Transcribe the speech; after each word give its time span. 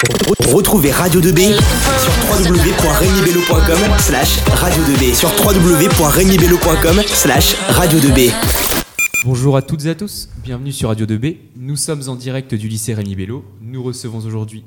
Retrouvez 0.00 0.92
Radio 0.92 1.20
2B 1.20 1.56
sur 1.58 2.12
www.regnibello.com 2.30 3.98
slash 3.98 4.38
radio 4.46 4.82
2B 4.84 5.12
sur 5.12 5.28
www.regnibello.com 5.44 7.02
slash 7.04 7.56
radio 7.70 7.98
2B. 7.98 8.32
Bonjour 9.24 9.56
à 9.56 9.62
toutes 9.62 9.86
et 9.86 9.90
à 9.90 9.96
tous, 9.96 10.28
bienvenue 10.44 10.70
sur 10.70 10.90
Radio 10.90 11.04
2B. 11.04 11.38
Nous 11.56 11.74
sommes 11.74 12.08
en 12.08 12.14
direct 12.14 12.54
du 12.54 12.68
lycée 12.68 12.94
Rémi 12.94 13.16
Bello. 13.16 13.44
Nous 13.60 13.82
recevons 13.82 14.20
aujourd'hui, 14.20 14.62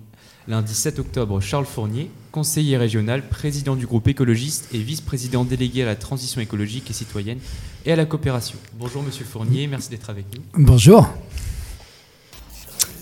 lundi 0.49 0.73
7 0.73 0.99
octobre, 0.99 1.39
Charles 1.39 1.65
Fournier, 1.65 2.11
conseiller 2.33 2.75
régional, 2.75 3.25
président 3.29 3.77
du 3.77 3.87
groupe 3.87 4.09
écologiste 4.09 4.67
et 4.73 4.79
vice-président 4.79 5.45
délégué 5.45 5.83
à 5.83 5.85
la 5.85 5.95
transition 5.95 6.41
écologique 6.41 6.89
et 6.89 6.93
citoyenne 6.93 7.39
et 7.85 7.93
à 7.93 7.95
la 7.95 8.03
coopération. 8.03 8.57
Bonjour 8.77 9.01
Monsieur 9.01 9.23
Fournier, 9.23 9.67
merci 9.67 9.89
d'être 9.91 10.09
avec 10.09 10.25
nous. 10.35 10.65
Bonjour. 10.65 11.07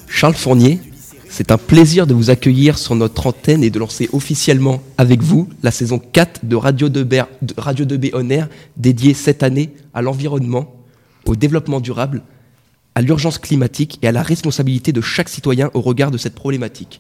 Charles 0.07 0.36
Fournier, 0.36 0.80
c'est 1.30 1.52
un 1.52 1.57
plaisir 1.57 2.07
de 2.07 2.14
vous 2.14 2.32
accueillir 2.32 2.77
sur 2.80 2.96
notre 2.96 3.27
antenne 3.27 3.64
et 3.64 3.70
de 3.70 3.78
lancer 3.78 4.09
officiellement 4.14 4.82
avec 4.97 5.21
vous 5.21 5.47
la 5.61 5.70
saison 5.70 6.00
4 6.00 6.46
de 6.46 6.56
Radio 6.56 6.89
2B, 6.89 7.25
de 7.43 7.54
Radio 7.56 7.86
2B 7.86 8.11
On 8.14 8.29
Air, 8.32 8.50
dédiée 8.78 9.14
cette 9.14 9.43
année 9.43 9.70
à 9.93 10.01
l'environnement, 10.01 10.75
au 11.25 11.36
développement 11.36 11.82
durable, 11.82 12.23
à 12.96 13.01
l'urgence 13.01 13.37
climatique 13.37 14.00
et 14.01 14.07
à 14.07 14.11
la 14.11 14.23
responsabilité 14.23 14.92
de 14.92 15.01
chaque 15.01 15.29
citoyen 15.29 15.70
au 15.75 15.82
regard 15.82 16.10
de 16.10 16.18
cette 16.18 16.34
problématique. 16.34 17.00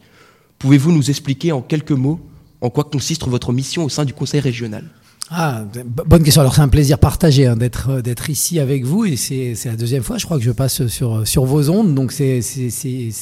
Pouvez-vous 0.59 0.91
nous 0.91 1.09
expliquer 1.09 1.51
en 1.51 1.61
quelques 1.61 1.91
mots 1.91 2.19
en 2.61 2.69
quoi 2.69 2.83
consiste 2.83 3.27
votre 3.27 3.51
mission 3.51 3.83
au 3.83 3.89
sein 3.89 4.05
du 4.05 4.13
Conseil 4.13 4.41
régional? 4.41 4.85
Ah, 5.31 5.63
bonne 5.85 6.23
question. 6.23 6.41
Alors 6.41 6.55
c'est 6.55 6.61
un 6.61 6.69
plaisir 6.69 6.97
partagé 6.97 7.45
hein, 7.45 7.55
d'être 7.55 7.89
euh, 7.89 8.01
d'être 8.01 8.31
ici 8.31 8.59
avec 8.59 8.83
vous 8.83 9.05
et 9.05 9.15
c'est 9.15 9.53
la 9.65 9.75
deuxième 9.75 10.01
fois, 10.01 10.17
je 10.17 10.25
crois 10.25 10.39
que 10.39 10.43
je 10.43 10.51
passe 10.51 10.87
sur 10.87 11.27
sur 11.27 11.45
vos 11.45 11.69
ondes, 11.69 11.93
donc 11.93 12.11
c'est 12.11 12.41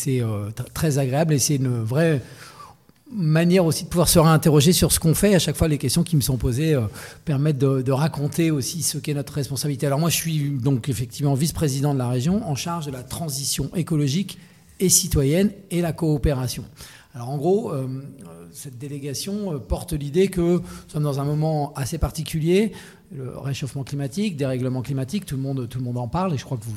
euh, 0.07 0.49
très 0.73 0.99
agréable 0.99 1.33
et 1.33 1.39
c'est 1.39 1.57
une 1.57 1.83
vraie 1.83 2.21
manière 3.11 3.65
aussi 3.65 3.83
de 3.83 3.89
pouvoir 3.89 4.07
se 4.07 4.19
réinterroger 4.19 4.71
sur 4.71 4.91
ce 4.93 4.99
qu'on 4.99 5.15
fait. 5.15 5.35
À 5.35 5.39
chaque 5.39 5.57
fois, 5.57 5.67
les 5.67 5.77
questions 5.77 6.03
qui 6.03 6.15
me 6.15 6.21
sont 6.21 6.37
posées 6.37 6.75
euh, 6.75 6.81
permettent 7.25 7.57
de, 7.57 7.81
de, 7.81 7.91
raconter 7.91 8.51
aussi 8.51 8.83
ce 8.83 8.97
qu'est 8.97 9.13
notre 9.13 9.33
responsabilité. 9.33 9.85
Alors 9.85 9.99
moi, 9.99 10.09
je 10.09 10.15
suis 10.15 10.49
donc 10.49 10.87
effectivement 10.87 11.33
vice-président 11.33 11.93
de 11.93 11.99
la 11.99 12.09
région 12.09 12.47
en 12.47 12.55
charge 12.55 12.85
de 12.85 12.91
la 12.91 13.03
transition 13.03 13.69
écologique 13.75 14.37
et 14.79 14.89
citoyenne 14.89 15.51
et 15.71 15.81
la 15.81 15.91
coopération. 15.91 16.63
Alors 17.17 17.31
en 17.31 17.37
gros, 17.37 17.71
euh, 17.73 17.87
cette 18.51 18.77
délégation 18.77 19.51
euh, 19.51 19.57
porte 19.57 19.93
l'idée 19.93 20.27
que 20.27 20.39
nous 20.39 20.61
sommes 20.87 21.01
dans 21.01 21.19
un 21.19 21.23
moment 21.23 21.73
assez 21.73 21.97
particulier, 21.97 22.73
le 23.11 23.35
réchauffement 23.39 23.83
climatique, 23.83 24.37
dérèglement 24.37 24.83
climatique, 24.83 25.25
tout 25.25 25.35
le 25.35 25.41
monde, 25.41 25.67
tout 25.67 25.79
le 25.79 25.83
monde 25.83 25.97
en 25.97 26.07
parle, 26.07 26.35
et 26.35 26.37
je 26.37 26.45
crois 26.45 26.57
que 26.57 26.65
vous, 26.65 26.75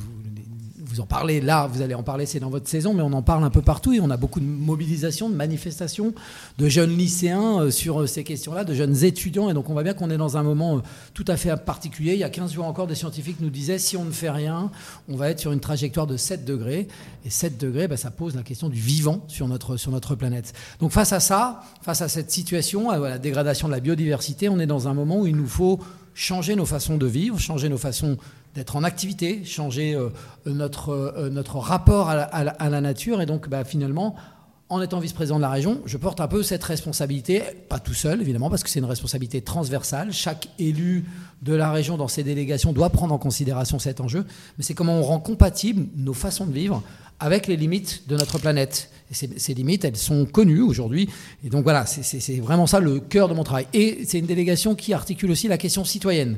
vous 0.91 0.99
en 0.99 1.05
parlez 1.05 1.39
là, 1.39 1.67
vous 1.67 1.81
allez 1.81 1.95
en 1.95 2.03
parler, 2.03 2.25
c'est 2.25 2.39
dans 2.39 2.49
votre 2.49 2.67
saison, 2.67 2.93
mais 2.93 3.01
on 3.01 3.13
en 3.13 3.21
parle 3.21 3.43
un 3.45 3.49
peu 3.49 3.61
partout 3.61 3.93
et 3.93 4.01
on 4.01 4.09
a 4.09 4.17
beaucoup 4.17 4.41
de 4.41 4.45
mobilisations, 4.45 5.29
de 5.29 5.35
manifestations 5.35 6.13
de 6.57 6.67
jeunes 6.67 6.95
lycéens 6.97 7.61
euh, 7.61 7.71
sur 7.71 8.01
euh, 8.01 8.07
ces 8.07 8.25
questions-là, 8.25 8.65
de 8.65 8.73
jeunes 8.73 9.03
étudiants. 9.05 9.49
Et 9.49 9.53
donc 9.53 9.69
on 9.69 9.73
voit 9.73 9.83
bien 9.83 9.93
qu'on 9.93 10.09
est 10.09 10.17
dans 10.17 10.35
un 10.35 10.43
moment 10.43 10.77
euh, 10.77 10.81
tout 11.13 11.23
à 11.27 11.37
fait 11.37 11.55
particulier. 11.55 12.13
Il 12.13 12.19
y 12.19 12.25
a 12.25 12.29
15 12.29 12.53
jours 12.53 12.65
encore, 12.65 12.87
des 12.87 12.95
scientifiques 12.95 13.37
nous 13.39 13.49
disaient 13.49 13.79
si 13.79 13.95
on 13.95 14.03
ne 14.03 14.11
fait 14.11 14.29
rien, 14.29 14.69
on 15.07 15.15
va 15.15 15.29
être 15.29 15.39
sur 15.39 15.53
une 15.53 15.61
trajectoire 15.61 16.07
de 16.07 16.17
7 16.17 16.43
degrés. 16.43 16.89
Et 17.25 17.29
7 17.29 17.57
degrés, 17.57 17.87
bah, 17.87 17.97
ça 17.97 18.11
pose 18.11 18.35
la 18.35 18.43
question 18.43 18.67
du 18.67 18.79
vivant 18.79 19.23
sur 19.27 19.47
notre, 19.47 19.77
sur 19.77 19.91
notre 19.91 20.15
planète. 20.15 20.53
Donc 20.81 20.91
face 20.91 21.13
à 21.13 21.21
ça, 21.21 21.63
face 21.81 22.01
à 22.01 22.09
cette 22.09 22.31
situation, 22.31 22.89
à 22.89 22.97
la 22.97 23.17
dégradation 23.17 23.67
de 23.67 23.73
la 23.73 23.79
biodiversité, 23.79 24.49
on 24.49 24.59
est 24.59 24.67
dans 24.67 24.89
un 24.89 24.93
moment 24.93 25.19
où 25.21 25.27
il 25.27 25.35
nous 25.37 25.47
faut 25.47 25.79
changer 26.13 26.55
nos 26.55 26.65
façons 26.65 26.97
de 26.97 27.05
vivre, 27.05 27.39
changer 27.39 27.69
nos 27.69 27.77
façons 27.77 28.17
d'être 28.55 28.75
en 28.75 28.83
activité, 28.83 29.43
changer 29.45 29.95
euh, 29.95 30.09
notre, 30.45 30.89
euh, 30.89 31.29
notre 31.29 31.57
rapport 31.57 32.09
à 32.09 32.69
la, 32.69 32.81
nature. 32.81 33.21
Et 33.21 33.25
donc, 33.25 33.47
bah, 33.49 33.63
finalement, 33.63 34.15
en 34.69 34.81
étant 34.81 34.99
vice-président 34.99 35.37
de 35.37 35.41
la 35.41 35.49
région, 35.49 35.81
je 35.85 35.97
porte 35.97 36.21
un 36.21 36.27
peu 36.27 36.43
cette 36.43 36.63
responsabilité, 36.63 37.41
pas 37.67 37.79
tout 37.79 37.93
seul 37.93 38.21
évidemment, 38.21 38.49
parce 38.49 38.63
que 38.63 38.69
c'est 38.69 38.79
une 38.79 38.85
responsabilité 38.85 39.41
transversale. 39.41 40.13
Chaque 40.13 40.47
élu 40.59 41.05
de 41.41 41.53
la 41.53 41.71
région 41.71 41.97
dans 41.97 42.07
ses 42.07 42.23
délégations 42.23 42.71
doit 42.71 42.89
prendre 42.89 43.13
en 43.13 43.17
considération 43.17 43.79
cet 43.79 43.99
enjeu, 43.99 44.25
mais 44.57 44.63
c'est 44.63 44.73
comment 44.73 44.97
on 44.97 45.03
rend 45.03 45.19
compatible 45.19 45.87
nos 45.97 46.13
façons 46.13 46.45
de 46.45 46.53
vivre 46.53 46.81
avec 47.19 47.47
les 47.47 47.57
limites 47.57 48.07
de 48.07 48.15
notre 48.15 48.39
planète. 48.39 48.89
Et 49.11 49.13
ces, 49.13 49.29
ces 49.37 49.53
limites, 49.53 49.83
elles 49.83 49.97
sont 49.97 50.25
connues 50.25 50.61
aujourd'hui. 50.61 51.09
Et 51.43 51.49
donc 51.49 51.63
voilà, 51.63 51.85
c'est 51.85 52.39
vraiment 52.39 52.65
ça 52.65 52.79
le 52.79 52.99
cœur 52.99 53.27
de 53.27 53.33
mon 53.33 53.43
travail. 53.43 53.67
Et 53.73 54.05
c'est 54.07 54.19
une 54.19 54.25
délégation 54.25 54.73
qui 54.73 54.93
articule 54.93 55.31
aussi 55.31 55.49
la 55.49 55.57
question 55.57 55.83
citoyenne 55.83 56.37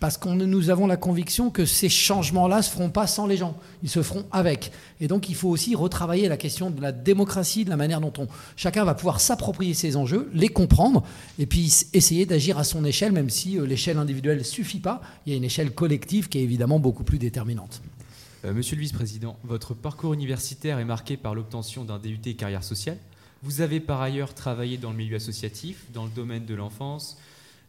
parce 0.00 0.16
que 0.16 0.28
nous 0.28 0.70
avons 0.70 0.86
la 0.86 0.96
conviction 0.96 1.50
que 1.50 1.64
ces 1.64 1.88
changements-là 1.88 2.58
ne 2.58 2.62
se 2.62 2.70
feront 2.70 2.90
pas 2.90 3.06
sans 3.06 3.26
les 3.26 3.36
gens, 3.36 3.56
ils 3.82 3.88
se 3.88 4.02
feront 4.02 4.24
avec. 4.30 4.70
Et 5.00 5.08
donc 5.08 5.28
il 5.28 5.34
faut 5.34 5.48
aussi 5.48 5.74
retravailler 5.74 6.28
la 6.28 6.36
question 6.36 6.70
de 6.70 6.80
la 6.80 6.92
démocratie, 6.92 7.64
de 7.64 7.70
la 7.70 7.76
manière 7.76 8.00
dont 8.00 8.12
on, 8.18 8.28
chacun 8.56 8.84
va 8.84 8.94
pouvoir 8.94 9.20
s'approprier 9.20 9.74
ces 9.74 9.96
enjeux, 9.96 10.30
les 10.32 10.48
comprendre, 10.48 11.04
et 11.38 11.46
puis 11.46 11.72
essayer 11.92 12.26
d'agir 12.26 12.58
à 12.58 12.64
son 12.64 12.84
échelle, 12.84 13.12
même 13.12 13.30
si 13.30 13.58
euh, 13.58 13.66
l'échelle 13.66 13.98
individuelle 13.98 14.38
ne 14.38 14.42
suffit 14.42 14.80
pas, 14.80 15.00
il 15.26 15.32
y 15.32 15.34
a 15.34 15.36
une 15.36 15.44
échelle 15.44 15.72
collective 15.72 16.28
qui 16.28 16.38
est 16.38 16.42
évidemment 16.42 16.78
beaucoup 16.78 17.04
plus 17.04 17.18
déterminante. 17.18 17.82
Euh, 18.44 18.54
monsieur 18.54 18.76
le 18.76 18.82
vice-président, 18.82 19.36
votre 19.42 19.74
parcours 19.74 20.14
universitaire 20.14 20.78
est 20.78 20.84
marqué 20.84 21.16
par 21.16 21.34
l'obtention 21.34 21.84
d'un 21.84 21.98
DUT 21.98 22.18
carrière 22.36 22.62
sociale. 22.62 22.98
Vous 23.42 23.60
avez 23.60 23.80
par 23.80 24.00
ailleurs 24.00 24.34
travaillé 24.34 24.78
dans 24.78 24.90
le 24.90 24.96
milieu 24.96 25.16
associatif, 25.16 25.84
dans 25.92 26.04
le 26.04 26.10
domaine 26.10 26.44
de 26.44 26.54
l'enfance, 26.54 27.18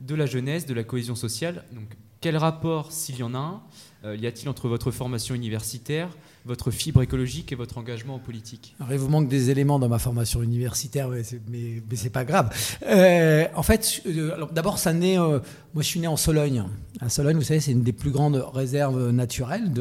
de 0.01 0.15
la 0.15 0.25
jeunesse, 0.25 0.65
de 0.65 0.73
la 0.73 0.83
cohésion 0.83 1.15
sociale. 1.15 1.63
Donc, 1.73 1.89
quel 2.21 2.37
rapport, 2.37 2.91
s'il 2.91 3.17
y 3.17 3.23
en 3.23 3.33
a 3.33 3.37
un, 3.37 3.61
euh, 4.05 4.15
y 4.15 4.27
a-t-il 4.27 4.47
entre 4.47 4.69
votre 4.69 4.91
formation 4.91 5.35
universitaire, 5.35 6.07
votre 6.45 6.71
fibre 6.71 7.01
écologique 7.01 7.51
et 7.51 7.55
votre 7.55 7.77
engagement 7.77 8.15
en 8.15 8.19
politique? 8.19 8.75
Il 8.89 8.97
vous 8.97 9.09
manque 9.09 9.27
des 9.27 9.49
éléments 9.49 9.77
dans 9.77 9.89
ma 9.89 9.99
formation 9.99 10.41
universitaire, 10.41 11.09
mais 11.09 11.23
c'est, 11.23 11.41
mais, 11.49 11.81
pas 12.09 12.23
grave. 12.23 12.49
Euh, 12.85 13.45
en 13.55 13.63
fait, 13.63 14.01
euh, 14.05 14.45
d'abord, 14.51 14.77
ça 14.77 14.93
naît. 14.93 15.17
moi, 15.17 15.41
je 15.77 15.83
suis 15.83 15.99
né 15.99 16.07
en 16.07 16.15
Sologne. 16.15 16.63
À 17.01 17.09
Sologne, 17.09 17.35
vous 17.35 17.43
savez, 17.43 17.59
c'est 17.59 17.73
une 17.73 17.83
des 17.83 17.91
plus 17.91 18.11
grandes 18.11 18.41
réserves 18.53 19.11
naturelles. 19.11 19.71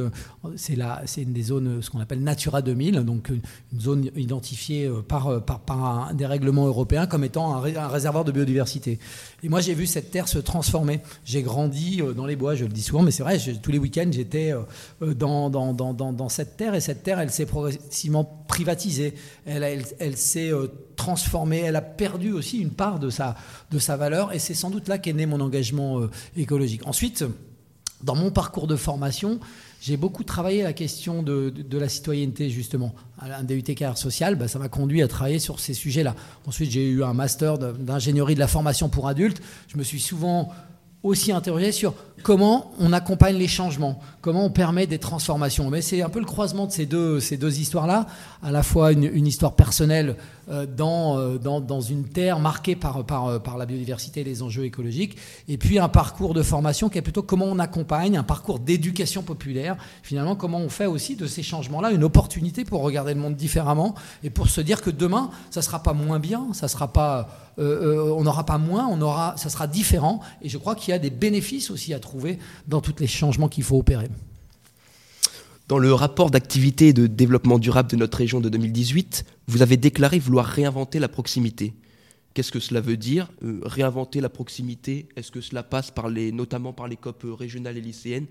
C'est, 0.56 1.22
une 1.22 1.32
des 1.32 1.43
zones, 1.43 1.81
ce 1.81 1.91
qu'on 1.91 2.00
appelle 2.00 2.22
Natura 2.22 2.60
2000, 2.60 3.04
donc 3.04 3.31
une 3.31 3.81
zone 3.81 4.10
identifiée 4.16 4.91
par, 5.06 5.44
par, 5.44 5.60
par 5.60 6.09
un, 6.09 6.15
des 6.15 6.27
règlements 6.27 6.66
européens 6.66 7.06
comme 7.06 7.22
étant 7.22 7.54
un 7.54 7.88
réservoir 7.88 8.25
de 8.25 8.32
biodiversité. 8.32 8.98
Et 9.43 9.49
moi, 9.49 9.60
j'ai 9.60 9.75
vu 9.75 9.87
cette 9.87 10.10
terre 10.10 10.26
se 10.26 10.38
transformer. 10.38 11.00
J'ai 11.25 11.43
grandi 11.43 12.03
dans 12.16 12.26
les 12.26 12.34
bois, 12.34 12.56
je 12.56 12.65
le 12.65 12.72
dis 12.72 12.82
souvent, 12.82 13.03
mais 13.03 13.12
c'est 13.12 13.22
vrai, 13.22 13.38
tous 13.62 13.71
les 13.71 13.78
week-ends, 13.78 14.10
j'étais 14.10 14.53
euh, 14.53 14.62
euh, 15.03 15.15
dans, 15.15 15.49
dans, 15.49 15.72
dans, 15.72 15.93
dans, 15.93 16.28
cette 16.28 16.56
terre, 16.56 16.75
et 16.75 16.81
cette 16.81 17.04
terre, 17.04 17.21
elle 17.21 17.31
s'est 17.31 17.47
progressivement 17.47 18.25
privatisée, 18.48 19.15
elle, 19.47 19.62
elle, 19.62 19.84
elle 20.00 20.16
s'est 20.16 20.53
euh, 20.53 20.66
transformée, 20.97 21.59
elle 21.60 21.77
a 21.77 21.82
perdu 21.82 22.32
aussi 22.32 22.59
une 22.59 22.71
part 22.71 22.98
de 22.98 23.10
sa, 23.10 23.37
de 23.71 23.78
sa 23.78 23.97
valeur, 23.97 24.32
et 24.32 24.41
c'est 24.41 24.54
sans 24.54 24.71
doute 24.71 24.88
là 24.88 24.98
qu'est 24.98 25.12
né 25.12 25.27
mon 25.27 25.41
engagement 25.41 26.00
écologique. 26.37 26.87
Ensuite, 26.87 27.25
dans 28.03 28.14
mon 28.14 28.31
parcours 28.31 28.66
de 28.66 28.76
formation, 28.76 29.41
j'ai 29.81 29.97
beaucoup 29.97 30.25
travaillé 30.25 30.62
la 30.62 30.72
question 30.72 31.22
de, 31.22 31.53
la 31.72 31.88
citoyenneté, 31.88 32.50
justement. 32.50 32.94
Un 33.20 33.44
DUT 33.44 33.62
carrière 33.62 33.98
sociale, 33.98 34.34
bah, 34.34 34.48
ça 34.48 34.59
m'a 34.59 34.69
conduit 34.69 35.03
à 35.03 35.09
travailler 35.09 35.38
sur 35.38 35.60
ces 35.60 35.75
sujets-là. 35.75 36.14
Ensuite, 36.47 36.70
j'ai 36.70 36.88
eu 36.88 37.04
un 37.04 37.14
master 37.14 37.59
d'ingénierie 37.59 38.34
de 38.34 38.41
la 38.41 38.48
formation 38.48 38.88
pour 38.88 39.09
adultes. 39.09 39.41
Je 39.69 39.78
me 39.78 39.84
suis 39.84 40.00
souvent 40.00 40.53
aussi 41.03 41.31
interrogé 41.31 41.70
sur 41.70 41.94
comment 42.22 42.72
on 42.81 42.92
accompagne 42.92 43.36
les 43.36 43.47
changements, 43.47 44.00
comment 44.20 44.44
on 44.44 44.50
permet 44.50 44.86
des 44.86 44.98
transformations. 44.98 45.70
Mais 45.70 45.80
c'est 45.80 46.03
un 46.03 46.09
peu 46.09 46.19
le 46.19 46.25
croisement 46.26 46.66
de 46.66 46.72
ces 46.72 46.86
deux, 46.86 47.20
ces 47.20 47.36
deux 47.36 47.60
histoires-là, 47.60 48.06
à 48.42 48.50
la 48.50 48.62
fois 48.62 48.92
une, 48.92 49.26
histoire 49.26 49.54
personnelle 49.54 50.16
dans, 50.48 51.19
euh, 51.19 51.38
dans, 51.38 51.81
une 51.81 52.04
terre 52.04 52.38
marquée 52.38 52.76
euh, 52.82 53.38
par 53.38 53.59
la 53.59 53.66
biodiversité 53.66 54.20
et 54.20 54.25
les 54.25 54.42
enjeux 54.42 54.64
écologiques, 54.64 55.16
et 55.48 55.59
puis 55.59 55.78
un 55.78 55.88
parcours 55.88 56.34
de 56.34 56.42
formation 56.42 56.88
qui 56.88 56.98
est 56.98 57.03
plutôt 57.03 57.22
comment 57.22 57.47
on 57.47 57.59
accompagne, 57.59 58.16
un 58.16 58.22
parcours 58.22 58.59
d'éducation 58.59 59.22
populaire, 59.22 59.76
finalement 60.03 60.36
comment 60.36 60.59
on 60.59 60.69
fait 60.69 60.86
aussi 60.86 61.16
de 61.16 61.26
ces 61.26 61.42
changements-là 61.42 61.91
une 61.91 62.04
opportunité 62.04 62.64
pour 62.64 62.82
regarder 62.82 63.14
le 63.14 63.20
monde 63.20 63.36
différemment 63.36 63.94
et 64.22 64.31
pour 64.31 64.48
se 64.48 64.60
dire 64.60 64.81
que 64.81 64.91
demain, 64.91 65.31
ça 65.50 65.60
ne 65.60 65.64
sera 65.64 65.82
pas 65.82 65.92
moins 65.92 66.19
bien, 66.19 66.48
ça 66.53 66.69
sera 66.69 66.92
pas, 66.92 67.28
on 67.59 68.22
n'aura 68.22 68.44
pas 68.44 68.59
moins, 68.59 68.86
on 68.86 69.01
aura, 69.01 69.34
ça 69.36 69.51
sera 69.51 69.66
différent, 69.66 70.21
et 70.42 70.48
je 70.48 70.59
crois 70.59 70.74
qu'il 70.74 70.92
y 70.92 70.94
a 70.94 70.98
des 70.98 71.10
bénéfices 71.10 71.71
aussi 71.71 71.92
à 71.94 71.98
trouver 71.98 72.39
dans 72.66 72.80
tous 72.80 72.94
les 73.01 73.06
changements 73.06 73.48
qu'il 73.48 73.65
faut 73.65 73.78
opérer. 73.78 74.09
Dans 75.68 75.78
le 75.78 75.92
rapport 75.92 76.30
d'activité 76.30 76.88
et 76.88 76.92
de 76.94 77.06
développement 77.06 77.59
durable 77.59 77.91
de 77.91 77.97
notre 77.97 78.16
région 78.16 78.41
de 78.41 78.48
2018, 78.48 79.26
vous 79.48 79.60
avez 79.60 79.76
déclaré 79.76 80.18
vouloir 80.18 80.47
réinventer 80.47 80.98
la 80.98 81.09
proximité. 81.09 81.74
Qu'est-ce 82.32 82.50
que 82.50 82.59
cela 82.59 82.80
veut 82.80 82.97
dire? 82.97 83.30
Euh, 83.44 83.60
Réinventer 83.65 84.22
la 84.22 84.30
proximité, 84.30 85.10
est-ce 85.15 85.30
que 85.30 85.42
cela 85.42 85.62
passe 85.62 85.92
notamment 86.32 86.72
par 86.72 86.88
les 86.88 86.97
COP 86.97 87.22
régionales 87.38 87.76
et 87.76 87.82
lycéennes? 87.82 88.28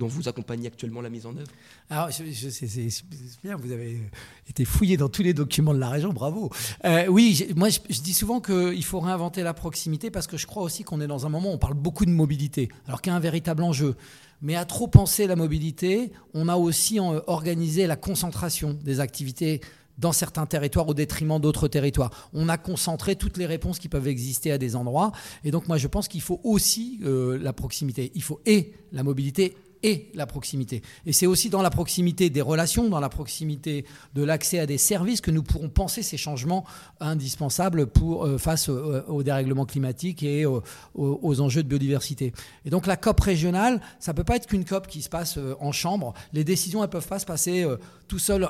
Dont 0.00 0.08
vous 0.08 0.28
accompagnez 0.28 0.66
actuellement 0.66 1.02
la 1.02 1.10
mise 1.10 1.26
en 1.26 1.36
œuvre 1.36 1.50
Alors, 1.90 2.08
c'est 2.10 3.04
bien, 3.44 3.56
vous 3.56 3.70
avez 3.70 4.00
été 4.48 4.64
fouillé 4.64 4.96
dans 4.96 5.10
tous 5.10 5.22
les 5.22 5.34
documents 5.34 5.74
de 5.74 5.78
la 5.78 5.90
région, 5.90 6.12
bravo. 6.12 6.50
Euh, 6.84 7.06
oui, 7.06 7.46
moi, 7.54 7.68
je, 7.68 8.00
dis 8.00 8.14
souvent 8.14 8.40
qu'il 8.40 8.84
faut 8.84 8.98
réinventer 8.98 9.42
la 9.42 9.54
proximité 9.54 10.10
parce 10.10 10.26
que 10.26 10.38
je 10.38 10.46
crois 10.46 10.62
aussi 10.62 10.82
qu'on 10.82 11.00
est 11.00 11.06
dans 11.06 11.26
un 11.26 11.28
moment 11.28 11.50
où 11.50 11.54
on 11.54 11.58
parle 11.58 11.74
beaucoup 11.74 12.06
de 12.06 12.10
mobilité, 12.10 12.70
alors 12.88 13.02
qu'il 13.02 13.10
y 13.10 13.14
a 13.14 13.16
un 13.16 13.20
véritable 13.20 13.62
enjeu. 13.62 13.94
Mais 14.40 14.56
à 14.56 14.64
trop 14.64 14.88
penser 14.88 15.26
la 15.26 15.36
mobilité, 15.36 16.12
on 16.32 16.48
a 16.48 16.56
aussi 16.56 16.98
euh, 16.98 17.20
organisé 17.26 17.86
la 17.86 17.96
concentration 17.96 18.72
des 18.72 19.00
activités 19.00 19.60
dans 19.98 20.12
certains 20.12 20.46
territoires 20.46 20.88
au 20.88 20.94
détriment 20.94 21.38
d'autres 21.38 21.68
territoires. 21.68 22.30
On 22.32 22.48
a 22.48 22.56
concentré 22.56 23.16
toutes 23.16 23.36
les 23.36 23.46
réponses 23.46 23.78
qui 23.78 23.88
peuvent 23.88 24.08
exister 24.08 24.50
à 24.50 24.56
des 24.56 24.74
endroits. 24.74 25.12
Et 25.44 25.50
donc 25.50 25.68
moi 25.68 25.76
je 25.76 25.86
pense 25.86 26.08
qu'il 26.08 26.22
faut 26.22 26.40
aussi 26.42 27.00
euh, 27.04 27.38
la 27.38 27.52
proximité. 27.52 28.10
Il 28.14 28.22
faut 28.22 28.40
et 28.46 28.72
la 28.92 29.02
mobilité 29.02 29.54
et 29.82 30.10
la 30.14 30.26
proximité. 30.26 30.82
Et 31.06 31.12
c'est 31.12 31.26
aussi 31.26 31.50
dans 31.50 31.62
la 31.62 31.70
proximité 31.70 32.30
des 32.30 32.40
relations, 32.40 32.88
dans 32.88 33.00
la 33.00 33.08
proximité 33.08 33.84
de 34.14 34.22
l'accès 34.22 34.58
à 34.58 34.66
des 34.66 34.78
services 34.78 35.20
que 35.20 35.30
nous 35.30 35.42
pourrons 35.42 35.68
penser 35.68 36.02
ces 36.02 36.16
changements 36.16 36.64
indispensables 37.00 37.86
euh, 38.02 38.38
face 38.38 38.68
au, 38.68 39.22
dérèglement 39.22 39.66
climatique 39.66 40.22
et 40.22 40.46
aux, 40.46 41.40
enjeux 41.40 41.62
de 41.62 41.68
biodiversité. 41.68 42.32
Et 42.64 42.70
donc 42.70 42.86
la 42.86 42.96
COP 42.96 43.20
régionale, 43.20 43.80
ça 43.98 44.12
ne 44.12 44.16
peut 44.16 44.24
pas 44.24 44.36
être 44.36 44.46
qu'une 44.46 44.64
COP 44.64 44.86
qui 44.86 45.02
se 45.02 45.08
passe 45.08 45.38
euh, 45.38 45.54
en 45.60 45.72
chambre. 45.72 46.14
Les 46.32 46.44
décisions, 46.44 46.80
elles 46.80 46.88
ne 46.88 46.92
peuvent 46.92 47.08
pas 47.08 47.18
se 47.18 47.26
passer 47.26 47.62
euh, 47.62 47.76
tout 48.08 48.18
seul 48.18 48.48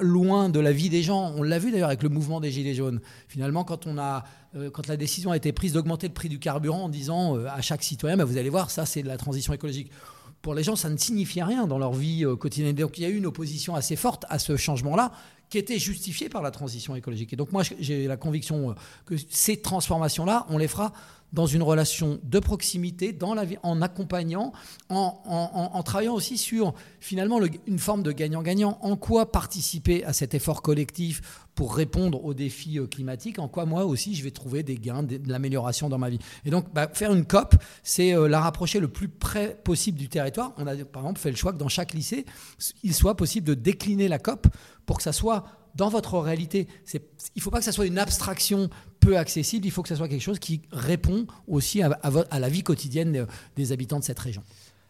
loin 0.00 0.48
de 0.48 0.60
la 0.60 0.72
vie 0.72 0.88
des 0.88 1.02
gens. 1.02 1.32
On 1.36 1.42
l'a 1.42 1.58
vu 1.58 1.70
d'ailleurs 1.70 1.88
avec 1.88 2.02
le 2.02 2.08
mouvement 2.08 2.40
des 2.40 2.50
Gilets 2.50 2.74
jaunes. 2.74 3.00
Finalement, 3.28 3.64
quand 3.64 3.86
on 3.86 3.98
a 3.98 4.16
euh, 4.18 4.45
quand 4.72 4.86
la 4.86 4.96
décision 4.96 5.30
a 5.30 5.36
été 5.36 5.52
prise 5.52 5.72
d'augmenter 5.72 6.08
le 6.08 6.14
prix 6.14 6.28
du 6.28 6.38
carburant 6.38 6.84
en 6.84 6.88
disant 6.88 7.36
euh, 7.36 7.46
à 7.48 7.60
chaque 7.60 7.82
citoyen, 7.82 8.16
bah, 8.16 8.24
vous 8.24 8.36
allez 8.36 8.48
voir, 8.48 8.70
ça 8.70 8.86
c'est 8.86 9.02
de 9.02 9.08
la 9.08 9.16
transition 9.16 9.52
écologique. 9.52 9.90
Pour 10.42 10.54
les 10.54 10.62
gens, 10.62 10.76
ça 10.76 10.88
ne 10.88 10.96
signifiait 10.96 11.42
rien 11.42 11.66
dans 11.66 11.78
leur 11.78 11.92
vie 11.92 12.24
euh, 12.24 12.36
quotidienne. 12.36 12.74
Donc 12.74 12.98
il 12.98 13.02
y 13.02 13.04
a 13.04 13.08
eu 13.08 13.16
une 13.16 13.26
opposition 13.26 13.74
assez 13.74 13.96
forte 13.96 14.24
à 14.28 14.38
ce 14.38 14.56
changement-là 14.56 15.12
qui 15.48 15.58
était 15.58 15.78
justifié 15.78 16.28
par 16.28 16.42
la 16.42 16.50
transition 16.50 16.96
écologique. 16.96 17.32
Et 17.32 17.36
donc 17.36 17.52
moi, 17.52 17.62
j'ai 17.78 18.06
la 18.06 18.16
conviction 18.16 18.74
que 19.04 19.14
ces 19.30 19.58
transformations-là, 19.58 20.46
on 20.48 20.58
les 20.58 20.68
fera 20.68 20.92
dans 21.32 21.46
une 21.46 21.62
relation 21.62 22.18
de 22.22 22.38
proximité, 22.38 23.16
en 23.62 23.82
accompagnant, 23.82 24.52
en, 24.88 25.82
travaillant 25.84 26.14
aussi 26.14 26.38
sur 26.38 26.74
finalement 27.00 27.40
une 27.66 27.78
forme 27.78 28.02
de 28.02 28.12
gagnant-gagnant. 28.12 28.78
En 28.80 28.96
quoi 28.96 29.30
participer 29.30 30.04
à 30.04 30.12
cet 30.12 30.34
effort 30.34 30.62
collectif 30.62 31.44
pour 31.54 31.74
répondre 31.74 32.22
aux 32.24 32.34
défis 32.34 32.78
euh, 32.78 32.86
climatiques, 32.86 33.38
en 33.38 33.48
quoi 33.48 33.64
moi 33.64 33.86
aussi 33.86 34.14
je 34.14 34.22
vais 34.22 34.30
trouver 34.30 34.62
des 34.62 34.76
gains, 34.76 35.02
de, 35.02 35.18
l'amélioration 35.26 35.88
dans 35.88 35.96
ma 35.96 36.10
vie? 36.10 36.18
Et 36.44 36.50
donc 36.50 36.72
bah, 36.74 36.88
faire 36.92 37.14
une 37.14 37.24
COP, 37.24 37.54
c'est 37.82 38.14
euh, 38.14 38.28
la 38.28 38.40
rapprocher 38.40 38.78
le 38.78 38.88
plus 38.88 39.08
près 39.08 39.58
possible 39.64 39.98
du 39.98 40.08
territoire. 40.08 40.52
On 40.58 40.66
a 40.66 40.76
par 40.84 41.02
exemple 41.02 41.18
fait 41.18 41.30
le 41.30 41.36
choix 41.36 41.52
que 41.52 41.58
dans 41.58 41.68
chaque 41.68 41.94
lycée, 41.94 42.26
il 42.82 42.94
soit 42.94 43.16
possible 43.16 43.46
de 43.46 43.54
décliner 43.54 44.08
la 44.08 44.18
COP 44.18 44.46
pour 44.86 44.96
que 44.96 45.02
ça 45.02 45.12
soit 45.12 45.44
dans 45.74 45.88
votre 45.90 46.18
réalité. 46.18 46.68
Il 46.94 47.00
ne 47.36 47.42
faut 47.42 47.50
pas 47.50 47.58
que 47.58 47.64
ça 47.64 47.72
soit 47.72 47.86
une 47.86 47.98
abstraction 47.98 48.70
peu 48.98 49.18
accessible, 49.18 49.66
il 49.66 49.70
faut 49.70 49.82
que 49.82 49.88
ça 49.88 49.96
soit 49.96 50.08
quelque 50.08 50.22
chose 50.22 50.38
qui 50.38 50.62
répond 50.72 51.26
aussi 51.46 51.82
à, 51.82 51.88
à 51.90 52.38
la 52.38 52.48
vie 52.48 52.62
quotidienne 52.62 53.26
des 53.56 53.72
habitants 53.72 53.98
de 53.98 54.04
cette 54.04 54.18
région. 54.18 54.42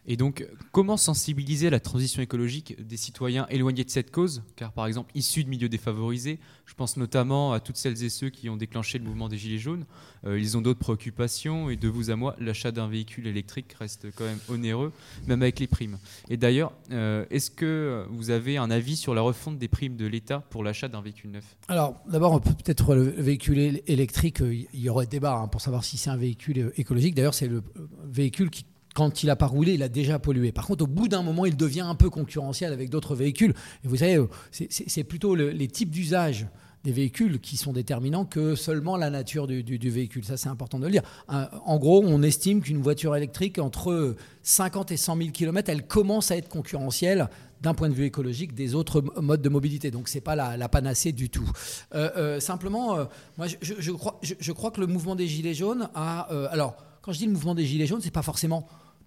Et 0.08 0.16
donc, 0.16 0.46
comment 0.70 0.96
sensibiliser 0.96 1.68
la 1.68 1.80
transition 1.80 2.22
écologique 2.22 2.80
des 2.86 2.96
citoyens 2.96 3.46
éloignés 3.48 3.84
de 3.84 3.90
cette 3.90 4.12
cause? 4.12 4.42
Car, 4.54 4.72
par 4.72 4.86
exemple, 4.86 5.10
issus 5.14 5.42
de 5.42 5.48
milieux 5.48 5.68
défavorisés, 5.68 6.38
je 6.64 6.74
pense 6.74 6.96
notamment 6.96 7.52
à 7.52 7.60
toutes 7.60 7.76
celles 7.76 8.04
et 8.04 8.08
ceux 8.08 8.30
qui 8.30 8.48
ont 8.48 8.56
déclenché 8.56 8.98
le 8.98 9.04
mouvement 9.04 9.28
des 9.28 9.36
Gilets 9.36 9.58
jaunes. 9.58 9.84
Euh, 10.24 10.38
ils 10.38 10.56
ont 10.56 10.60
d'autres 10.60 10.78
préoccupations 10.78 11.70
et 11.70 11.76
de 11.76 11.88
vous 11.88 12.10
à 12.10 12.16
moi, 12.16 12.36
l'achat 12.38 12.70
d'un 12.70 12.86
véhicule 12.86 13.26
électrique 13.26 13.72
reste 13.72 14.06
quand 14.14 14.24
même 14.24 14.38
onéreux, 14.48 14.92
même 15.26 15.42
avec 15.42 15.58
les 15.58 15.66
primes. 15.66 15.98
Et 16.28 16.36
d'ailleurs, 16.36 16.72
euh, 16.92 17.24
est-ce 17.30 17.50
que 17.50 18.06
vous 18.10 18.30
avez 18.30 18.58
un 18.58 18.70
avis 18.70 18.96
sur 18.96 19.14
la 19.14 19.22
refonte 19.22 19.58
des 19.58 19.68
primes 19.68 19.96
de 19.96 20.06
l'État 20.06 20.44
pour 20.50 20.62
l'achat 20.62 20.86
d'un 20.86 21.00
véhicule 21.00 21.32
neuf? 21.32 21.56
Alors, 21.66 21.96
d'abord, 22.08 22.40
peut-être 22.40 22.94
le 22.94 23.02
véhicule 23.02 23.82
électrique, 23.86 24.40
euh, 24.40 24.54
il 24.72 24.80
y 24.80 24.88
aurait 24.88 25.06
débat 25.06 25.36
hein, 25.36 25.48
pour 25.48 25.60
savoir 25.60 25.82
si 25.82 25.98
c'est 25.98 26.10
un 26.10 26.16
véhicule 26.16 26.72
écologique. 26.76 27.16
D'ailleurs, 27.16 27.34
c'est 27.34 27.48
le 27.48 27.62
véhicule 28.04 28.50
qui 28.50 28.64
quand 28.96 29.22
il 29.22 29.26
n'a 29.26 29.36
pas 29.36 29.46
roulé, 29.46 29.74
il 29.74 29.82
a 29.82 29.90
déjà 29.90 30.18
pollué. 30.18 30.52
Par 30.52 30.66
contre, 30.66 30.84
au 30.84 30.86
bout 30.86 31.06
d'un 31.06 31.22
moment, 31.22 31.44
il 31.44 31.54
devient 31.54 31.82
un 31.82 31.94
peu 31.94 32.08
concurrentiel 32.08 32.72
avec 32.72 32.88
d'autres 32.88 33.14
véhicules. 33.14 33.52
Et 33.84 33.88
vous 33.88 33.96
savez, 33.96 34.18
c'est 34.50 35.04
plutôt 35.04 35.34
les 35.34 35.68
types 35.68 35.90
d'usage 35.90 36.46
des 36.82 36.92
véhicules 36.92 37.38
qui 37.38 37.58
sont 37.58 37.74
déterminants 37.74 38.24
que 38.24 38.54
seulement 38.54 38.96
la 38.96 39.10
nature 39.10 39.46
du, 39.46 39.90
véhicule. 39.90 40.24
Ça, 40.24 40.38
c'est 40.38 40.48
important 40.48 40.78
de 40.78 40.86
le 40.86 40.92
dire. 40.92 41.02
En 41.28 41.76
gros, 41.76 42.02
on 42.06 42.22
estime 42.22 42.62
qu'une 42.62 42.80
voiture 42.80 43.14
électrique, 43.14 43.58
entre 43.58 44.16
50 44.44 44.92
et 44.92 44.96
100 44.96 45.16
000 45.18 45.30
km, 45.30 45.68
elle 45.68 45.86
commence 45.86 46.30
à 46.30 46.38
être 46.38 46.48
concurrentielle 46.48 47.28
d'un 47.60 47.74
point 47.74 47.90
de 47.90 47.94
vue 47.94 48.04
écologique 48.04 48.54
des 48.54 48.74
autres 48.74 49.02
modes 49.20 49.42
de 49.42 49.48
mobilité. 49.50 49.90
Donc 49.90 50.08
ce 50.08 50.14
n'est 50.14 50.22
pas 50.22 50.36
la, 50.36 50.68
panacée 50.70 51.12
du 51.12 51.28
tout. 51.28 51.50
Euh, 51.94 52.10
euh, 52.16 52.40
simplement, 52.40 52.96
euh, 52.96 53.04
moi 53.36 53.46
je, 53.60 53.92
crois, 53.92 54.18
je, 54.22 54.52
crois, 54.52 54.70
que 54.70 54.80
le 54.80 54.86
mouvement 54.86 55.16
des 55.16 55.26
Gilets 55.26 55.54
jaunes 55.54 55.90
a... 55.94 56.20
alors, 56.50 56.76
quand 57.02 57.12
je 57.12 57.18
dis 57.18 57.26
le 57.26 57.32
mouvement 57.32 57.54
des 57.54 57.66
Gilets 57.66 57.86
jaunes, 57.86 58.00
ce 58.00 58.06
n'est 58.06 58.10
pas 58.10 58.22
forcément 58.22 58.66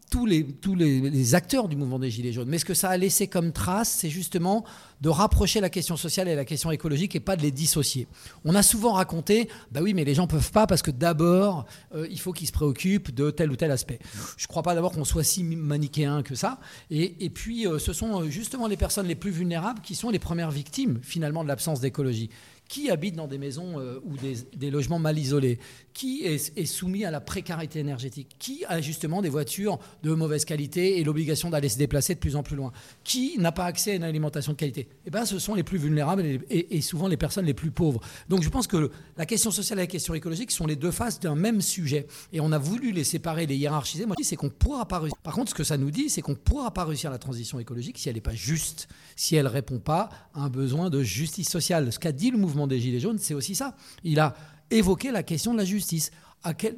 tous, 0.10 0.26
les, 0.26 0.46
tous 0.46 0.76
les, 0.76 1.36
acteurs 1.36 1.68
du 1.68 1.76
mouvement 1.76 2.00
des 2.00 2.10
Gilets 2.10 2.32
jaunes. 2.32 2.50
Mais 2.50 2.58
ce 2.58 2.66
que 2.66 2.74
ça 2.74 2.90
a 2.90 2.98
laissé 2.98 3.28
comme 3.28 3.52
trace, 3.52 3.90
c'est 3.90 4.10
justement 4.10 4.66
de 5.02 5.10
rapprocher 5.10 5.62
la 5.62 5.70
question 5.70 5.98
sociale 5.98 6.28
et 6.28 6.36
la 6.36 6.46
question 6.46 6.72
écologique 6.72 7.16
et 7.16 7.20
pas 7.20 7.36
de 7.36 7.42
les 7.42 7.52
dissocier. 7.52 8.08
On 8.44 8.56
a 8.56 8.64
souvent 8.64 8.94
raconté, 8.94 9.50
bah 9.72 9.82
oui, 9.82 9.94
mais 9.94 10.04
les 10.04 10.16
gens 10.16 10.28
peuvent 10.28 10.52
pas 10.52 10.68
parce 10.68 10.82
que 10.82 10.92
d'abord, 10.92 11.66
euh, 11.96 12.08
il 12.10 12.20
faut 12.20 12.34
qu'ils 12.34 12.48
se 12.48 12.52
préoccupent 12.52 13.14
de 13.14 13.32
tel 13.32 13.52
ou 13.52 13.56
tel 13.56 13.72
aspect. 13.72 14.00
Je 14.38 14.44
ne 14.44 14.48
crois 14.48 14.64
pas 14.64 14.76
d'abord 14.76 14.92
qu'on 14.92 15.06
soit 15.06 15.24
si 15.24 15.44
manichéen 15.44 16.24
que 16.24 16.36
ça. 16.36 16.60
Et, 16.90 17.30
puis, 17.30 17.68
euh, 17.68 17.80
ce 17.80 17.94
sont 17.94 18.22
euh, 18.22 18.30
justement 18.30 18.68
les 18.68 18.78
personnes 18.78 19.08
les 19.08 19.16
plus 19.16 19.32
vulnérables 19.32 19.82
qui 19.82 19.96
sont 19.96 20.10
les 20.10 20.20
premières 20.20 20.52
victimes, 20.52 21.00
finalement, 21.02 21.44
de 21.44 21.48
l'absence 21.48 21.80
d'écologie 21.80 22.30
qui 22.70 22.92
habite 22.92 23.16
dans 23.16 23.28
des 23.28 23.40
maisons 23.40 23.80
euh, 23.80 24.00
ou 24.06 24.16
des, 24.16 24.70
logements 24.70 25.00
mal 25.00 25.18
isolés 25.18 25.60
Qui 25.92 26.24
est, 26.24 26.66
soumis 26.66 27.04
à 27.04 27.12
la 27.12 27.20
précarité 27.20 27.80
énergétique 27.80 28.36
Qui 28.38 28.64
a 28.70 28.80
justement 28.80 29.22
des 29.22 29.28
voitures 29.28 29.80
de 30.04 30.14
mauvaise 30.14 30.46
qualité 30.46 31.00
et 31.00 31.04
l'obligation 31.04 31.50
d'aller 31.50 31.68
se 31.68 31.80
déplacer 31.80 32.14
de 32.14 32.20
plus 32.20 32.36
en 32.36 32.44
plus 32.44 32.56
loin 32.56 32.72
Qui 33.04 33.38
n'a 33.40 33.52
pas 33.52 33.66
accès 33.66 33.92
à 33.92 33.96
une 33.96 34.04
alimentation 34.04 34.54
de 34.54 34.58
qualité 34.58 34.88
Eh 35.08 35.10
bien, 35.10 35.26
ce 35.26 35.40
sont 35.40 35.56
les 35.56 35.64
plus 35.64 35.80
vulnérables 35.80 36.24
et, 36.50 36.82
souvent 36.82 37.08
les 37.08 37.18
personnes 37.18 37.46
les 37.46 37.56
plus 37.56 37.72
pauvres. 37.72 38.00
Donc, 38.30 38.44
je 38.44 38.50
pense 38.50 38.68
que 38.68 38.92
la 39.18 39.26
question 39.26 39.50
sociale 39.50 39.80
et 39.80 39.84
la 39.84 39.88
question 39.88 40.14
écologique 40.14 40.52
sont 40.52 40.68
les 40.68 40.76
deux 40.76 40.92
faces 40.92 41.20
d'un 41.20 41.36
même 41.36 41.62
sujet. 41.62 42.06
Et 42.32 42.40
on 42.40 42.52
a 42.52 42.60
voulu 42.60 42.92
les 42.92 43.04
séparer, 43.04 43.48
les 43.48 43.56
hiérarchiser. 43.56 44.06
Moi, 44.06 44.16
je 44.20 44.24
dis, 44.24 44.30
c'est 44.30 44.36
qu'on 44.36 44.50
pourra 44.50 44.88
pas 44.88 45.00
réussir. 45.00 45.18
Par 45.24 45.34
contre, 45.34 45.50
ce 45.50 45.56
que 45.56 45.64
ça 45.64 45.78
nous 45.78 45.90
dit, 45.90 46.10
c'est 46.10 46.22
qu'on 46.22 46.34
ne 46.34 46.38
pourra 46.38 46.72
pas 46.72 46.86
réussir 46.86 47.10
la 47.10 47.18
transition 47.18 47.60
écologique 47.60 47.98
si 47.98 48.10
elle 48.10 48.16
n'est 48.16 48.22
pas 48.22 48.36
juste, 48.36 48.88
si 49.16 49.36
elle 49.36 49.46
ne 49.46 49.50
répond 49.50 49.80
pas 49.80 50.10
à 50.36 50.42
un 50.42 50.50
besoin 50.50 50.92
de 50.92 51.02
justice 51.02 51.50
sociale. 51.50 51.92
Ce 51.92 51.98
qu'a 51.98 52.12
dit 52.12 52.30
le 52.30 52.38
mouvement 52.38 52.59
des 52.68 52.80
Gilets 52.80 53.00
jaunes, 53.00 53.20
c'est 53.20 53.34
aussi 53.34 53.56
ça. 53.56 53.76
Il 54.04 54.20
a 54.20 54.36
évoqué 54.72 55.12
la 55.12 55.24
question 55.24 55.54
de 55.54 55.58
la 55.58 55.66
justice. 55.66 56.12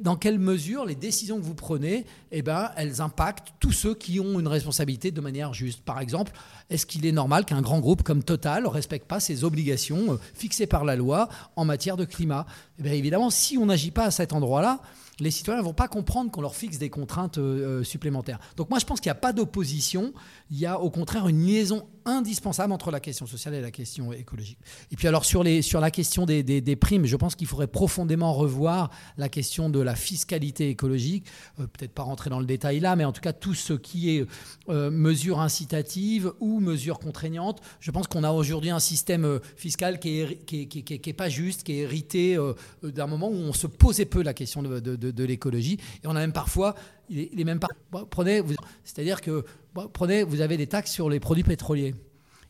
dans 0.00 0.16
quelle 0.16 0.40
mesure 0.40 0.84
les 0.84 0.96
décisions 0.96 1.38
que 1.38 1.44
vous 1.44 1.54
prenez, 1.54 2.04
eh 2.32 2.42
ben, 2.42 2.70
elles 2.76 3.00
impactent 3.00 3.52
tous 3.60 3.70
ceux 3.70 3.94
qui 3.94 4.18
ont 4.18 4.40
une 4.40 4.48
responsabilité 4.48 5.10
de 5.12 5.20
manière 5.20 5.54
juste? 5.54 5.82
Par 5.82 6.00
exemple, 6.00 6.32
est-ce 6.68 6.84
qu'il 6.84 7.06
est 7.06 7.12
normal 7.12 7.44
qu'un 7.44 7.62
grand 7.62 7.78
groupe 7.78 8.02
comme 8.02 8.24
Total 8.24 8.64
ne 8.64 8.68
respecte 8.68 9.06
pas 9.06 9.20
ses 9.20 9.44
obligations 9.44 10.14
euh, 10.14 10.16
fixées 10.34 10.66
par 10.66 10.84
la 10.84 10.96
loi 10.96 11.28
en 11.54 11.64
matière 11.64 11.96
de 11.96 12.04
climat? 12.04 12.46
Eh 12.84 12.98
Évidemment, 12.98 13.30
si 13.30 13.56
on 13.56 13.66
n'agit 13.66 13.92
pas 13.92 14.06
à 14.06 14.10
cet 14.10 14.32
endroit-là, 14.32 14.80
les 15.20 15.30
citoyens 15.30 15.60
ne 15.60 15.64
vont 15.64 15.74
pas 15.74 15.88
comprendre 15.88 16.30
qu'on 16.30 16.40
leur 16.40 16.54
fixe 16.54 16.78
des 16.78 16.90
contraintes 16.90 17.38
euh, 17.38 17.80
euh, 17.80 17.84
supplémentaires. 17.84 18.38
Donc 18.56 18.70
moi, 18.70 18.78
je 18.78 18.86
pense 18.86 19.00
qu'il 19.00 19.10
n'y 19.10 19.16
a 19.16 19.20
pas 19.20 19.32
d'opposition, 19.32 20.12
il 20.50 20.58
y 20.58 20.66
a 20.66 20.80
au 20.80 20.90
contraire 20.90 21.28
une 21.28 21.44
liaison 21.44 21.86
indispensable 22.04 22.72
entre 22.72 22.90
la 22.90 22.98
question 22.98 23.26
sociale 23.26 23.54
et 23.54 23.60
la 23.60 23.70
question 23.70 24.12
écologique. 24.12 24.58
Et 24.90 24.96
puis 24.96 25.06
alors 25.06 25.24
sur, 25.24 25.44
les, 25.44 25.62
sur 25.62 25.80
la 25.80 25.92
question 25.92 26.26
des, 26.26 26.42
des, 26.42 26.76
primes, 26.76 27.06
je 27.06 27.16
pense 27.16 27.36
qu'il 27.36 27.46
faudrait 27.46 27.68
profondément 27.68 28.32
revoir 28.32 28.90
la 29.16 29.28
question 29.28 29.70
de 29.70 29.78
la 29.78 29.94
fiscalité 29.94 30.68
écologique, 30.68 31.26
euh, 31.60 31.66
peut-être 31.68 31.92
pas 31.92 32.02
rentrer 32.02 32.28
dans 32.28 32.40
le 32.40 32.46
détail 32.46 32.80
là, 32.80 32.96
mais 32.96 33.04
en 33.04 33.12
tout 33.12 33.20
cas 33.20 33.32
tout 33.32 33.54
ce 33.54 33.74
qui 33.74 34.16
est 34.16 34.26
mesures 34.68 35.40
incitatives 35.40 36.32
ou 36.40 36.58
mesures 36.58 36.98
contraignantes. 36.98 37.60
Je 37.80 37.90
pense 37.90 38.06
qu'on 38.08 38.24
a 38.24 38.32
aujourd'hui 38.32 38.70
un 38.70 38.80
système 38.80 39.38
fiscal 39.56 40.00
qui 40.00 40.22
n'est 40.22 40.36
qui, 40.38 40.68
qui, 40.68 40.82
qui, 40.82 41.12
pas 41.12 41.28
juste, 41.28 41.62
qui 41.62 41.72
est 41.72 41.78
hérité 41.78 42.38
d'un 42.82 43.06
moment 43.06 43.28
où 43.28 43.34
on 43.34 43.52
se 43.52 43.66
posait 43.66 44.06
peu 44.06 44.22
la 44.22 44.34
question 44.34 44.62
de 44.62 45.01
de, 45.02 45.24
l'écologie. 45.24 45.78
Et 46.02 46.06
on 46.06 46.10
a 46.10 46.20
même 46.20 46.32
parfois, 46.32 46.74
il 47.08 47.40
est, 47.40 47.44
même 47.44 47.60
pas, 47.60 47.68
prenez, 48.10 48.42
c'est-à-dire 48.84 49.20
que 49.20 49.44
prenez, 49.92 50.22
vous 50.22 50.40
avez 50.40 50.56
des 50.56 50.66
taxes 50.66 50.92
sur 50.92 51.10
les 51.10 51.20
produits 51.20 51.44
pétroliers. 51.44 51.94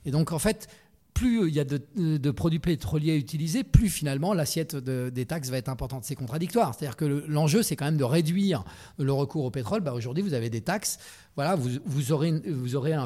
Et 0.04 0.10
donc 0.10 0.32
en 0.32 0.38
fait, 0.38 0.68
plus 1.14 1.48
il 1.48 1.54
y 1.54 1.60
a 1.60 1.64
de, 1.64 2.30
produits 2.30 2.58
pétroliers 2.58 3.16
utilisés, 3.16 3.64
plus 3.64 3.88
finalement 3.88 4.34
l'assiette 4.34 4.76
des 4.76 5.26
taxes 5.26 5.50
va 5.50 5.58
être 5.58 5.68
importante. 5.68 6.04
C'est 6.04 6.14
contradictoire. 6.14 6.74
C'est-à-dire 6.74 6.96
que 6.96 7.24
l'enjeu, 7.28 7.62
c'est 7.62 7.76
quand 7.76 7.84
même 7.84 7.96
de 7.96 8.04
réduire 8.04 8.64
le 8.98 9.12
recours 9.12 9.44
au 9.44 9.50
pétrole. 9.50 9.80
Bah, 9.80 9.92
Aujourd'hui, 9.92 10.22
vous 10.22 10.34
avez 10.34 10.50
des 10.50 10.60
taxes. 10.60 10.98
Voilà, 11.36 11.56
vous, 11.56 12.12
aurez, 12.12 12.32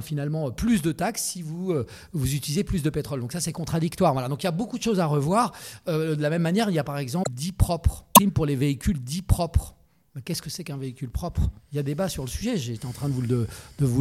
finalement 0.03 0.51
plus 0.51 0.83
de 0.83 0.93
taxes 0.93 1.23
si 1.23 1.43
vous, 1.43 1.73
euh, 1.73 1.87
vous 2.13 2.35
utilisez 2.35 2.65
plus 2.65 2.83
de 2.83 2.91
pétrole. 2.91 3.21
Donc 3.21 3.33
ça, 3.33 3.41
c'est 3.41 3.53
contradictoire. 3.53 4.13
Voilà. 4.13 4.29
Donc 4.29 4.43
il 4.43 4.47
y 4.47 4.49
a 4.49 4.53
beaucoup 4.53 4.79
de 4.79 4.83
choses 4.83 5.01
à 5.01 5.07
revoir. 5.07 5.53
Euh, 5.89 6.17
de 6.17 6.23
la 6.23 6.31
même 6.31 6.43
manière, 6.43 6.71
il 6.71 6.75
y 6.75 6.79
a 6.79 6.85
par 6.85 6.99
exemple 6.99 7.31
10 7.33 7.53
propres, 7.53 8.05
pour 8.35 8.47
les 8.47 8.57
véhicules 8.57 9.03
dits 9.03 9.23
propres 9.23 9.77
qu'est-ce 10.25 10.43
que 10.43 10.51
c'est 10.51 10.65
qu'un 10.65 10.77
véhicule 10.77 11.11
propre? 11.11 11.51
Il 11.73 11.77
y 11.77 11.79
a 11.79 11.83
débat 11.83 12.09
sur 12.09 12.25
le 12.25 12.29
sujet, 12.29 12.57
j'étais 12.57 12.87
en 12.87 12.93
train 12.93 13.09
de 13.09 13.15
vous 13.15 13.23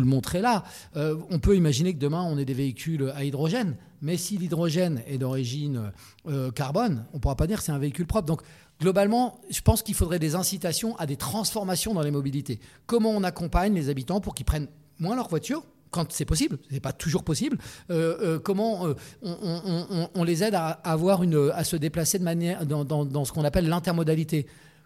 le, 0.02 0.08
montrer 0.08 0.42
là. 0.42 0.64
Euh, 0.96 1.18
on 1.30 1.40
peut 1.40 1.56
imaginer 1.56 1.94
que 1.94 2.00
demain, 2.00 2.24
on 2.24 2.38
ait 2.38 2.46
des 2.46 2.54
véhicules 2.54 3.12
à 3.16 3.24
hydrogène, 3.24 3.76
mais 4.02 4.18
si 4.18 4.38
l'hydrogène 4.38 5.02
est 5.08 5.18
d'origine 5.18 5.92
euh, 6.28 6.52
carbone, 6.52 7.06
on 7.14 7.18
ne 7.18 7.22
pourra 7.22 7.36
pas 7.36 7.48
dire 7.48 7.58
que 7.58 7.64
c'est 7.64 7.72
un 7.72 7.80
véhicule 7.80 8.06
propre. 8.06 8.28
Donc, 8.28 8.42
globalement, 8.80 9.40
je 9.50 9.62
pense 9.62 9.84
qu'il 9.84 9.96
faudrait 9.96 10.20
des 10.20 10.36
incitations 10.36 10.96
à 10.98 11.06
des 11.06 11.18
transformations 11.18 11.94
dans 11.94 12.02
les 12.02 12.12
mobilités. 12.12 12.60
Comment 12.86 13.12
on 13.12 13.24
accompagne 13.24 13.74
les 13.74 13.90
habitants 13.90 14.22
pour 14.22 14.36
qu'ils 14.36 14.46
prennent 14.46 14.68
moins 15.00 15.16
leur 15.16 15.28
voiture 15.28 15.64
quand 15.92 16.12
c'est 16.12 16.26
possible, 16.26 16.58
c'est 16.70 16.82
pas 16.82 16.92
toujours 16.92 17.24
possible, 17.24 17.58
euh, 17.90 18.38
comment 18.38 18.86
on, 19.22 20.24
les 20.26 20.44
aide 20.44 20.54
à, 20.54 20.68
avoir 20.68 21.24
une, 21.24 21.52
à 21.54 21.64
se 21.64 21.78
déplacer 21.78 22.20
dans 22.20 23.24
ce 23.26 23.32
qu'on 23.32 23.46
appelle 23.46 23.70
l'intermodalité, 23.70 24.46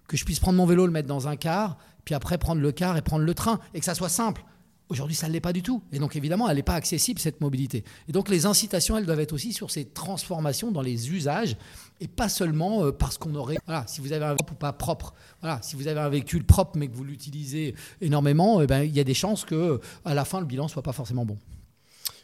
que 0.10 0.18
je 0.18 0.25
puisse 0.25 0.39
prendre 0.39 0.58
mon 0.58 0.66
vélo, 0.66 0.86
le 0.86 0.92
mettre 0.92 1.08
dans 1.08 1.30
un 1.30 1.38
car, 1.38 1.78
puis 2.04 2.16
après 2.16 2.38
prendre 2.38 2.62
le 2.62 2.72
car 2.74 2.98
et 2.98 3.01
prendre 3.01 3.24
le 3.24 3.34
train, 3.34 3.60
et 3.74 3.80
que 3.80 3.86
ça 3.86 3.96
soit 3.96 4.10
simple. 4.10 4.44
Aujourd'hui, 4.89 5.16
ça 5.16 5.28
ne 5.28 5.34
l'est 5.34 5.39
pas 5.39 5.54
du 5.54 5.62
tout. 5.62 5.84
Et 5.92 6.00
donc, 6.00 6.16
évidemment, 6.16 6.50
elle 6.50 6.56
n'est 6.56 6.63
pas 6.63 6.74
accessible, 6.74 7.20
cette 7.20 7.42
mobilité. 7.42 7.84
Et 8.08 8.12
donc, 8.12 8.28
les 8.28 8.48
incitations, 8.48 8.98
elles 8.98 9.06
doivent 9.06 9.20
être 9.20 9.34
aussi 9.34 9.54
sur 9.54 9.70
ces 9.70 9.86
transformations 9.86 10.72
dans 10.72 10.82
les 10.82 11.12
usages, 11.12 11.58
et 12.01 12.08
pas 12.08 12.28
seulement 12.28 12.86
euh, 12.86 12.92
parce 12.92 13.20
qu'on 13.20 13.36
aurait... 13.36 13.58
Voilà, 13.68 13.86
si 13.86 14.01
vous 14.01 14.12
avez 14.12 14.25
un 14.25 14.34
propre 14.34 14.54
ou 14.54 14.56
pas 14.56 14.74
propre, 14.74 15.13
voilà, 15.42 15.60
si 15.62 15.75
vous 15.75 15.88
avez 15.88 16.00
un 16.00 16.10
véhicule 16.10 16.44
propre, 16.44 16.72
mais 16.75 16.88
que 16.88 16.96
vous 16.96 17.04
l'utilisez 17.04 17.75
énormément, 18.01 18.62
eh 18.62 18.68
ben, 18.68 18.82
il 18.82 18.96
y 18.96 19.00
a 19.00 19.04
des 19.04 19.13
chances 19.13 19.46
que 19.46 19.80
à 20.06 20.16
la 20.16 20.25
fin, 20.25 20.39
le 20.39 20.48
bilan 20.48 20.63
ne 20.63 20.70
soit 20.70 20.82
pas 20.82 20.94
forcément 20.94 21.24
bon. 21.24 21.38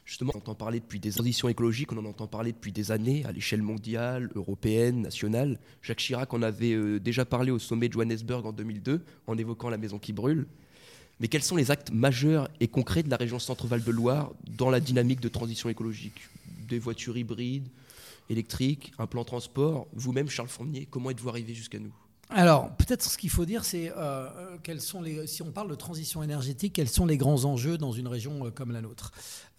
Justement, 0.05 0.33
on 0.35 0.37
entend 0.37 0.53
parler 0.53 0.79
depuis 0.79 0.99
des 0.99 1.11
transitions 1.11 1.49
écologiques, 1.49 1.91
on 1.91 1.97
en 1.97 2.05
entend 2.05 2.27
parler 2.27 2.51
depuis 2.51 2.71
des 2.71 2.91
années, 2.91 3.25
à 3.25 3.31
l'échelle 3.31 3.63
mondiale, 3.63 4.29
européenne, 4.35 5.01
nationale. 5.01 5.59
Jacques 5.81 5.97
Chirac 5.97 6.31
en 6.31 6.43
avait 6.43 6.73
euh, 6.73 6.99
déjà 6.99 7.25
parlé 7.25 7.49
au 7.49 7.57
sommet 7.57 7.87
de 7.87 7.93
Johannesburg 7.93 8.45
en 8.45 8.53
2002, 8.53 9.03
en 9.25 9.37
évoquant 9.37 9.69
la 9.69 9.77
maison 9.77 9.97
qui 9.97 10.13
brûle. 10.13 10.45
Mais 11.19 11.27
quels 11.27 11.41
sont 11.41 11.55
les 11.55 11.71
actes 11.71 11.91
majeurs 11.91 12.49
et 12.59 12.67
concrets 12.67 13.01
de 13.01 13.09
la 13.09 13.17
région 13.17 13.39
Centre-Val 13.39 13.83
de 13.83 13.91
Loire 13.91 14.31
dans 14.57 14.69
la 14.69 14.79
dynamique 14.79 15.21
de 15.21 15.29
transition 15.29 15.69
écologique? 15.69 16.29
Des 16.67 16.77
voitures 16.77 17.17
hybrides, 17.17 17.67
électriques, 18.29 18.93
un 18.99 19.07
plan 19.07 19.23
transport 19.23 19.87
Vous-même, 19.93 20.29
Charles 20.29 20.49
Fournier, 20.49 20.87
comment 20.89 21.09
êtes-vous 21.09 21.29
arrivé 21.29 21.55
jusqu'à 21.55 21.79
nous? 21.79 21.93
Alors, 22.29 22.71
peut-être 22.75 23.03
ce 23.03 23.17
qu'il 23.17 23.29
faut 23.29 23.45
dire, 23.45 23.63
c'est 23.63 23.91
euh, 23.95 24.27
si 25.27 25.41
on 25.43 25.51
parle 25.51 25.69
de 25.69 25.75
transition 25.75 26.23
énergétique, 26.23 26.73
quels 26.73 26.89
sont 26.89 27.05
les 27.05 27.17
grands 27.17 27.45
enjeux 27.45 27.77
dans 27.77 27.91
une 27.91 28.07
région 28.07 28.47
euh, 28.47 28.49
comme 28.49 28.71
la 28.71 28.81
nôtre? 28.81 29.11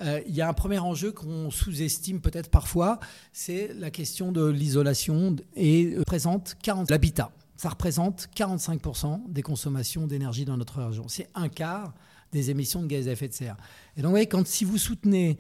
Euh, 0.03 0.21
Il 0.27 0.35
y 0.35 0.43
a 0.43 0.49
un 0.49 0.53
premier 0.53 0.79
enjeu 0.79 1.13
qu'on 1.13 1.51
sous-estime 1.51 2.21
peut-être 2.21 2.51
parfois, 2.51 2.99
c'est 3.33 3.73
la 3.75 3.91
question 3.91 4.33
de 4.33 4.45
l'isolation 4.45 5.37
et 5.55 5.97
présente 6.07 6.57
40 6.63 6.91
l'habitat. 6.91 7.31
Ça 7.57 7.69
représente 7.69 8.29
45% 8.37 9.33
des 9.33 9.43
consommations 9.43 10.07
d'énergie 10.07 10.45
dans 10.45 10.57
notre 10.57 10.83
région. 10.83 11.07
C'est 11.09 11.29
un 11.35 11.49
quart 11.49 11.95
des 12.33 12.51
émissions 12.51 12.83
de 12.83 12.89
gaz 12.89 13.07
à 13.09 13.13
effet 13.13 13.29
de 13.29 13.33
serre. 13.33 13.57
Et 13.97 14.03
donc, 14.03 14.07
vous 14.07 14.13
voyez, 14.13 14.27
quand 14.27 14.47
si 14.47 14.65
vous 14.65 14.77
soutenez 14.77 15.39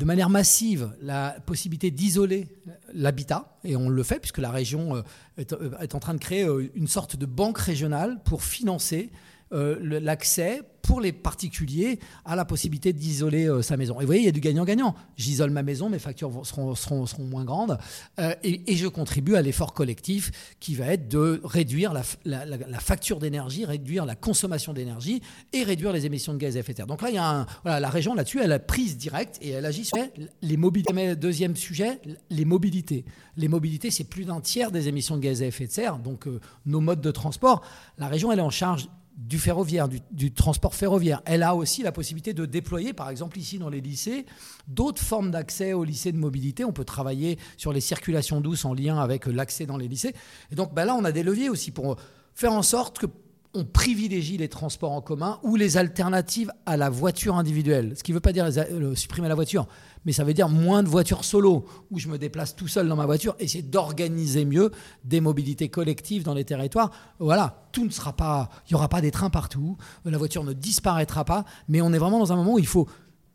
de 0.00 0.06
manière 0.06 0.30
massive 0.30 0.96
la 1.02 1.36
possibilité 1.44 1.90
d'isoler 1.90 2.48
l'habitat, 2.94 3.58
et 3.64 3.76
on 3.76 3.90
le 3.90 4.02
fait 4.02 4.18
puisque 4.18 4.38
la 4.38 4.50
région 4.50 4.96
euh, 4.96 5.02
est, 5.36 5.52
euh, 5.52 5.76
est 5.78 5.94
en 5.94 6.00
train 6.00 6.14
de 6.14 6.18
créer 6.18 6.44
euh, 6.44 6.70
une 6.74 6.88
sorte 6.88 7.16
de 7.16 7.26
banque 7.26 7.58
régionale 7.58 8.20
pour 8.24 8.42
financer 8.42 9.12
l'accès 9.52 10.62
pour 10.90 11.00
les 11.00 11.12
particuliers 11.12 12.00
à 12.24 12.34
la 12.34 12.44
possibilité 12.44 12.92
d'isoler 12.92 13.48
euh, 13.48 13.62
sa 13.62 13.76
maison. 13.76 14.00
Et 14.00 14.02
vous 14.02 14.06
voyez, 14.06 14.22
il 14.22 14.24
y 14.24 14.28
a 14.28 14.32
du 14.32 14.40
gagnant-gagnant. 14.40 14.96
J'isole 15.16 15.50
ma 15.50 15.62
maison, 15.62 15.88
mes 15.88 16.00
factures 16.00 16.44
seront, 16.44 16.74
seront, 16.74 17.06
seront 17.06 17.22
moins 17.22 17.44
grandes, 17.44 17.78
euh, 18.18 18.34
et, 18.42 18.74
je 18.74 18.88
contribue 18.88 19.36
à 19.36 19.42
l'effort 19.42 19.72
collectif 19.72 20.56
qui 20.58 20.74
va 20.74 20.86
être 20.86 21.06
de 21.06 21.40
réduire 21.44 21.92
la, 21.92 22.02
facture 22.80 23.20
d'énergie, 23.20 23.64
réduire 23.64 24.04
la 24.04 24.16
consommation 24.16 24.72
d'énergie 24.72 25.22
et 25.52 25.62
réduire 25.62 25.92
les 25.92 26.06
émissions 26.06 26.32
de 26.32 26.38
gaz 26.38 26.56
à 26.56 26.60
effet 26.60 26.72
de 26.72 26.78
serre. 26.78 26.86
Donc 26.88 27.02
là, 27.02 27.10
il 27.10 27.14
y 27.14 27.18
a 27.18 27.30
un, 27.30 27.46
la 27.64 27.88
région 27.88 28.14
là-dessus, 28.14 28.40
elle 28.42 28.50
a 28.50 28.58
prise 28.58 28.96
directe 28.96 29.38
et 29.42 29.50
elle 29.50 29.66
agit 29.66 29.84
sur 29.84 29.96
les 30.42 30.56
mobilités. 30.56 31.14
Deuxième 31.14 31.54
sujet, 31.54 32.00
les 32.30 32.44
mobilités. 32.44 33.04
Les 33.36 33.46
mobilités, 33.46 33.92
c'est 33.92 34.04
plus 34.04 34.24
d'un 34.24 34.40
tiers 34.40 34.72
des 34.72 34.88
émissions 34.88 35.16
de 35.16 35.22
gaz 35.22 35.40
à 35.40 35.46
effet 35.46 35.68
de 35.68 35.72
serre. 35.72 35.98
Donc 35.98 36.26
euh, 36.26 36.40
nos 36.66 36.80
modes 36.80 37.00
de 37.00 37.10
transport, 37.12 37.62
la 37.96 38.08
région, 38.08 38.32
elle 38.32 38.40
est 38.40 38.42
en 38.42 38.50
charge 38.50 38.88
du 39.20 39.38
ferroviaire, 39.38 39.86
du, 40.10 40.32
transport 40.32 40.74
ferroviaire. 40.74 41.20
Elle 41.26 41.42
a 41.42 41.54
aussi 41.54 41.82
la 41.82 41.92
possibilité 41.92 42.32
de 42.32 42.46
déployer, 42.46 42.94
par 42.94 43.10
exemple 43.10 43.38
ici 43.38 43.58
dans 43.58 43.68
les 43.68 43.82
lycées, 43.82 44.24
d'autres 44.66 45.02
formes 45.02 45.30
d'accès 45.30 45.74
aux 45.74 45.84
lycées 45.84 46.10
de 46.10 46.16
mobilité. 46.16 46.64
On 46.64 46.72
peut 46.72 46.84
travailler 46.84 47.38
sur 47.58 47.72
les 47.72 47.82
circulations 47.82 48.40
douces 48.40 48.64
en 48.64 48.72
lien 48.72 48.98
avec 48.98 49.26
l'accès 49.26 49.66
dans 49.66 49.76
les 49.76 49.88
lycées. 49.88 50.14
Et 50.50 50.54
donc 50.54 50.72
ben 50.72 50.86
là, 50.86 50.94
on 50.94 51.04
a 51.04 51.12
des 51.12 51.22
leviers 51.22 51.50
aussi 51.50 51.70
pour 51.70 51.96
faire 52.34 52.52
en 52.52 52.62
sorte 52.62 52.98
que 52.98 53.06
on 53.52 53.64
privilégie 53.64 54.36
les 54.36 54.48
transports 54.48 54.92
en 54.92 55.00
commun 55.00 55.40
ou 55.42 55.56
les 55.56 55.76
alternatives 55.76 56.52
à 56.66 56.76
la 56.76 56.88
voiture 56.88 57.36
individuelle. 57.36 57.94
Ce 57.96 58.02
qui 58.02 58.12
ne 58.12 58.16
veut 58.16 58.20
pas 58.20 58.32
dire 58.32 58.48
euh, 58.56 58.94
supprimer 58.94 59.28
la 59.28 59.34
voiture, 59.34 59.66
mais 60.04 60.12
ça 60.12 60.22
veut 60.22 60.34
dire 60.34 60.48
moins 60.48 60.82
de 60.82 60.88
voitures 60.88 61.24
solo, 61.24 61.64
où 61.90 61.98
je 61.98 62.08
me 62.08 62.16
déplace 62.16 62.54
tout 62.54 62.68
seul 62.68 62.88
dans 62.88 62.96
ma 62.96 63.06
voiture, 63.06 63.34
essayer 63.40 63.62
d'organiser 63.62 64.44
mieux 64.44 64.70
des 65.04 65.20
mobilités 65.20 65.68
collectives 65.68 66.22
dans 66.22 66.34
les 66.34 66.44
territoires. 66.44 66.90
Voilà, 67.18 67.68
tout 67.72 67.84
ne 67.84 67.90
sera 67.90 68.12
pas, 68.12 68.50
il 68.68 68.74
n'y 68.74 68.76
aura 68.76 68.88
pas 68.88 69.00
des 69.00 69.10
trains 69.10 69.30
partout, 69.30 69.76
la 70.04 70.18
voiture 70.18 70.44
ne 70.44 70.52
disparaîtra 70.52 71.24
pas, 71.24 71.44
mais 71.68 71.80
on 71.80 71.92
est 71.92 71.98
vraiment 71.98 72.20
dans 72.20 72.32
un 72.32 72.36
moment 72.36 72.54
où 72.54 72.58
il 72.58 72.66
faut 72.66 72.88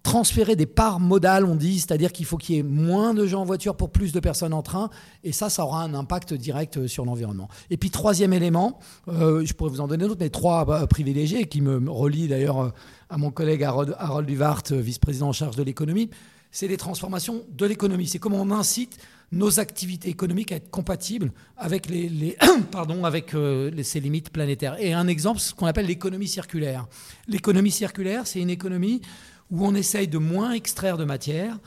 transférer 0.05 0.55
des 0.55 0.67
parts 0.67 0.99
modales, 0.99 1.45
on 1.45 1.55
dit, 1.55 1.79
c'est-à-dire 1.79 2.11
qu'il 2.11 2.27
faut 2.27 2.37
qu'il 2.37 2.55
y 2.55 2.59
ait 2.59 2.63
moins 2.63 3.15
de 3.15 3.25
gens 3.25 3.41
en 3.41 3.45
voiture 3.45 3.75
pour 3.75 3.89
plus 3.89 4.13
de 4.13 4.19
personnes 4.19 4.53
en 4.53 4.61
train, 4.61 4.91
et 5.23 5.31
ça, 5.31 5.49
ça 5.49 5.65
aura 5.65 5.81
un 5.81 5.95
impact 5.95 6.35
direct 6.35 6.77
euh, 6.77 6.87
sur 6.87 7.05
l'environnement. 7.05 7.49
Et 7.71 7.77
puis 7.77 7.89
troisième 7.89 8.31
élément, 8.31 8.77
euh, 9.07 9.43
je 9.43 9.53
pourrais 9.53 9.71
vous 9.71 9.81
en 9.81 9.87
donner 9.87 10.05
d'autres, 10.05 10.19
mais 10.19 10.29
trois 10.29 10.69
euh, 10.69 10.85
privilégiés 10.85 11.47
qui 11.47 11.59
me 11.59 11.89
relient 11.89 12.27
d'ailleurs 12.27 12.71
à 13.09 13.17
mon 13.17 13.31
collègue 13.31 13.63
Harold, 13.63 13.95
Harold 13.97 14.27
Duvart, 14.27 14.61
vice-président 14.69 15.29
en 15.29 15.33
charge 15.33 15.55
de 15.55 15.63
l'économie, 15.63 16.11
c'est 16.51 16.67
les 16.67 16.77
transformations 16.77 17.41
de 17.51 17.65
l'économie. 17.65 18.07
C'est 18.07 18.19
comment 18.19 18.41
on 18.41 18.51
incite 18.51 18.97
nos 19.31 19.59
activités 19.59 20.09
économiques 20.09 20.51
à 20.51 20.57
être 20.57 20.69
compatibles 20.69 21.31
avec, 21.57 21.89
les, 21.89 22.37
pardon, 22.71 23.03
avec 23.05 23.35
ces 23.81 23.99
limites 23.99 24.29
planétaires. 24.29 24.77
Et 24.79 24.93
un 24.93 25.07
exemple, 25.07 25.39
ce 25.39 25.53
qu'on 25.53 25.65
appelle 25.65 25.87
l'économie 25.87 26.27
circulaire. 26.27 26.87
L'économie 27.27 27.71
circulaire, 27.71 28.27
c'est 28.27 28.39
une 28.39 28.51
économie 28.51 29.01
où 29.51 29.65
on 29.65 29.75
essaye 29.75 30.07
de 30.07 30.17
moins 30.17 30.51
extraire 30.51 30.97
de 30.97 31.05
matière, 31.05 31.57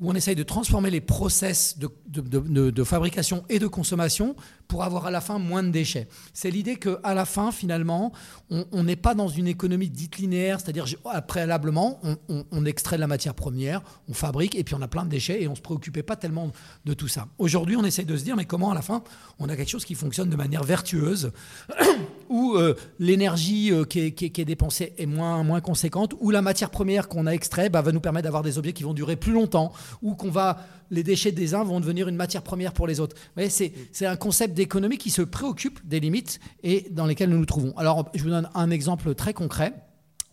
où 0.00 0.10
on 0.10 0.14
essaye 0.14 0.36
de 0.36 0.42
transformer 0.42 0.90
les 0.90 1.00
process 1.00 1.78
de, 1.78 2.84
fabrication 2.84 3.44
et 3.48 3.58
de 3.58 3.66
consommation 3.66 4.36
pour 4.68 4.84
avoir 4.84 5.06
à 5.06 5.10
la 5.10 5.22
fin 5.22 5.38
moins 5.38 5.62
de 5.62 5.70
déchets. 5.70 6.08
C'est 6.34 6.50
l'idée 6.50 6.76
qu'à 6.76 7.14
la 7.14 7.24
fin, 7.24 7.50
finalement, 7.50 8.12
on 8.50 8.82
n'est 8.82 8.96
pas 8.96 9.14
dans 9.14 9.28
une 9.28 9.48
économie 9.48 9.88
dite 9.88 10.18
linéaire, 10.18 10.60
c'est-à-dire 10.60 10.84
ah, 11.06 11.22
préalablement, 11.22 12.00
on, 12.28 12.64
extrait 12.66 12.96
de 12.96 13.00
la 13.00 13.06
matière 13.06 13.34
première, 13.34 13.80
on 14.08 14.12
fabrique, 14.12 14.54
et 14.54 14.64
puis 14.64 14.74
on 14.74 14.82
a 14.82 14.88
plein 14.88 15.04
de 15.04 15.10
déchets, 15.10 15.42
et 15.42 15.48
on 15.48 15.52
ne 15.52 15.56
se 15.56 15.62
préoccupait 15.62 16.02
pas 16.02 16.16
tellement 16.16 16.52
de 16.84 16.92
tout 16.92 17.08
ça. 17.08 17.28
Aujourd'hui, 17.38 17.76
on 17.76 17.84
essaye 17.84 18.04
de 18.04 18.16
se 18.16 18.24
dire, 18.24 18.36
mais 18.36 18.44
comment 18.44 18.70
à 18.70 18.74
la 18.74 18.82
fin, 18.82 19.02
on 19.38 19.48
a 19.48 19.56
quelque 19.56 19.70
chose 19.70 19.86
qui 19.86 19.94
fonctionne 19.94 20.28
de 20.28 20.36
manière 20.36 20.64
vertueuse, 20.64 21.32
où 22.28 22.56
euh, 22.56 22.74
l'énergie 22.98 23.72
euh, 23.72 23.84
qui, 23.84 24.00
est, 24.00 24.44
dépensée 24.44 24.92
est 24.98 25.06
moins, 25.06 25.60
conséquente, 25.62 26.14
où 26.20 26.30
la 26.30 26.42
matière 26.42 26.68
première 26.68 27.08
qu'on 27.08 27.26
a 27.26 27.30
extrait 27.30 27.70
bah, 27.70 27.80
va 27.80 27.92
nous 27.92 28.00
permettre 28.00 28.24
d'avoir 28.24 28.42
des 28.42 28.58
objets 28.58 28.74
qui 28.74 28.82
vont 28.82 28.92
durer 28.92 29.16
plus 29.16 29.32
longtemps, 29.32 29.72
ou 30.02 30.14
qu'on 30.14 30.30
va 30.30 30.58
les 30.90 31.02
déchets 31.02 31.32
des 31.32 31.54
uns 31.54 31.64
vont 31.64 31.80
devenir 31.80 32.08
une 32.08 32.16
matière 32.16 32.42
première 32.42 32.72
pour 32.72 32.86
les 32.86 33.00
autres. 33.00 33.16
Vous 33.16 33.32
voyez, 33.34 33.50
c'est, 33.50 33.72
c'est 33.92 34.06
un 34.06 34.16
concept 34.16 34.54
d'économie 34.54 34.98
qui 34.98 35.10
se 35.10 35.22
préoccupe 35.22 35.80
des 35.86 36.00
limites 36.00 36.40
et 36.62 36.86
dans 36.90 37.06
lesquelles 37.06 37.30
nous 37.30 37.38
nous 37.38 37.46
trouvons. 37.46 37.76
Alors, 37.76 38.10
je 38.14 38.22
vous 38.22 38.30
donne 38.30 38.48
un 38.54 38.70
exemple 38.70 39.14
très 39.14 39.32
concret. 39.32 39.74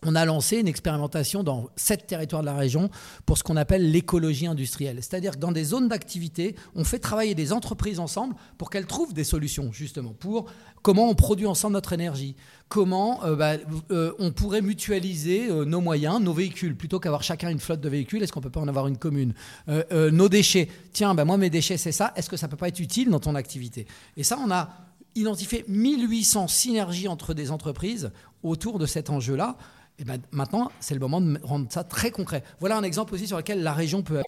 On 0.04 0.14
a 0.14 0.24
lancé 0.24 0.58
une 0.58 0.68
expérimentation 0.68 1.42
dans 1.42 1.68
sept 1.74 2.06
territoires 2.06 2.42
de 2.42 2.46
la 2.46 2.54
région 2.54 2.90
pour 3.24 3.38
ce 3.38 3.42
qu'on 3.42 3.56
appelle 3.56 3.90
l'écologie 3.90 4.46
industrielle. 4.46 4.98
C'est-à-dire 4.98 5.32
que 5.32 5.38
dans 5.38 5.52
des 5.52 5.64
zones 5.64 5.88
d'activité, 5.88 6.54
on 6.74 6.84
fait 6.84 6.98
travailler 6.98 7.34
des 7.34 7.52
entreprises 7.52 7.98
ensemble 7.98 8.34
pour 8.58 8.70
qu'elles 8.70 8.86
trouvent 8.86 9.14
des 9.14 9.24
solutions, 9.24 9.72
justement, 9.72 10.12
pour 10.12 10.46
comment 10.82 11.08
on 11.08 11.14
produit 11.14 11.46
ensemble 11.46 11.72
notre 11.72 11.92
énergie, 11.94 12.36
comment 12.68 13.24
euh, 13.24 13.36
bah, 13.36 13.54
euh, 13.90 14.12
on 14.18 14.30
pourrait 14.32 14.62
mutualiser 14.62 15.50
euh, 15.50 15.64
nos 15.64 15.80
moyens, 15.80 16.20
nos 16.20 16.32
véhicules, 16.32 16.76
plutôt 16.76 17.00
qu'avoir 17.00 17.22
chacun 17.22 17.48
une 17.48 17.58
flotte 17.58 17.80
de 17.80 17.88
véhicules, 17.88 18.22
est-ce 18.22 18.32
qu'on 18.32 18.40
peut 18.40 18.50
pas 18.50 18.60
en 18.60 18.68
avoir 18.68 18.86
une 18.86 18.98
commune? 18.98 19.34
Nos 19.66 20.28
déchets, 20.28 20.68
tiens, 20.92 21.14
bah, 21.14 21.24
moi 21.24 21.38
mes 21.38 21.50
déchets 21.50 21.76
c'est 21.76 21.90
ça, 21.90 22.12
est-ce 22.16 22.28
que 22.30 22.36
ça 22.36 22.48
peut 22.48 22.56
pas 22.56 22.68
être 22.68 22.80
utile 22.80 23.10
dans 23.10 23.20
ton 23.20 23.34
activité? 23.34 23.86
Et 24.16 24.22
ça, 24.22 24.38
on 24.44 24.50
a 24.50 24.68
identifié 25.16 25.64
1800 25.68 26.48
synergies 26.48 27.08
entre 27.08 27.34
des 27.34 27.50
entreprises 27.50 28.10
autour 28.42 28.78
de 28.78 28.86
cet 28.86 29.10
enjeu-là. 29.10 29.56
Et 29.98 30.04
ben, 30.04 30.20
maintenant, 30.30 30.70
c'est 30.80 30.94
le 30.94 31.00
moment 31.00 31.20
de 31.20 31.38
rendre 31.42 31.66
ça 31.70 31.82
très 31.84 32.10
concret. 32.10 32.42
Voilà 32.60 32.76
un 32.76 32.82
exemple 32.82 33.14
aussi 33.14 33.26
sur 33.26 33.36
lequel 33.36 33.62
la 33.62 33.72
région 33.72 34.02
peut 34.02 34.22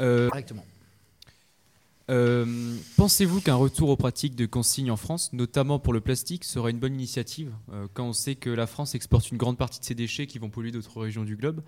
Euh, 0.00 0.28
directement. 0.30 0.64
euh, 2.10 2.74
Pensez-vous 2.96 3.40
qu'un 3.40 3.54
retour 3.54 3.88
aux 3.90 3.96
pratiques 3.96 4.34
de 4.34 4.46
consigne 4.46 4.90
en 4.90 4.96
France, 4.96 5.32
notamment 5.32 5.78
pour 5.78 5.92
le 5.92 6.00
plastique, 6.00 6.44
serait 6.44 6.70
une 6.70 6.78
bonne 6.78 6.94
initiative 6.94 7.52
euh, 7.72 7.86
quand 7.94 8.04
on 8.06 8.12
sait 8.12 8.34
que 8.34 8.50
la 8.50 8.66
France 8.66 8.94
exporte 8.94 9.30
une 9.30 9.38
grande 9.38 9.56
partie 9.58 9.78
de 9.80 9.84
ses 9.84 9.94
déchets 9.94 10.26
qui 10.26 10.38
vont 10.38 10.50
polluer 10.50 10.70
d'autres 10.72 11.00
régions 11.00 11.24
du 11.24 11.36
globe 11.36 11.62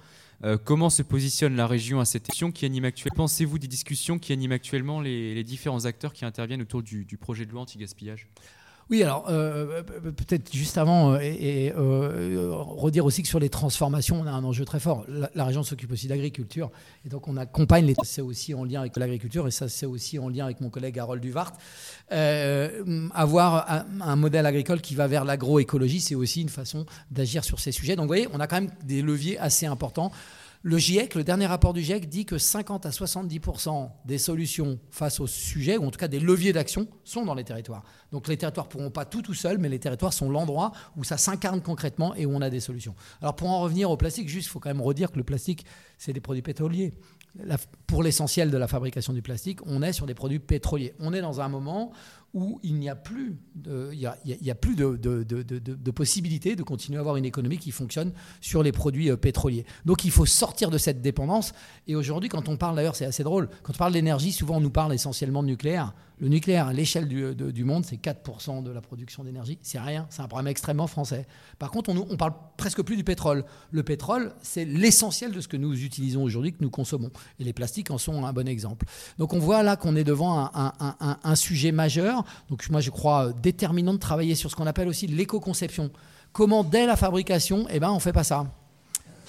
Euh, 0.44 0.58
Comment 0.62 0.90
se 0.90 1.02
positionne 1.02 1.56
la 1.56 1.66
région 1.66 1.98
à 2.00 2.04
cette 2.04 2.24
question 2.24 2.52
qui 2.52 2.66
anime 2.66 2.84
actuellement 2.84 3.24
Pensez-vous 3.24 3.58
des 3.58 3.68
discussions 3.68 4.18
qui 4.18 4.32
animent 4.34 4.52
actuellement 4.52 5.00
les, 5.00 5.34
les 5.34 5.44
différents 5.44 5.86
acteurs 5.86 6.12
qui 6.12 6.26
interviennent 6.26 6.60
autour 6.62 6.82
du, 6.82 7.06
du 7.06 7.16
projet 7.16 7.46
de 7.46 7.52
loi 7.52 7.62
anti-gaspillage? 7.62 8.28
Oui, 8.88 9.02
alors 9.02 9.26
euh, 9.28 9.82
peut-être 9.82 10.52
juste 10.52 10.78
avant, 10.78 11.14
euh, 11.14 11.18
et, 11.20 11.72
euh, 11.76 12.52
redire 12.52 13.04
aussi 13.04 13.22
que 13.22 13.28
sur 13.28 13.40
les 13.40 13.48
transformations, 13.48 14.20
on 14.20 14.26
a 14.26 14.30
un 14.30 14.44
enjeu 14.44 14.64
très 14.64 14.78
fort. 14.78 15.04
La, 15.08 15.44
région 15.44 15.64
s'occupe 15.64 15.90
aussi 15.90 16.06
d'agriculture, 16.06 16.70
et 17.04 17.08
donc 17.08 17.26
on 17.26 17.36
accompagne 17.36 17.84
les. 17.84 17.96
C'est 18.04 18.22
aussi 18.22 18.54
en 18.54 18.62
lien 18.62 18.80
avec 18.80 18.96
l'agriculture, 18.96 19.48
et 19.48 19.50
ça 19.50 19.68
c'est 19.68 19.86
aussi 19.86 20.20
en 20.20 20.28
lien 20.28 20.44
avec 20.44 20.60
mon 20.60 20.70
collègue 20.70 21.00
Harold 21.00 21.20
Duvart. 21.20 21.52
Euh, 22.12 23.08
avoir 23.12 23.68
un, 23.68 23.86
un 24.02 24.16
modèle 24.16 24.46
agricole 24.46 24.80
qui 24.80 24.94
va 24.94 25.08
vers 25.08 25.24
l'agroécologie, 25.24 26.00
c'est 26.00 26.14
aussi 26.14 26.42
une 26.42 26.48
façon 26.48 26.86
d'agir 27.10 27.42
sur 27.42 27.58
ces 27.58 27.72
sujets. 27.72 27.96
Donc 27.96 28.04
vous 28.04 28.08
voyez, 28.10 28.28
on 28.32 28.38
a 28.38 28.46
quand 28.46 28.60
même 28.60 28.70
des 28.84 29.02
leviers 29.02 29.36
assez 29.38 29.66
importants. 29.66 30.12
Le 30.68 30.78
GIEC, 30.78 31.14
le 31.14 31.22
dernier 31.22 31.46
rapport 31.46 31.72
du 31.72 31.80
GIEC 31.80 32.08
dit 32.08 32.26
que 32.26 32.38
50 32.38 32.86
à 32.86 32.90
70% 32.90 33.88
des 34.04 34.18
solutions 34.18 34.80
face 34.90 35.20
au 35.20 35.28
sujet, 35.28 35.76
ou 35.76 35.84
en 35.84 35.92
tout 35.92 35.98
cas 36.00 36.08
des 36.08 36.18
leviers 36.18 36.52
d'action, 36.52 36.88
sont 37.04 37.24
dans 37.24 37.34
les 37.34 37.44
territoires. 37.44 37.84
Donc 38.10 38.26
les 38.26 38.36
territoires 38.36 38.66
ne 38.66 38.72
pourront 38.72 38.90
pas 38.90 39.04
tout 39.04 39.22
tout 39.22 39.32
seuls, 39.32 39.58
mais 39.58 39.68
les 39.68 39.78
territoires 39.78 40.12
sont 40.12 40.28
l'endroit 40.28 40.72
où 40.96 41.04
ça 41.04 41.18
s'incarne 41.18 41.62
concrètement 41.62 42.16
et 42.16 42.26
où 42.26 42.34
on 42.34 42.40
a 42.40 42.50
des 42.50 42.58
solutions. 42.58 42.96
Alors 43.22 43.36
pour 43.36 43.48
en 43.48 43.60
revenir 43.60 43.92
au 43.92 43.96
plastique, 43.96 44.28
juste, 44.28 44.48
il 44.48 44.50
faut 44.50 44.58
quand 44.58 44.68
même 44.68 44.80
redire 44.80 45.12
que 45.12 45.18
le 45.18 45.22
plastique, 45.22 45.64
c'est 45.98 46.12
des 46.12 46.20
produits 46.20 46.42
pétroliers 46.42 46.94
pour 47.86 48.02
l'essentiel 48.02 48.50
de 48.50 48.56
la 48.56 48.66
fabrication 48.66 49.12
du 49.12 49.22
plastique, 49.22 49.60
on 49.66 49.82
est 49.82 49.92
sur 49.92 50.06
des 50.06 50.14
produits 50.14 50.38
pétroliers. 50.38 50.94
On 51.00 51.12
est 51.12 51.20
dans 51.20 51.40
un 51.40 51.48
moment 51.48 51.92
où 52.36 52.60
il 52.62 52.74
n'y 52.74 52.90
a 52.90 52.94
plus 52.94 53.38
de, 53.54 53.88
il 53.94 53.98
y 53.98 54.50
a, 54.50 54.54
plus 54.54 54.76
de, 54.76 54.96
de, 54.96 55.22
de, 55.24 55.90
possibilité 55.90 56.54
de 56.54 56.62
continuer 56.62 56.98
à 56.98 57.00
avoir 57.00 57.16
une 57.16 57.24
économie 57.24 57.56
qui 57.56 57.70
fonctionne 57.70 58.12
sur 58.42 58.62
les 58.62 58.72
produits 58.72 59.10
euh, 59.10 59.16
pétroliers. 59.16 59.64
Donc 59.86 60.04
il 60.04 60.10
faut 60.10 60.26
sortir 60.26 60.70
de 60.70 60.76
cette 60.76 61.00
dépendance. 61.00 61.54
Et 61.86 61.96
aujourd'hui, 61.96 62.28
quand 62.28 62.50
on 62.50 62.58
parle, 62.58 62.76
d'ailleurs, 62.76 62.94
c'est 62.94 63.06
assez 63.06 63.24
drôle, 63.24 63.48
quand 63.62 63.72
on 63.72 63.78
parle 63.78 63.94
d'énergie, 63.94 64.32
souvent 64.32 64.58
on 64.58 64.60
nous 64.60 64.70
parle 64.70 64.92
essentiellement 64.92 65.42
de 65.42 65.48
nucléaire. 65.48 65.94
Le 66.18 66.28
nucléaire, 66.28 66.68
à 66.68 66.72
l'échelle 66.72 67.08
du, 67.08 67.64
monde, 67.64 67.84
c'est 67.84 67.96
4% 67.96 68.62
de 68.62 68.70
la 68.70 68.80
production 68.80 69.22
d'énergie. 69.22 69.58
C'est 69.60 69.78
rien, 69.78 70.06
c'est 70.08 70.22
un 70.22 70.28
problème 70.28 70.48
extrêmement 70.48 70.86
français. 70.86 71.26
Par 71.58 71.70
contre, 71.70 71.90
on, 71.90 72.06
on 72.08 72.16
parle 72.16 72.32
presque 72.56 72.82
plus 72.82 72.96
du 72.96 73.04
pétrole. 73.04 73.44
Le 73.70 73.82
pétrole, 73.82 74.32
c'est 74.40 74.64
l'essentiel 74.64 75.32
de 75.32 75.42
ce 75.42 75.48
que 75.48 75.58
nous 75.58 75.84
utilisons 75.84 76.22
aujourd'hui, 76.22 76.52
que 76.52 76.62
nous 76.62 76.70
consommons. 76.70 77.10
Et 77.38 77.44
les 77.44 77.52
plastiques 77.52 77.90
en 77.90 77.98
sont 77.98 78.24
un 78.24 78.32
bon 78.32 78.48
exemple. 78.48 78.86
Donc 79.18 79.34
on 79.34 79.38
voit 79.38 79.62
là 79.62 79.76
qu'on 79.76 79.94
est 79.94 80.04
devant 80.04 80.50
un 80.54 81.34
sujet 81.34 81.70
majeur 81.70 82.24
donc 82.48 82.68
moi 82.70 82.80
je 82.80 82.90
crois 82.90 83.32
déterminant 83.32 83.94
de 83.94 83.98
travailler 83.98 84.34
sur 84.34 84.50
ce 84.50 84.56
qu'on 84.56 84.66
appelle 84.66 84.88
aussi 84.88 85.06
l'éco-conception. 85.06 85.90
Comment 86.32 86.64
dès 86.64 86.86
la 86.86 86.96
fabrication, 86.96 87.66
eh 87.70 87.80
ben, 87.80 87.90
on 87.90 87.98
fait 87.98 88.12
pas 88.12 88.24
ça. 88.24 88.46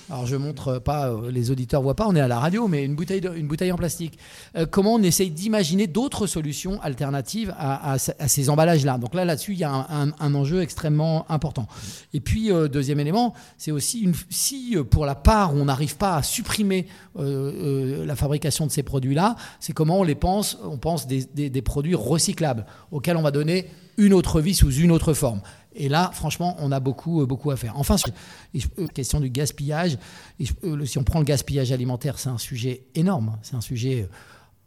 Alors 0.10 0.26
je 0.26 0.38
montre 0.38 0.80
pas, 0.80 1.10
euh, 1.10 1.32
les 1.32 1.52
auditeurs 1.52 1.82
voient 1.82 1.96
pas, 1.96 2.08
on 2.08 2.16
est 2.16 2.22
à 2.22 2.30
la 2.30 2.40
radio, 2.40 2.70
mais 2.70 2.86
une 2.86 2.96
bouteille, 2.96 3.22
une 3.36 3.48
bouteille 3.48 3.74
en 3.74 3.76
plastique. 3.76 4.18
Euh, 4.56 4.66
comment 4.66 4.94
on 4.94 5.04
essaye 5.04 5.32
d'imaginer 5.32 5.86
d'autres 5.86 6.28
solutions 6.28 6.82
alternatives 6.82 7.54
à, 7.58 7.98
ces 7.98 8.50
emballages-là? 8.50 8.98
Donc 9.00 9.14
là, 9.14 9.26
là-dessus, 9.26 9.54
il 9.54 9.60
y 9.60 9.66
a 9.66 9.88
un, 9.90 10.34
enjeu 10.34 10.62
extrêmement 10.62 11.26
important. 11.30 11.68
Et 12.14 12.22
puis 12.22 12.52
euh, 12.52 12.70
deuxième 12.70 13.00
élément, 13.02 13.34
c'est 13.58 13.72
aussi 13.72 14.00
une, 14.00 14.14
si 14.30 14.78
pour 14.90 15.06
la 15.06 15.16
part 15.16 15.54
où 15.54 15.58
on 15.58 15.66
n'arrive 15.66 15.98
pas 15.98 16.16
à 16.16 16.24
supprimer 16.24 16.88
la 17.16 18.16
fabrication 18.16 18.68
de 18.68 18.72
ces 18.72 18.84
produits-là, 18.84 19.36
c'est 19.60 19.74
comment 19.74 20.00
on 20.00 20.04
les 20.04 20.16
pense. 20.16 20.58
On 20.64 20.78
pense 20.78 21.08
des, 21.08 21.26
des 21.26 21.62
produits 21.62 21.96
recyclables 21.96 22.66
auxquels 22.92 23.18
on 23.18 23.24
va 23.24 23.32
donner 23.32 23.68
une 23.98 24.14
autre 24.14 24.42
vie 24.42 24.54
sous 24.54 24.72
une 24.72 24.92
autre 24.92 25.14
forme. 25.14 25.42
Et 25.76 25.90
là, 25.90 26.10
franchement, 26.14 26.56
on 26.60 26.72
a 26.72 26.80
beaucoup, 26.80 27.22
euh, 27.22 27.26
beaucoup 27.26 27.52
à 27.52 27.56
faire. 27.56 27.74
Enfin, 27.78 27.96
euh, 28.56 28.88
question 28.88 29.20
du 29.20 29.30
gaspillage. 29.30 29.98
Euh, 30.64 30.86
si 30.86 30.98
on 30.98 31.04
prend 31.04 31.20
le 31.20 31.26
gaspillage 31.26 31.72
alimentaire, 31.72 32.18
c'est 32.18 32.30
un 32.30 32.40
sujet 32.40 32.84
énorme. 32.96 33.38
C'est 33.44 33.56
un 33.56 33.62
sujet 33.62 34.10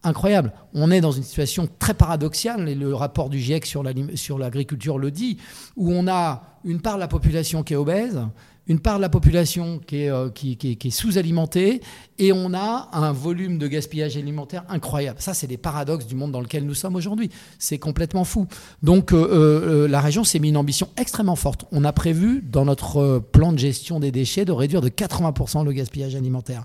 incroyable. 0.02 0.52
On 0.72 0.90
est 0.90 1.00
dans 1.00 1.12
une 1.12 1.25
situation 1.25 1.68
très 1.78 1.94
paradoxale, 1.94 2.68
et 2.68 2.75
le 2.75 2.94
rapport 2.94 3.28
du 3.28 3.38
GIEC 3.38 3.66
sur 3.66 4.38
l'agriculture 4.38 4.99
le 4.99 5.10
dit, 5.10 5.38
où 5.76 5.92
on 5.92 6.06
a 6.08 6.42
une 6.64 6.80
part 6.80 6.94
de 6.94 7.00
la 7.00 7.08
population 7.08 7.62
qui 7.62 7.75
est 7.75 7.76
obèse, 7.76 8.20
une 8.67 8.79
part 8.79 8.97
de 8.97 9.02
la 9.02 9.09
population 9.09 9.81
qui 9.87 10.02
est, 10.02 10.11
euh, 10.11 10.31
qui, 10.31 10.57
est 10.62 10.90
sous-alimentée 10.90 11.81
et 12.19 12.33
on 12.33 12.55
a 12.55 12.88
un 12.93 13.12
volume 13.12 13.59
de 13.59 13.67
gaspillage 13.67 14.17
alimentaire 14.17 14.64
incroyable. 14.69 15.21
Ça, 15.21 15.35
c'est 15.35 15.47
des 15.47 15.57
paradoxes 15.57 16.07
du 16.07 16.14
monde 16.14 16.33
dans 16.33 16.40
lequel 16.40 16.64
nous 16.64 16.75
sommes 16.75 16.95
aujourd'hui. 16.95 17.31
C'est 17.59 17.79
complètement 17.79 18.25
fou. 18.25 18.47
Donc, 18.83 19.12
euh, 19.12 19.85
euh, 19.85 19.88
la 19.88 20.00
région 20.00 20.25
s'est 20.25 20.38
mis 20.38 20.50
une 20.50 20.57
ambition 20.57 20.88
extrêmement 20.97 21.37
forte. 21.37 21.64
On 21.73 21.85
a 21.85 21.93
prévu, 21.93 22.43
dans 22.43 22.64
notre 22.64 23.19
plan 23.19 23.52
de 23.52 23.59
gestion 23.59 23.99
des 23.99 24.12
déchets, 24.12 24.45
de 24.45 24.52
réduire 24.52 24.81
de 24.81 24.88
80% 24.88 25.64
le 25.64 25.73
gaspillage 25.73 26.14
alimentaire. 26.14 26.64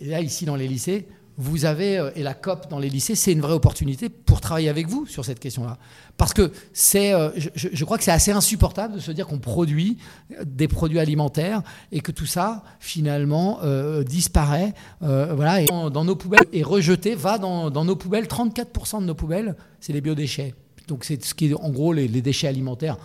Et 0.00 0.06
là, 0.06 0.20
ici, 0.20 0.44
dans 0.44 0.56
les 0.56 0.66
lycées, 0.66 1.06
vous 1.36 1.64
avez, 1.64 1.98
euh, 1.98 2.10
et 2.14 2.22
la 2.22 2.34
COP 2.34 2.68
dans 2.68 2.78
les 2.78 2.88
lycées, 2.88 3.14
c'est 3.14 3.32
une 3.32 3.40
vraie 3.40 3.54
opportunité 3.54 4.08
pour 4.08 4.40
travailler 4.40 4.68
avec 4.68 4.88
vous 4.88 5.06
sur 5.06 5.24
cette 5.24 5.40
question-là. 5.40 5.78
Parce 6.16 6.34
que 6.34 6.52
c'est, 6.72 7.14
euh, 7.14 7.30
je, 7.54 7.84
crois 7.84 7.98
que 7.98 8.04
c'est 8.04 8.10
assez 8.10 8.32
insupportable 8.32 8.94
de 8.94 9.00
se 9.00 9.10
dire 9.12 9.26
qu'on 9.26 9.38
produit 9.38 9.98
des 10.44 10.68
produits 10.68 10.98
alimentaires 10.98 11.62
et 11.90 12.00
que 12.00 12.12
tout 12.12 12.26
ça, 12.26 12.62
finalement, 12.80 13.60
euh, 13.62 14.04
disparaît 14.04 14.74
voilà, 15.00 15.62
et 15.62 15.66
dans, 15.66 16.04
nos 16.04 16.16
poubelles 16.16 16.46
et 16.52 16.62
rejeté, 16.62 17.14
va 17.14 17.38
dans, 17.38 17.70
nos 17.70 17.96
poubelles. 17.96 18.26
34% 18.26 19.00
de 19.00 19.06
nos 19.06 19.14
poubelles, 19.14 19.56
c'est 19.80 19.92
les 19.92 20.00
biodéchets. 20.00 20.54
Donc 20.88 21.04
c'est 21.04 21.22
ce 21.24 21.34
qui 21.34 21.46
est 21.46 21.54
en 21.54 21.70
gros 21.70 21.92
les 21.92 22.08
déchets 22.08 22.48
alimentaires 22.48 22.96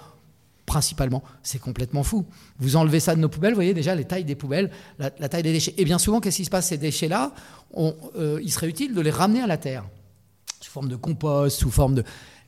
principalement. 0.67 1.23
C'est 1.41 1.59
complètement 1.59 2.03
fou. 2.03 2.27
Vous 2.59 2.75
enlevez 2.75 2.99
ça 2.99 3.15
de 3.15 3.19
nos 3.19 3.29
poubelles, 3.29 3.53
vous 3.53 3.57
voyez 3.57 3.73
déjà 3.73 3.95
les 3.95 4.05
tailles 4.05 4.25
des 4.25 4.35
poubelles, 4.35 4.69
la, 4.99 5.09
taille 5.09 5.41
des 5.41 5.53
déchets. 5.53 5.73
Et 5.77 5.85
bien 5.85 5.97
souvent, 5.97 6.19
qu'est-ce 6.19 6.37
qui 6.37 6.45
se 6.45 6.51
passe 6.51 6.67
Ces 6.67 6.77
déchets-là, 6.77 7.33
euh, 7.75 8.39
il 8.43 8.51
serait 8.51 8.67
utile 8.67 8.93
de 8.93 9.01
les 9.01 9.09
ramener 9.09 9.41
à 9.41 9.47
la 9.47 9.57
terre, 9.57 9.85
sous 10.61 10.69
forme 10.69 10.89
de 10.89 10.95
compost, 10.95 11.57
sous 11.59 11.71
forme 11.71 11.95
de... 11.95 12.03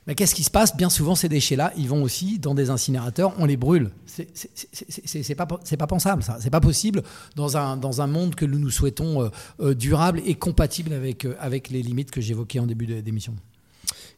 Mais 0.06 0.14
qu'est-ce 0.14 0.34
qui 0.34 0.44
se 0.44 0.50
passe? 0.50 0.76
Bien 0.76 0.90
souvent, 0.90 1.14
ces 1.14 1.28
déchets-là, 1.28 1.72
ils 1.76 1.88
vont 1.88 2.02
aussi 2.02 2.38
dans 2.38 2.54
des 2.54 2.68
incinérateurs, 2.70 3.32
on 3.38 3.46
les 3.46 3.56
brûle. 3.56 3.90
C'est 4.06 5.34
pas, 5.34 5.46
pas 5.46 5.86
pensable, 5.86 6.22
ça. 6.22 6.38
C'est 6.40 6.50
pas 6.50 6.60
possible 6.60 7.02
dans 7.36 7.56
un, 7.56 8.06
monde 8.06 8.34
que 8.34 8.44
nous 8.44 8.58
nous 8.58 8.70
souhaitons 8.70 9.22
euh, 9.22 9.28
euh, 9.60 9.74
durable 9.74 10.20
et 10.26 10.34
compatible 10.34 10.92
avec, 10.92 11.26
avec 11.38 11.70
les 11.70 11.82
limites 11.82 12.10
que 12.10 12.20
j'évoquais 12.20 12.58
en 12.58 12.66
début 12.66 12.86
d'émission. 13.02 13.34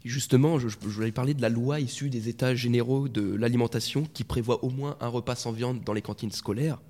Justement, 0.04 0.58
je, 0.58 0.68
voulais 0.80 1.12
parler 1.12 1.32
de 1.32 1.42
la 1.42 1.48
loi 1.48 1.78
issue 1.78 2.10
des 2.10 2.28
États 2.28 2.54
généraux 2.54 3.08
de 3.08 3.34
l'alimentation 3.34 4.04
qui 4.12 4.24
prévoit 4.24 4.64
au 4.64 4.70
moins 4.70 4.96
un 5.00 5.08
repas 5.08 5.36
sans 5.36 5.52
viande 5.52 5.84
dans 5.84 5.92
les 5.92 6.02
cantines 6.02 6.32
scolaires. 6.32 6.80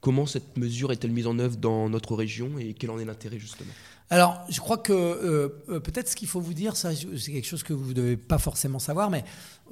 Comment 0.00 0.26
cette 0.26 0.56
mesure 0.56 0.92
est-elle 0.92 1.12
mise 1.12 1.26
en 1.26 1.38
œuvre 1.38 1.56
dans 1.56 1.88
notre 1.88 2.16
région 2.16 2.58
et 2.58 2.74
quel 2.74 2.90
en 2.90 2.98
est 2.98 3.04
l'intérêt 3.04 3.38
justement? 3.38 3.72
Alors, 4.12 4.40
je 4.48 4.58
crois 4.58 4.76
que 4.76 4.92
euh, 4.92 5.48
euh, 5.68 5.78
peut-être 5.78 6.08
ce 6.08 6.16
qu'il 6.16 6.26
faut 6.26 6.40
vous 6.40 6.52
dire, 6.52 6.74
ça, 6.74 6.88
c'est 7.16 7.30
quelque 7.30 7.46
chose 7.46 7.62
que 7.62 7.72
vous 7.72 7.90
ne 7.90 7.94
devez 7.94 8.16
pas 8.16 8.38
forcément 8.38 8.80
savoir, 8.80 9.08
mais 9.08 9.22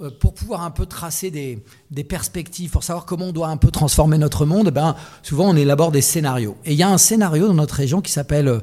euh, 0.00 0.10
pour 0.10 0.32
pouvoir 0.32 0.62
un 0.62 0.70
peu 0.70 0.86
tracer 0.86 1.32
des, 1.32 2.04
perspectives, 2.04 2.70
pour 2.70 2.84
savoir 2.84 3.04
comment 3.04 3.26
on 3.26 3.32
doit 3.32 3.48
un 3.48 3.56
peu 3.56 3.72
transformer 3.72 4.16
notre 4.16 4.46
monde, 4.46 4.70
ben, 4.70 4.94
souvent 5.24 5.48
on 5.48 5.56
élabore 5.56 5.90
des 5.90 6.02
scénarios. 6.02 6.56
Et 6.64 6.74
il 6.74 6.78
y 6.78 6.84
a 6.84 6.88
un 6.88 6.98
scénario 6.98 7.48
dans 7.48 7.54
notre 7.54 7.74
région 7.74 8.00
qui 8.00 8.12
s'appelle 8.12 8.60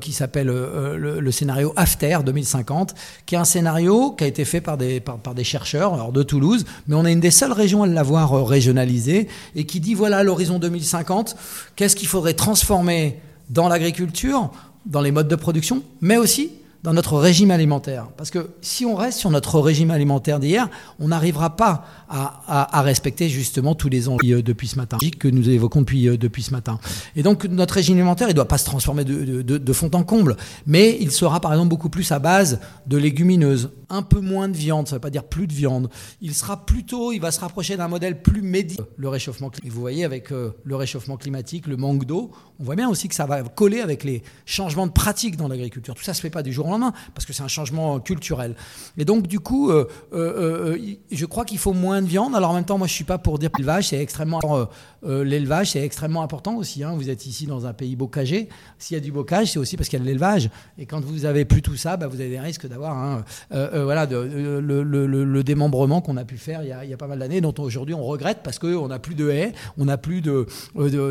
qui 0.00 0.12
s'appelle 0.12 0.46
le, 0.46 1.30
scénario 1.32 1.72
After 1.74 2.18
2050, 2.24 2.94
qui 3.26 3.34
est 3.34 3.38
un 3.38 3.44
scénario 3.44 4.12
qui 4.12 4.22
a 4.22 4.26
été 4.28 4.44
fait 4.44 4.60
par 4.60 4.78
des, 4.78 5.00
par 5.00 5.34
des 5.34 5.42
chercheurs 5.42 5.92
alors 5.92 6.12
de 6.12 6.22
Toulouse, 6.22 6.64
mais 6.86 6.94
on 6.94 7.04
est 7.04 7.12
une 7.12 7.20
des 7.20 7.32
seules 7.32 7.52
régions 7.52 7.82
à 7.82 7.88
l'avoir 7.88 8.46
régionalisé, 8.46 9.26
et 9.56 9.66
qui 9.66 9.80
dit 9.80 9.94
voilà 9.94 10.22
l'horizon 10.22 10.60
2050, 10.60 11.34
qu'est-ce 11.74 11.96
qu'il 11.96 12.08
faudrait 12.08 12.34
transformer 12.34 13.18
dans 13.48 13.68
l'agriculture 13.68 14.52
dans 14.86 15.00
les 15.00 15.12
modes 15.12 15.28
de 15.28 15.36
production, 15.36 15.82
mais 16.00 16.16
aussi 16.16 16.50
dans 16.82 16.94
notre 16.94 17.18
régime 17.18 17.50
alimentaire. 17.50 18.08
Parce 18.16 18.30
que 18.30 18.50
si 18.62 18.86
on 18.86 18.94
reste 18.94 19.18
sur 19.18 19.30
notre 19.30 19.60
régime 19.60 19.90
alimentaire 19.90 20.40
d'hier, 20.40 20.68
on 20.98 21.08
n'arrivera 21.08 21.56
pas 21.56 21.84
à, 22.08 22.82
respecter 22.82 23.28
justement 23.28 23.74
tous 23.74 23.88
les 23.88 24.08
enjeux 24.08 24.38
euh, 24.38 24.42
depuis 24.42 24.66
ce 24.66 24.76
matin, 24.76 24.98
que 25.18 25.28
nous 25.28 25.48
évoquons 25.48 25.80
depuis, 25.80 26.08
euh, 26.08 26.16
depuis 26.16 26.42
ce 26.42 26.50
matin. 26.50 26.80
Et 27.14 27.22
donc 27.22 27.44
notre 27.44 27.74
régime 27.74 27.96
alimentaire, 27.96 28.28
il 28.28 28.32
ne 28.32 28.36
doit 28.36 28.48
pas 28.48 28.58
se 28.58 28.64
transformer 28.64 29.04
de, 29.04 29.72
fond 29.72 29.90
en 29.94 30.02
comble, 30.02 30.36
mais 30.66 30.96
il 31.00 31.10
sera 31.12 31.40
par 31.40 31.52
exemple 31.52 31.68
beaucoup 31.68 31.88
plus 31.88 32.10
à 32.10 32.18
base 32.18 32.58
de 32.86 32.96
légumineuses, 32.96 33.70
un 33.88 34.02
peu 34.02 34.20
moins 34.20 34.48
de 34.48 34.56
viande, 34.56 34.88
ça 34.88 34.94
ne 34.94 34.96
veut 34.96 35.02
pas 35.02 35.10
dire 35.10 35.24
plus 35.24 35.46
de 35.46 35.52
viande. 35.52 35.88
Il 36.20 36.34
sera 36.34 36.64
plutôt, 36.64 37.12
il 37.12 37.20
va 37.20 37.30
se 37.30 37.40
rapprocher 37.40 37.76
d'un 37.76 37.88
modèle 37.88 38.22
plus 38.22 38.42
médi. 38.42 38.76
Le 38.96 39.08
réchauffement 39.08 39.50
climatique. 39.50 39.72
Vous 39.72 39.80
voyez 39.80 40.04
avec 40.04 40.32
euh, 40.32 40.52
le 40.64 40.76
réchauffement 40.76 41.16
climatique, 41.16 41.66
le 41.66 41.76
manque 41.76 42.04
d'eau, 42.04 42.30
on 42.58 42.64
voit 42.64 42.76
bien 42.76 42.88
aussi 42.88 43.08
que 43.08 43.14
ça 43.14 43.26
va 43.26 43.42
coller 43.42 43.80
avec 43.80 44.04
les 44.04 44.22
changements 44.46 44.86
de 44.86 44.92
pratiques 44.92 45.36
dans 45.36 45.48
l'agriculture. 45.48 45.94
Tout 45.94 46.02
ça 46.02 46.14
se 46.14 46.20
fait 46.20 46.30
pas 46.30 46.42
du 46.42 46.52
jour 46.52 46.66
au 46.66 46.69
lendemain 46.70 46.92
parce 47.14 47.26
que 47.26 47.32
c'est 47.32 47.42
un 47.42 47.48
changement 47.48 48.00
culturel. 48.00 48.54
Et 48.98 49.04
donc 49.04 49.26
du 49.26 49.40
coup, 49.40 49.70
je 50.12 51.24
crois 51.26 51.44
qu'il 51.44 51.58
faut 51.58 51.72
moins 51.72 52.02
de 52.02 52.06
viande. 52.06 52.34
Alors 52.34 52.50
en 52.50 52.54
même 52.54 52.64
temps, 52.64 52.78
moi 52.78 52.86
je 52.86 52.92
suis 52.92 53.04
pas 53.04 53.18
pour 53.18 53.38
dire 53.38 53.50
l'élevage 53.56 53.88
c'est 53.88 54.00
extrêmement 54.00 54.40
euh, 54.44 54.64
euh, 55.04 55.24
l'élevage 55.24 55.70
c'est 55.72 55.82
extrêmement 55.82 56.22
important 56.22 56.56
aussi. 56.56 56.82
Hein. 56.84 56.92
Vous 56.94 57.10
êtes 57.10 57.26
ici 57.26 57.46
dans 57.46 57.66
un 57.66 57.72
pays 57.72 57.96
bocagé. 57.96 58.48
S'il 58.78 58.94
y 58.94 58.98
a 58.98 59.02
du 59.02 59.12
bocage, 59.12 59.52
c'est 59.52 59.58
aussi 59.58 59.76
parce 59.76 59.88
qu'il 59.88 59.98
y 59.98 60.02
a 60.02 60.04
de 60.04 60.08
l'élevage. 60.08 60.50
Et 60.78 60.86
quand 60.86 61.02
vous 61.04 61.24
avez 61.24 61.44
plus 61.44 61.62
tout 61.62 61.76
ça, 61.76 61.96
bah, 61.96 62.06
vous 62.06 62.20
avez 62.20 62.30
des 62.30 62.40
risques 62.40 62.66
d'avoir 62.66 63.22
euh, 63.52 63.84
voilà 63.84 64.06
le, 64.06 65.42
démembrement 65.42 66.00
qu'on 66.00 66.16
a 66.16 66.24
pu 66.24 66.36
faire 66.36 66.62
il 66.62 66.68
y 66.68 66.92
a, 66.92 66.96
pas 66.96 67.06
mal 67.06 67.18
d'années, 67.18 67.40
dont 67.40 67.54
aujourd'hui 67.58 67.94
on 67.94 68.04
regrette 68.04 68.40
parce 68.42 68.58
qu'on 68.58 68.88
n'a 68.88 68.98
plus 68.98 69.14
de 69.14 69.30
haies, 69.30 69.52
on 69.78 69.86
n'a 69.86 69.96
plus 69.96 70.20
de 70.20 70.46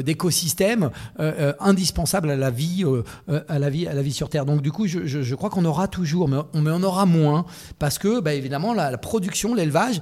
d'écosystème 0.01 0.91
indispensable 1.59 2.29
à 2.29 2.35
la 2.35 2.51
vie 2.51 2.85
à 3.47 3.59
la 3.59 3.69
vie 3.69 4.13
sur 4.13 4.29
Terre. 4.29 4.45
Donc 4.45 4.61
du 4.61 4.71
coup, 4.71 4.87
je, 4.87 5.35
crois 5.35 5.48
qu'on 5.49 5.65
aura 5.65 5.87
toujours, 5.87 6.27
mais 6.27 6.37
on, 6.53 6.61
mais 6.61 6.71
on 6.71 6.83
aura 6.83 7.05
moins 7.05 7.45
parce 7.77 7.97
que 7.97 8.19
bah, 8.19 8.33
évidemment 8.33 8.73
la, 8.73 8.97
production, 8.97 9.53
l'élevage 9.53 10.01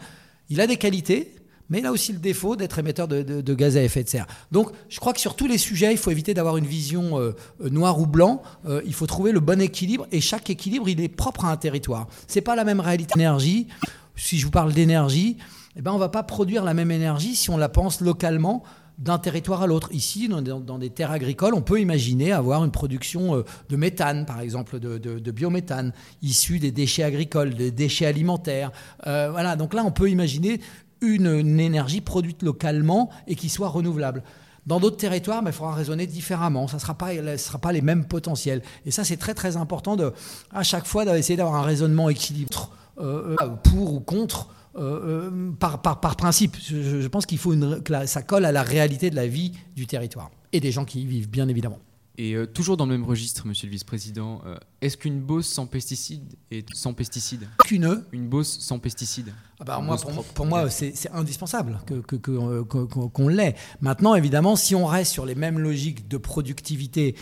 il 0.50 0.62
a 0.62 0.68
des 0.68 0.78
qualités, 0.78 1.36
mais 1.70 1.80
il 1.80 1.86
a 1.86 1.92
aussi 1.92 2.14
le 2.14 2.20
défaut 2.20 2.56
d'être 2.56 2.80
émetteur 2.80 3.08
de, 3.08 3.54
gaz 3.54 3.76
à 3.76 3.84
effet 3.84 4.04
de 4.04 4.10
serre. 4.10 4.28
Donc 4.52 4.72
je 4.90 5.00
crois 5.00 5.14
que 5.14 5.20
sur 5.20 5.36
tous 5.36 5.48
les 5.48 5.58
sujets, 5.58 5.92
il 5.92 5.98
faut 5.98 6.12
éviter 6.12 6.34
d'avoir 6.34 6.58
une 6.58 6.66
vision 6.66 7.20
euh, 7.20 7.36
euh, 7.62 7.70
noir 7.70 8.00
ou 8.00 8.06
blanc. 8.06 8.42
Euh, 8.66 8.82
il 8.86 8.94
faut 8.94 9.08
trouver 9.08 9.32
le 9.32 9.40
bon 9.40 9.60
équilibre 9.60 10.08
et 10.12 10.22
chaque 10.22 10.50
équilibre, 10.50 10.88
il 10.88 11.02
est 11.02 11.10
propre 11.10 11.46
à 11.46 11.52
un 11.52 11.58
territoire. 11.58 12.08
C'est 12.28 12.42
pas 12.42 12.56
la 12.56 12.64
même 12.64 12.80
réalité 12.80 13.14
d'énergie. 13.16 13.68
Si 14.16 14.40
je 14.40 14.46
vous 14.46 14.52
parle 14.52 14.74
d'énergie, 14.74 15.38
eh 15.76 15.82
ben, 15.82 15.92
on 15.92 15.98
va 15.98 16.10
pas 16.10 16.24
produire 16.24 16.64
la 16.64 16.74
même 16.74 16.92
énergie 16.92 17.36
si 17.36 17.50
on 17.50 17.58
la 17.58 17.70
pense 17.70 18.02
localement 18.02 18.64
d'un 18.98 19.20
territoire 19.20 19.62
à 19.62 19.68
l'autre. 19.68 19.90
Ici, 19.92 20.28
dans, 20.28 20.80
des 20.80 20.90
terres 20.90 21.12
agricoles, 21.12 21.54
on 21.54 21.62
peut 21.62 21.80
imaginer 21.80 22.32
avoir 22.32 22.64
une 22.64 22.72
production 22.72 23.36
euh, 23.36 23.44
de 23.70 23.76
méthane, 23.76 24.26
par 24.26 24.40
exemple, 24.40 24.80
de, 24.80 25.32
biométhane, 25.32 25.94
issu 26.22 26.60
des 26.60 26.72
déchets 26.72 27.04
agricoles, 27.04 27.54
des 27.54 27.72
déchets 27.72 28.08
alimentaires. 28.08 28.72
Euh, 29.06 29.30
voilà, 29.32 29.56
donc 29.56 29.74
là, 29.74 29.84
on 29.86 29.92
peut 29.92 30.10
imaginer 30.10 30.60
une, 31.02 31.60
énergie 31.60 32.02
produite 32.02 32.42
localement 32.42 33.10
et 33.28 33.36
qui 33.36 33.50
soit 33.50 33.70
renouvelable. 33.70 34.24
Dans 34.66 34.80
d'autres 34.80 34.98
territoires, 34.98 35.44
mais 35.44 35.52
il 35.52 35.54
faudra 35.54 35.74
raisonner 35.74 36.08
différemment. 36.08 36.68
Ça 36.68 36.76
ne 36.78 36.82
sera, 36.82 36.96
pas, 36.96 37.38
sera 37.38 37.60
pas 37.60 37.72
les 37.72 37.82
mêmes 37.82 38.06
potentiels. 38.06 38.62
Et 38.86 38.92
ça, 38.92 39.06
c'est 39.06 39.16
très 39.16 39.34
très 39.34 39.56
important 39.56 39.96
de, 39.96 40.12
à 40.52 40.64
chaque 40.64 40.86
fois 40.86 41.06
d'essayer 41.06 41.38
d'avoir 41.38 41.56
un 41.56 41.62
raisonnement 41.62 42.10
équilibré 42.10 42.64
euh, 43.00 43.36
pour 43.64 43.94
ou 43.94 44.00
contre 44.00 44.50
euh, 44.78 45.28
euh, 45.28 45.52
par, 45.60 45.82
par, 45.82 46.00
par, 46.00 46.16
principe. 46.16 46.56
Je, 46.62 47.08
pense 47.08 47.26
qu'il 47.26 47.38
faut 47.38 47.54
une, 47.54 47.82
que 47.82 48.06
ça 48.06 48.22
colle 48.22 48.46
à 48.46 48.52
la 48.52 48.63
réalité 48.63 49.10
de 49.10 49.16
la 49.16 49.28
vie 49.28 49.54
du 49.76 49.88
territoire 49.88 50.30
et 50.54 50.60
des 50.60 50.72
gens 50.72 50.86
qui 50.86 51.02
y 51.02 51.06
vivent, 51.06 51.30
bien 51.30 51.48
évidemment. 51.48 51.80
Et 52.20 52.34
euh, 52.34 52.46
toujours 52.48 52.78
dans 52.78 52.86
le 52.86 52.92
même 52.92 53.04
registre, 53.04 53.46
monsieur 53.48 53.68
le 53.68 53.72
vice-président, 53.72 54.42
est-ce 54.82 54.98
qu'une 54.98 55.20
Beauce 55.20 55.48
sans 55.48 55.68
pesticides 55.68 56.36
est 56.52 56.68
sans 56.74 56.94
pesticides? 56.94 57.48
Qu'une 57.60 58.04
Une 58.12 58.28
Beauce 58.28 58.58
sans 58.60 58.80
pesticides 58.80 59.34
ah 59.60 59.63
bah, 59.63 59.80
moi, 59.80 59.98
pour, 60.36 60.46
moi, 60.46 60.70
c'est 60.70 60.94
indispensable 61.12 61.80
qu'on 61.88 62.02
que, 62.02 62.16
que, 62.16 63.30
l'ait. 63.30 63.56
Maintenant, 63.82 64.13
évidemment, 64.13 64.56
si 64.56 64.76
on 64.76 64.86
reste 64.86 65.12
sur 65.12 65.26
les 65.26 65.34
mêmes 65.34 65.58
logiques 65.58 66.08
de 66.08 66.18
productivité, 66.18 67.16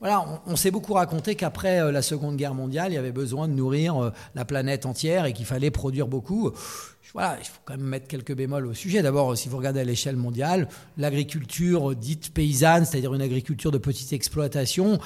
voilà, 0.00 0.42
on, 0.46 0.56
s'est 0.56 0.70
beaucoup 0.70 0.92
raconté 0.92 1.36
qu'après 1.36 1.80
euh, 1.80 1.90
la 1.90 2.02
Seconde 2.02 2.36
Guerre 2.36 2.54
mondiale, 2.54 2.92
il 2.92 2.96
y 2.96 2.98
avait 2.98 3.12
besoin 3.12 3.48
de 3.48 3.54
nourrir 3.54 3.96
euh, 3.96 4.12
la 4.34 4.44
planète 4.44 4.84
entière 4.84 5.24
et 5.24 5.32
qu'il 5.32 5.46
fallait 5.46 5.70
produire 5.70 6.06
beaucoup. 6.06 6.52
Voilà, 7.14 7.38
il 7.40 7.46
faut 7.46 7.60
quand 7.64 7.78
même 7.78 7.86
mettre 7.86 8.06
quelques 8.06 8.34
bémols 8.34 8.66
au 8.66 8.74
sujet. 8.74 9.00
D'abord, 9.00 9.38
si 9.38 9.48
vous 9.48 9.56
regardez 9.56 9.80
à 9.80 9.84
l'échelle 9.84 10.16
mondiale, 10.16 10.68
l'agriculture 10.98 11.96
dite 11.96 12.34
paysanne, 12.34 12.84
c'est-à-dire 12.84 13.14
une 13.14 13.22
agriculture 13.22 13.70
de 13.70 13.78
petite 13.78 14.12
exploitation, 14.12 14.98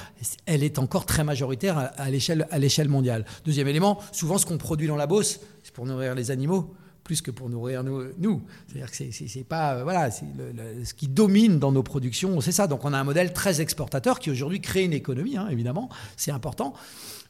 elle 0.45 0.65
est 0.65 0.81
encore 0.81 1.07
très 1.07 1.23
majoritaire 1.23 1.93
à 1.97 2.11
l'échelle 2.11 2.89
mondiale. 2.89 3.25
Deuxième 3.45 3.69
élément, 3.69 4.01
souvent 4.11 4.39
ce 4.39 4.47
qu'on 4.47 4.59
produit 4.59 4.89
dans 4.89 4.97
la 4.97 5.07
Beauce, 5.07 5.39
c'est 5.63 5.73
pour 5.73 5.87
nourrir 5.87 6.17
les 6.17 6.33
animaux 6.33 6.75
plus 7.05 7.23
que 7.23 7.31
pour 7.31 7.49
nourrir 7.49 7.83
nous. 7.83 8.43
C'est-à-dire 8.69 8.91
que 8.91 8.97
c'est 8.97 9.45
pas 9.45 9.75
euh, 9.75 9.83
voilà, 9.85 10.11
ce 10.11 10.95
qui 10.95 11.09
domine 11.09 11.59
dans 11.59 11.73
nos 11.73 11.83
productions, 11.83 12.41
c'est 12.41 12.53
ça. 12.53 12.67
Donc 12.67 12.85
on 12.85 12.93
a 12.93 12.99
un 12.99 13.05
modèle 13.05 13.33
très 13.33 13.61
exportateur 13.61 14.19
qui 14.19 14.31
aujourd'hui 14.31 14.61
crée 14.61 14.85
une 14.85 14.93
économie, 14.93 15.37
hein, 15.37 15.49
évidemment, 15.51 15.89
c'est 16.17 16.31
important. 16.31 16.75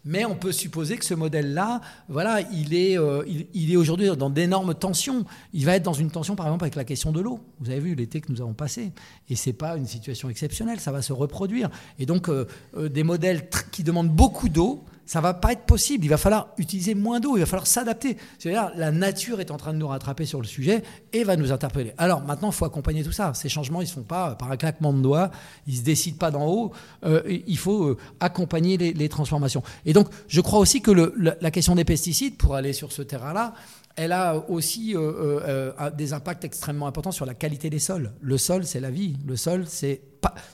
Mais 0.06 0.24
on 0.24 0.34
peut 0.34 0.52
supposer 0.52 0.96
que 0.96 1.04
ce 1.04 1.12
modèle-là, 1.12 1.82
voilà, 2.08 2.40
il 2.52 2.72
est, 2.72 2.98
euh, 2.98 3.22
il, 3.52 3.70
est 3.70 3.76
aujourd'hui 3.76 4.08
dans 4.16 4.30
d'énormes 4.30 4.74
tensions. 4.74 5.26
Il 5.52 5.66
va 5.66 5.76
être 5.76 5.82
dans 5.82 5.92
une 5.92 6.10
tension, 6.10 6.36
par 6.36 6.46
exemple, 6.46 6.64
avec 6.64 6.74
la 6.74 6.84
question 6.84 7.12
de 7.12 7.20
l'eau. 7.20 7.40
Vous 7.60 7.68
avez 7.68 7.80
vu 7.80 7.94
l'été 7.94 8.22
que 8.22 8.32
nous 8.32 8.40
avons 8.40 8.54
passé, 8.54 8.92
et 9.28 9.36
c'est 9.36 9.52
pas 9.52 9.76
une 9.76 9.86
situation 9.86 10.30
exceptionnelle, 10.30 10.80
ça 10.80 10.90
va 10.90 11.02
se 11.02 11.12
reproduire. 11.12 11.68
Et 11.98 12.06
donc 12.06 12.30
euh, 12.30 12.46
des 12.88 13.02
modèles 13.02 13.48
qui 13.70 13.84
demandent 13.84 14.10
beaucoup 14.10 14.48
d'eau 14.48 14.84
ça 15.10 15.20
va 15.20 15.34
pas 15.34 15.50
être 15.50 15.64
possible. 15.64 16.04
Il 16.04 16.08
va 16.08 16.18
falloir 16.18 16.50
utiliser 16.56 16.94
moins 16.94 17.18
d'eau, 17.18 17.36
il 17.36 17.40
va 17.40 17.46
falloir 17.46 17.66
s'adapter. 17.66 18.16
C'est-à-dire, 18.38 18.70
la 18.76 18.92
nature 18.92 19.40
est 19.40 19.50
en 19.50 19.56
train 19.56 19.72
de 19.72 19.78
nous 19.78 19.88
rattraper 19.88 20.24
sur 20.24 20.40
le 20.40 20.46
sujet 20.46 20.84
et 21.12 21.24
va 21.24 21.34
nous 21.34 21.50
interpeller. 21.50 21.94
Alors 21.98 22.20
maintenant, 22.20 22.50
il 22.50 22.54
faut 22.54 22.64
accompagner 22.64 23.02
tout 23.02 23.10
ça. 23.10 23.34
Ces 23.34 23.48
changements, 23.48 23.80
ils 23.80 23.86
ne 23.86 23.88
se 23.88 23.94
font 23.94 24.04
pas 24.04 24.36
par 24.36 24.52
un 24.52 24.56
claquement 24.56 24.92
de 24.92 25.02
doigts, 25.02 25.32
ils 25.66 25.72
ne 25.72 25.78
se 25.78 25.82
décident 25.82 26.16
pas 26.16 26.30
d'en 26.30 26.46
haut. 26.46 26.70
Euh, 27.02 27.22
il 27.26 27.58
faut 27.58 27.86
euh, 27.86 27.96
accompagner 28.20 28.76
les, 28.76 29.08
transformations. 29.08 29.64
Et 29.84 29.92
donc, 29.92 30.06
je 30.28 30.40
crois 30.40 30.60
aussi 30.60 30.80
que 30.80 30.92
la 30.92 31.50
question 31.50 31.74
des 31.74 31.84
pesticides, 31.84 32.36
pour 32.36 32.54
aller 32.54 32.72
sur 32.72 32.92
ce 32.92 33.02
terrain-là, 33.02 33.54
elle 33.96 34.12
a 34.12 34.36
aussi 34.48 34.94
euh, 34.94 35.90
des 35.90 36.12
impacts 36.12 36.44
extrêmement 36.44 36.86
importants 36.86 37.12
sur 37.12 37.26
la 37.26 37.34
qualité 37.34 37.70
des 37.70 37.78
sols. 37.78 38.12
Le 38.20 38.38
sol, 38.38 38.64
c'est 38.64 38.80
la 38.80 38.90
vie. 38.90 39.16
Le 39.26 39.36
sol, 39.36 39.64
c'est 39.66 40.02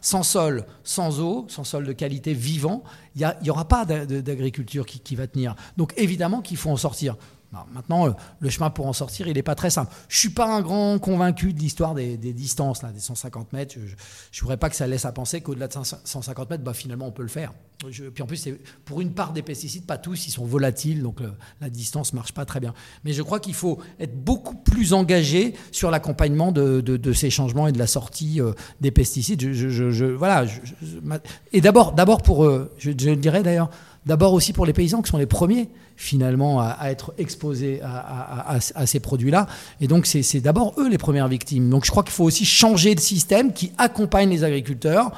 sans 0.01 0.23
sol, 0.23 0.65
sans 0.85 1.21
eau, 1.21 1.47
sans 1.49 1.65
sol 1.65 1.85
de 1.85 1.93
qualité 1.93 2.33
vivant, 2.35 2.83
il 3.15 3.29
n'y 3.43 3.51
aura 3.51 3.67
pas 3.67 3.85
d'agriculture 3.85 4.87
qui, 4.87 5.01
qui, 5.01 5.17
va 5.17 5.27
tenir. 5.27 5.57
Donc 5.77 5.93
évidemment 5.97 6.41
qu'il 6.41 6.57
faut 6.57 6.71
en 6.71 6.77
sortir 6.77 7.17
maintenant, 7.73 8.09
euh, 8.09 8.11
le 8.41 8.51
chemin 8.51 8.71
pour 8.71 8.87
en 8.87 8.93
sortir, 8.93 9.29
il 9.29 9.35
n'est 9.35 9.43
pas 9.43 9.55
très 9.55 9.71
simple. 9.71 9.93
Je 10.09 10.19
suis 10.19 10.31
pas 10.31 10.47
un 10.47 10.61
grand 10.61 10.99
convaincu 10.99 11.53
de 11.53 11.59
l'histoire 11.59 11.95
des, 11.95 12.17
distances, 12.17 12.85
des 12.85 13.01
150 13.01 13.53
mètres. 13.53 13.75
Je 13.77 13.81
ne 13.81 14.41
voudrais 14.41 14.57
pas 14.57 14.71
que 14.71 14.77
ça 14.77 14.87
laisse 14.87 15.05
à 15.05 15.13
penser 15.13 15.41
qu'au-delà 15.41 15.69
de 15.69 15.75
150 16.05 16.51
mètres, 16.51 16.65
bah, 16.65 16.75
finalement, 16.75 17.07
on 17.07 17.13
peut 17.13 17.23
le 17.23 17.29
faire. 17.29 17.53
puis 17.79 18.23
en 18.23 18.27
plus, 18.27 18.49
pour 18.85 19.01
une 19.01 19.13
part 19.13 19.33
des 19.33 19.43
pesticides, 19.43 19.87
pas 19.87 19.99
tous, 19.99 20.27
ils 20.27 20.31
sont 20.31 20.45
volatiles, 20.45 21.03
donc 21.03 21.21
la 21.61 21.71
distance 21.71 22.13
marche 22.13 22.33
pas 22.33 22.45
très 22.45 22.61
bien. 22.61 22.75
Mais 23.05 23.13
je 23.13 23.23
crois 23.23 23.41
qu'il 23.41 23.55
faut 23.55 23.79
être 24.01 24.17
beaucoup 24.23 24.55
plus 24.55 24.93
engagé 24.93 25.55
sur 25.73 25.91
l'accompagnement 25.91 26.53
de, 26.53 27.13
ces 27.13 27.31
changements 27.31 27.69
et 27.69 27.73
de 27.73 27.79
la 27.79 27.87
sortie 27.87 28.41
euh, 28.41 28.53
des 28.81 28.91
pesticides. 28.91 29.41
Je, 29.53 30.05
voilà. 30.05 30.45
et 31.53 31.61
d'abord, 31.61 31.93
d'abord 31.93 32.23
pour, 32.23 32.45
euh, 32.45 32.71
je, 32.79 32.91
je 32.91 33.11
dirais 33.11 33.43
d'ailleurs, 33.43 33.71
d'abord 34.07 34.33
aussi 34.33 34.53
pour 34.53 34.65
les 34.65 34.73
paysans 34.73 35.03
qui 35.03 35.11
sont 35.11 35.19
les 35.19 35.27
premiers 35.27 35.69
finalement 35.97 36.61
à, 36.61 36.77
être 36.91 37.15
exposés 37.19 37.81
à, 37.83 38.59
ces 38.61 39.01
produits-là. 39.01 39.47
Et 39.81 39.89
donc 39.89 40.07
c'est 40.07 40.41
d'abord 40.41 40.75
eux 40.79 40.89
les 40.89 40.99
premières 40.99 41.29
victimes. 41.29 41.71
Donc 41.71 41.85
je 41.85 41.91
crois 41.91 42.03
qu'il 42.03 42.13
faut 42.13 42.25
aussi 42.25 42.45
changer 42.45 42.95
de 42.95 43.01
système 43.01 43.53
qui 43.53 43.73
accompagne 43.79 44.29
les 44.29 44.45
agriculteurs 44.45 45.13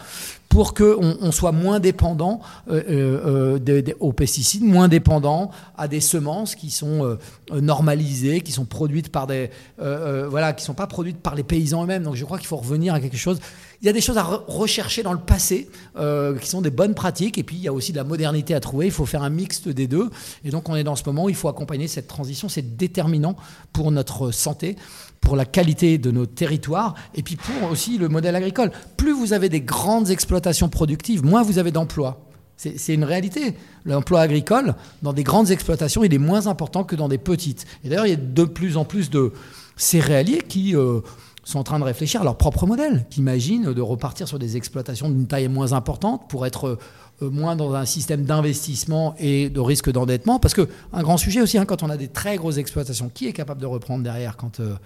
pour 0.48 0.74
qu'on 0.74 1.16
on 1.20 1.32
soit 1.32 1.52
moins 1.52 1.78
dépendant 1.78 2.40
euh, 2.70 2.82
euh, 2.88 3.58
euh, 3.68 3.92
aux 4.00 4.12
pesticides, 4.12 4.64
moins 4.64 4.88
dépendant 4.88 5.50
à 5.76 5.88
des 5.88 6.00
semences 6.00 6.54
qui 6.54 6.70
sont 6.70 7.18
normalisées, 7.52 8.40
qui 8.40 8.52
sont 8.52 8.64
produites 8.64 9.10
par 9.10 9.26
des, 9.26 9.50
voilà, 9.78 10.52
qui 10.52 10.64
sont 10.64 10.74
pas 10.74 10.86
produites 10.86 11.18
par 11.18 11.34
les 11.34 11.42
paysans 11.42 11.84
eux-mêmes. 11.84 12.04
Donc 12.04 12.14
je 12.14 12.24
crois 12.24 12.38
qu'il 12.38 12.46
faut 12.46 12.56
revenir 12.56 12.94
à 12.94 13.00
quelque 13.00 13.16
chose. 13.16 13.40
Il 13.80 13.86
y 13.86 13.88
a 13.88 13.92
des 13.92 14.00
choses 14.00 14.18
à 14.18 14.24
rechercher 14.24 15.04
dans 15.04 15.12
le 15.12 15.20
passé 15.20 15.68
qui 15.96 16.48
sont 16.48 16.60
des 16.60 16.70
bonnes 16.70 16.94
pratiques, 16.94 17.38
et 17.38 17.44
puis 17.44 17.54
il 17.54 17.62
y 17.62 17.68
a 17.68 17.72
aussi 17.72 17.92
de 17.92 17.96
la 17.96 18.02
modernité 18.02 18.54
à 18.54 18.60
trouver. 18.60 18.86
Il 18.86 18.92
faut 18.92 19.06
faire 19.06 19.22
un 19.22 19.30
mixte 19.30 19.68
des 19.68 19.86
deux. 19.86 20.10
Et 20.44 20.50
donc 20.50 20.68
on 20.68 20.74
est 20.74 20.82
dans 20.82 20.96
ce 20.96 21.04
moment 21.06 21.24
où 21.24 21.28
il 21.28 21.36
faut 21.36 21.48
accompagner 21.48 21.86
cette 21.86 22.08
transition. 22.08 22.48
C'est 22.48 22.76
déterminant 22.76 23.36
pour 23.72 23.92
notre 23.92 24.32
santé 24.32 24.76
pour 25.20 25.36
la 25.36 25.44
qualité 25.44 25.98
de 25.98 26.10
nos 26.10 26.26
territoires 26.26 26.94
et 27.14 27.22
puis 27.22 27.36
pour 27.36 27.70
aussi 27.70 27.98
le 27.98 28.08
modèle 28.08 28.36
agricole. 28.36 28.70
Plus 28.96 29.12
vous 29.12 29.32
avez 29.32 29.48
des 29.48 29.60
grandes 29.60 30.10
exploitations 30.10 30.68
productives, 30.68 31.24
moins 31.24 31.42
vous 31.42 31.58
avez 31.58 31.70
d'emplois. 31.70 32.24
C'est 32.56 32.94
une 32.94 33.04
réalité. 33.04 33.54
L'emploi 33.84 34.20
agricole, 34.20 34.74
dans 35.02 35.12
des 35.12 35.22
grandes 35.22 35.52
exploitations, 35.52 36.02
il 36.02 36.12
est 36.12 36.18
moins 36.18 36.48
important 36.48 36.82
que 36.82 36.96
dans 36.96 37.08
des 37.08 37.18
petites. 37.18 37.66
Et 37.84 37.88
d'ailleurs, 37.88 38.06
il 38.06 38.10
y 38.10 38.14
a 38.14 38.16
de 38.16 38.44
plus 38.44 38.76
en 38.76 38.84
plus 38.84 39.10
de 39.10 39.32
céréaliers 39.76 40.42
qui 40.48 40.74
euh, 40.74 41.00
sont 41.48 41.58
en 41.58 41.64
train 41.64 41.78
de 41.78 41.84
réfléchir 41.84 42.20
à 42.20 42.24
leur 42.24 42.36
propre 42.36 42.66
modèle, 42.66 43.06
qui 43.08 43.20
imaginent 43.20 43.72
de 43.72 43.80
repartir 43.80 44.28
sur 44.28 44.38
des 44.38 44.58
exploitations 44.58 45.08
d'une 45.08 45.26
taille 45.26 45.48
moins 45.48 45.72
importante 45.72 46.28
pour 46.28 46.44
être 46.44 46.78
euh, 47.22 47.30
moins 47.30 47.56
dans 47.56 47.74
un 47.74 47.86
système 47.86 48.24
d'investissement 48.24 49.14
et 49.18 49.48
de 49.48 49.60
risque 49.60 49.90
d'endettement. 49.90 50.38
Parce 50.38 50.52
que 50.52 50.68
un 50.92 51.02
grand 51.02 51.16
sujet 51.16 51.40
aussi, 51.40 51.56
hein, 51.56 51.64
quand 51.64 51.82
on 51.82 51.88
a 51.88 51.96
des 51.96 52.08
très 52.08 52.36
grosses 52.36 52.58
exploitations, 52.58 53.10
qui 53.12 53.28
est 53.28 53.32
capable 53.32 53.62
de 53.62 53.66
reprendre 53.66 54.04
derrière 54.04 54.36
quand, 54.36 54.60
euh, 54.60 54.76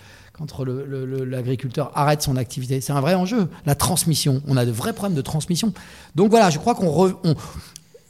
l'agriculteur 1.26 1.90
arrête 1.96 2.22
son 2.22 2.36
activité? 2.36 2.80
C'est 2.80 2.92
un 2.92 3.00
vrai 3.00 3.14
enjeu. 3.14 3.48
La 3.66 3.74
transmission. 3.74 4.40
On 4.46 4.56
a 4.56 4.64
de 4.64 4.70
vrais 4.70 4.92
problèmes 4.92 5.16
de 5.16 5.22
transmission. 5.22 5.72
Donc 6.14 6.30
voilà, 6.30 6.50
je 6.50 6.58
crois 6.58 6.76
qu'on 6.76 7.16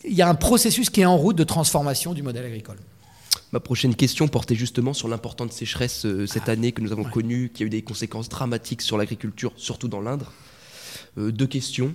il 0.05 0.15
y 0.15 0.21
a 0.21 0.29
un 0.29 0.35
processus 0.35 0.91
qui 0.91 1.01
est 1.01 1.07
en 1.07 1.17
route 1.17 1.37
de 1.37 1.45
transformation 1.45 2.13
du 2.13 2.23
modèle 2.23 2.45
agricole. 2.45 2.77
Ma 3.53 3.61
prochaine 3.61 3.95
question 3.95 4.29
portait 4.29 4.55
justement 4.55 4.95
sur 4.95 5.09
l'importante 5.09 5.53
sécheresse 5.53 6.07
euh, 6.07 6.27
cette 6.27 6.49
ah, 6.49 6.53
année 6.53 6.73
que 6.73 6.81
nous 6.81 6.93
avons 6.93 7.05
connue, 7.05 7.51
qui 7.53 7.63
a 7.63 7.67
eu 7.67 7.71
des 7.71 7.83
conséquences 7.83 8.29
dramatiques 8.29 8.83
sur 8.83 8.97
l'agriculture, 8.97 9.53
surtout 9.57 9.89
dans 9.89 10.01
l'Indre. 10.01 10.33
deux 11.17 11.47
questions. 11.47 11.95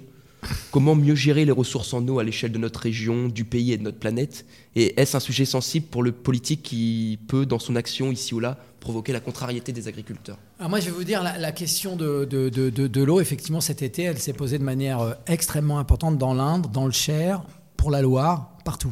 Comment 0.71 0.95
mieux 0.95 1.15
gérer 1.15 1.45
les 1.45 1.51
ressources 1.51 1.93
en 1.93 2.07
eau 2.07 2.19
à 2.19 2.23
l'échelle 2.23 2.51
de 2.51 2.57
notre 2.57 2.79
région, 2.79 3.27
du 3.27 3.43
pays 3.43 3.71
et 3.71 3.77
de 3.77 3.83
notre 3.83 3.97
planète? 3.97 4.45
Et 4.75 4.99
est-ce 4.99 5.17
un 5.17 5.19
sujet 5.19 5.45
sensible 5.45 5.87
pour 5.87 6.03
le 6.03 6.11
politique 6.11 6.61
qui 6.61 7.19
peut, 7.27 7.45
dans 7.45 7.59
son 7.59 7.75
action 7.75 8.11
ici 8.11 8.33
ou 8.33 8.39
là, 8.39 8.57
provoquer 8.79 9.13
la 9.13 9.19
contrariété 9.19 9.71
des 9.71 9.87
agriculteurs? 9.87 10.37
Alors 10.59 10.69
moi, 10.69 10.79
je 10.79 10.85
vais 10.85 10.91
vous 10.91 11.03
dire, 11.03 11.23
la, 11.23 11.51
question 11.51 11.95
de, 11.95 12.25
de, 12.25 13.03
l'eau, 13.03 13.19
effectivement, 13.19 13.61
cet 13.61 13.81
été, 13.81 14.03
elle 14.03 14.19
s'est 14.19 14.33
posée 14.33 14.59
de 14.59 14.63
manière 14.63 15.01
euh, 15.01 15.13
extrêmement 15.25 15.79
importante 15.79 16.17
dans 16.17 16.33
l'Inde, 16.33 16.67
dans 16.71 16.85
le 16.85 16.91
Cher, 16.91 17.43
pour 17.75 17.91
la 17.91 18.01
Loire, 18.01 18.57
partout. 18.63 18.91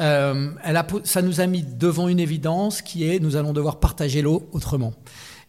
Euh, 0.00 0.50
elle 0.62 0.76
a, 0.76 0.86
ça 1.04 1.22
nous 1.22 1.40
a 1.40 1.46
mis 1.46 1.62
devant 1.62 2.08
une 2.08 2.20
évidence 2.20 2.82
qui 2.82 3.08
est 3.08 3.18
nous 3.18 3.36
allons 3.36 3.52
devoir 3.52 3.80
partager 3.80 4.22
l'eau 4.22 4.48
autrement. 4.52 4.92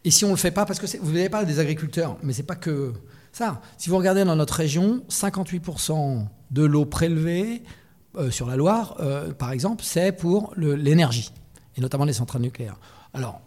Et 0.06 0.12
si 0.12 0.26
on 0.26 0.30
ne 0.30 0.34
le 0.34 0.40
fait 0.40 0.52
pas, 0.52 0.66
parce 0.66 0.80
que 0.80 0.86
vous 1.02 1.12
n'avez 1.12 1.30
pas 1.30 1.46
des 1.46 1.60
agriculteurs, 1.60 2.18
mais 2.24 2.34
c'est 2.34 2.44
pas 2.44 2.56
que 2.56 2.94
ça, 3.32 3.62
si 3.78 3.90
vous 3.90 3.98
regardez 3.98 4.24
dans 4.24 4.36
notre 4.36 4.56
région, 4.56 5.04
58% 5.10 6.26
de 6.52 6.64
l'eau 6.64 6.86
prélevée 6.86 7.64
euh, 8.18 8.32
sur 8.32 8.48
la 8.48 8.56
Loire, 8.56 8.96
euh, 9.02 9.32
par 9.34 9.52
exemple, 9.52 9.84
c'est 9.84 10.12
pour 10.12 10.54
l'énergie, 10.58 11.32
et 11.78 11.82
notamment 11.82 12.06
les 12.06 12.14
centrales 12.14 12.42
nucléaires. 12.42 12.78
Alors, 13.14 13.42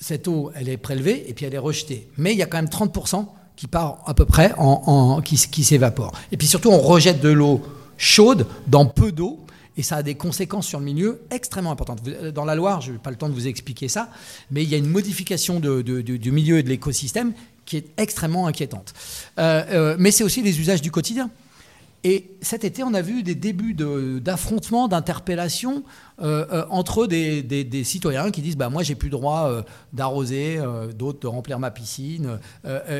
cette 0.00 0.26
eau, 0.28 0.50
elle 0.54 0.68
est 0.68 0.76
prélevée 0.76 1.30
et 1.30 1.34
puis 1.34 1.46
elle 1.46 1.54
est 1.54 1.58
rejetée. 1.58 2.10
Mais 2.18 2.32
il 2.32 2.38
y 2.38 2.42
a 2.42 2.46
quand 2.46 2.58
même 2.58 2.66
30% 2.66 3.26
qui 3.54 3.68
part 3.68 4.02
à 4.06 4.14
peu 4.14 4.24
près, 4.24 4.52
en, 4.58 5.20
qui, 5.22 5.36
qui 5.36 5.62
s'évapore. 5.62 6.12
Et 6.32 6.36
puis 6.36 6.48
surtout, 6.48 6.70
on 6.70 6.80
rejette 6.80 7.20
de 7.20 7.28
l'eau 7.28 7.62
chaude 7.96 8.46
dans 8.66 8.86
peu 8.86 9.12
d'eau 9.12 9.38
et 9.76 9.82
ça 9.82 9.96
a 9.96 10.02
des 10.02 10.14
conséquences 10.14 10.66
sur 10.66 10.78
le 10.78 10.84
milieu 10.84 11.22
extrêmement 11.30 11.72
importantes. 11.72 12.00
Euh, 12.06 12.30
dans 12.30 12.44
la 12.44 12.54
Loire, 12.54 12.80
je 12.80 12.92
n'ai 12.92 12.98
pas 12.98 13.10
le 13.10 13.16
temps 13.16 13.28
de 13.28 13.34
vous 13.34 13.46
expliquer 13.46 13.88
ça, 13.88 14.10
mais 14.50 14.62
il 14.62 14.68
y 14.68 14.74
a 14.74 14.78
une 14.78 14.88
modification 14.88 15.60
du 15.60 16.32
milieu 16.32 16.58
et 16.58 16.62
de 16.62 16.68
l'écosystème 16.68 17.32
qui 17.64 17.76
est 17.76 17.86
extrêmement 17.96 18.46
inquiétante. 18.46 18.92
Euh, 19.38 19.64
euh, 19.70 19.96
mais 19.98 20.10
c'est 20.10 20.24
aussi 20.24 20.42
les 20.42 20.60
usages 20.60 20.82
du 20.82 20.90
quotidien. 20.90 21.30
Et 22.04 22.36
cet 22.40 22.64
été, 22.64 22.82
on 22.82 22.94
a 22.94 23.02
vu 23.02 23.22
des 23.22 23.36
débuts 23.36 23.74
d'affrontements, 23.74 24.88
d'interpellations 24.88 25.84
euh, 26.20 26.64
entre 26.68 27.06
des, 27.06 27.84
citoyens 27.84 28.30
qui 28.30 28.42
disent 28.42 28.56
bah, 28.56 28.70
Moi, 28.70 28.82
j'ai 28.82 28.96
plus 28.96 29.10
droit 29.10 29.62
d'arroser, 29.92 30.58
d'autres 30.96 31.20
de 31.20 31.26
remplir 31.28 31.58
ma 31.58 31.70
piscine. 31.70 32.38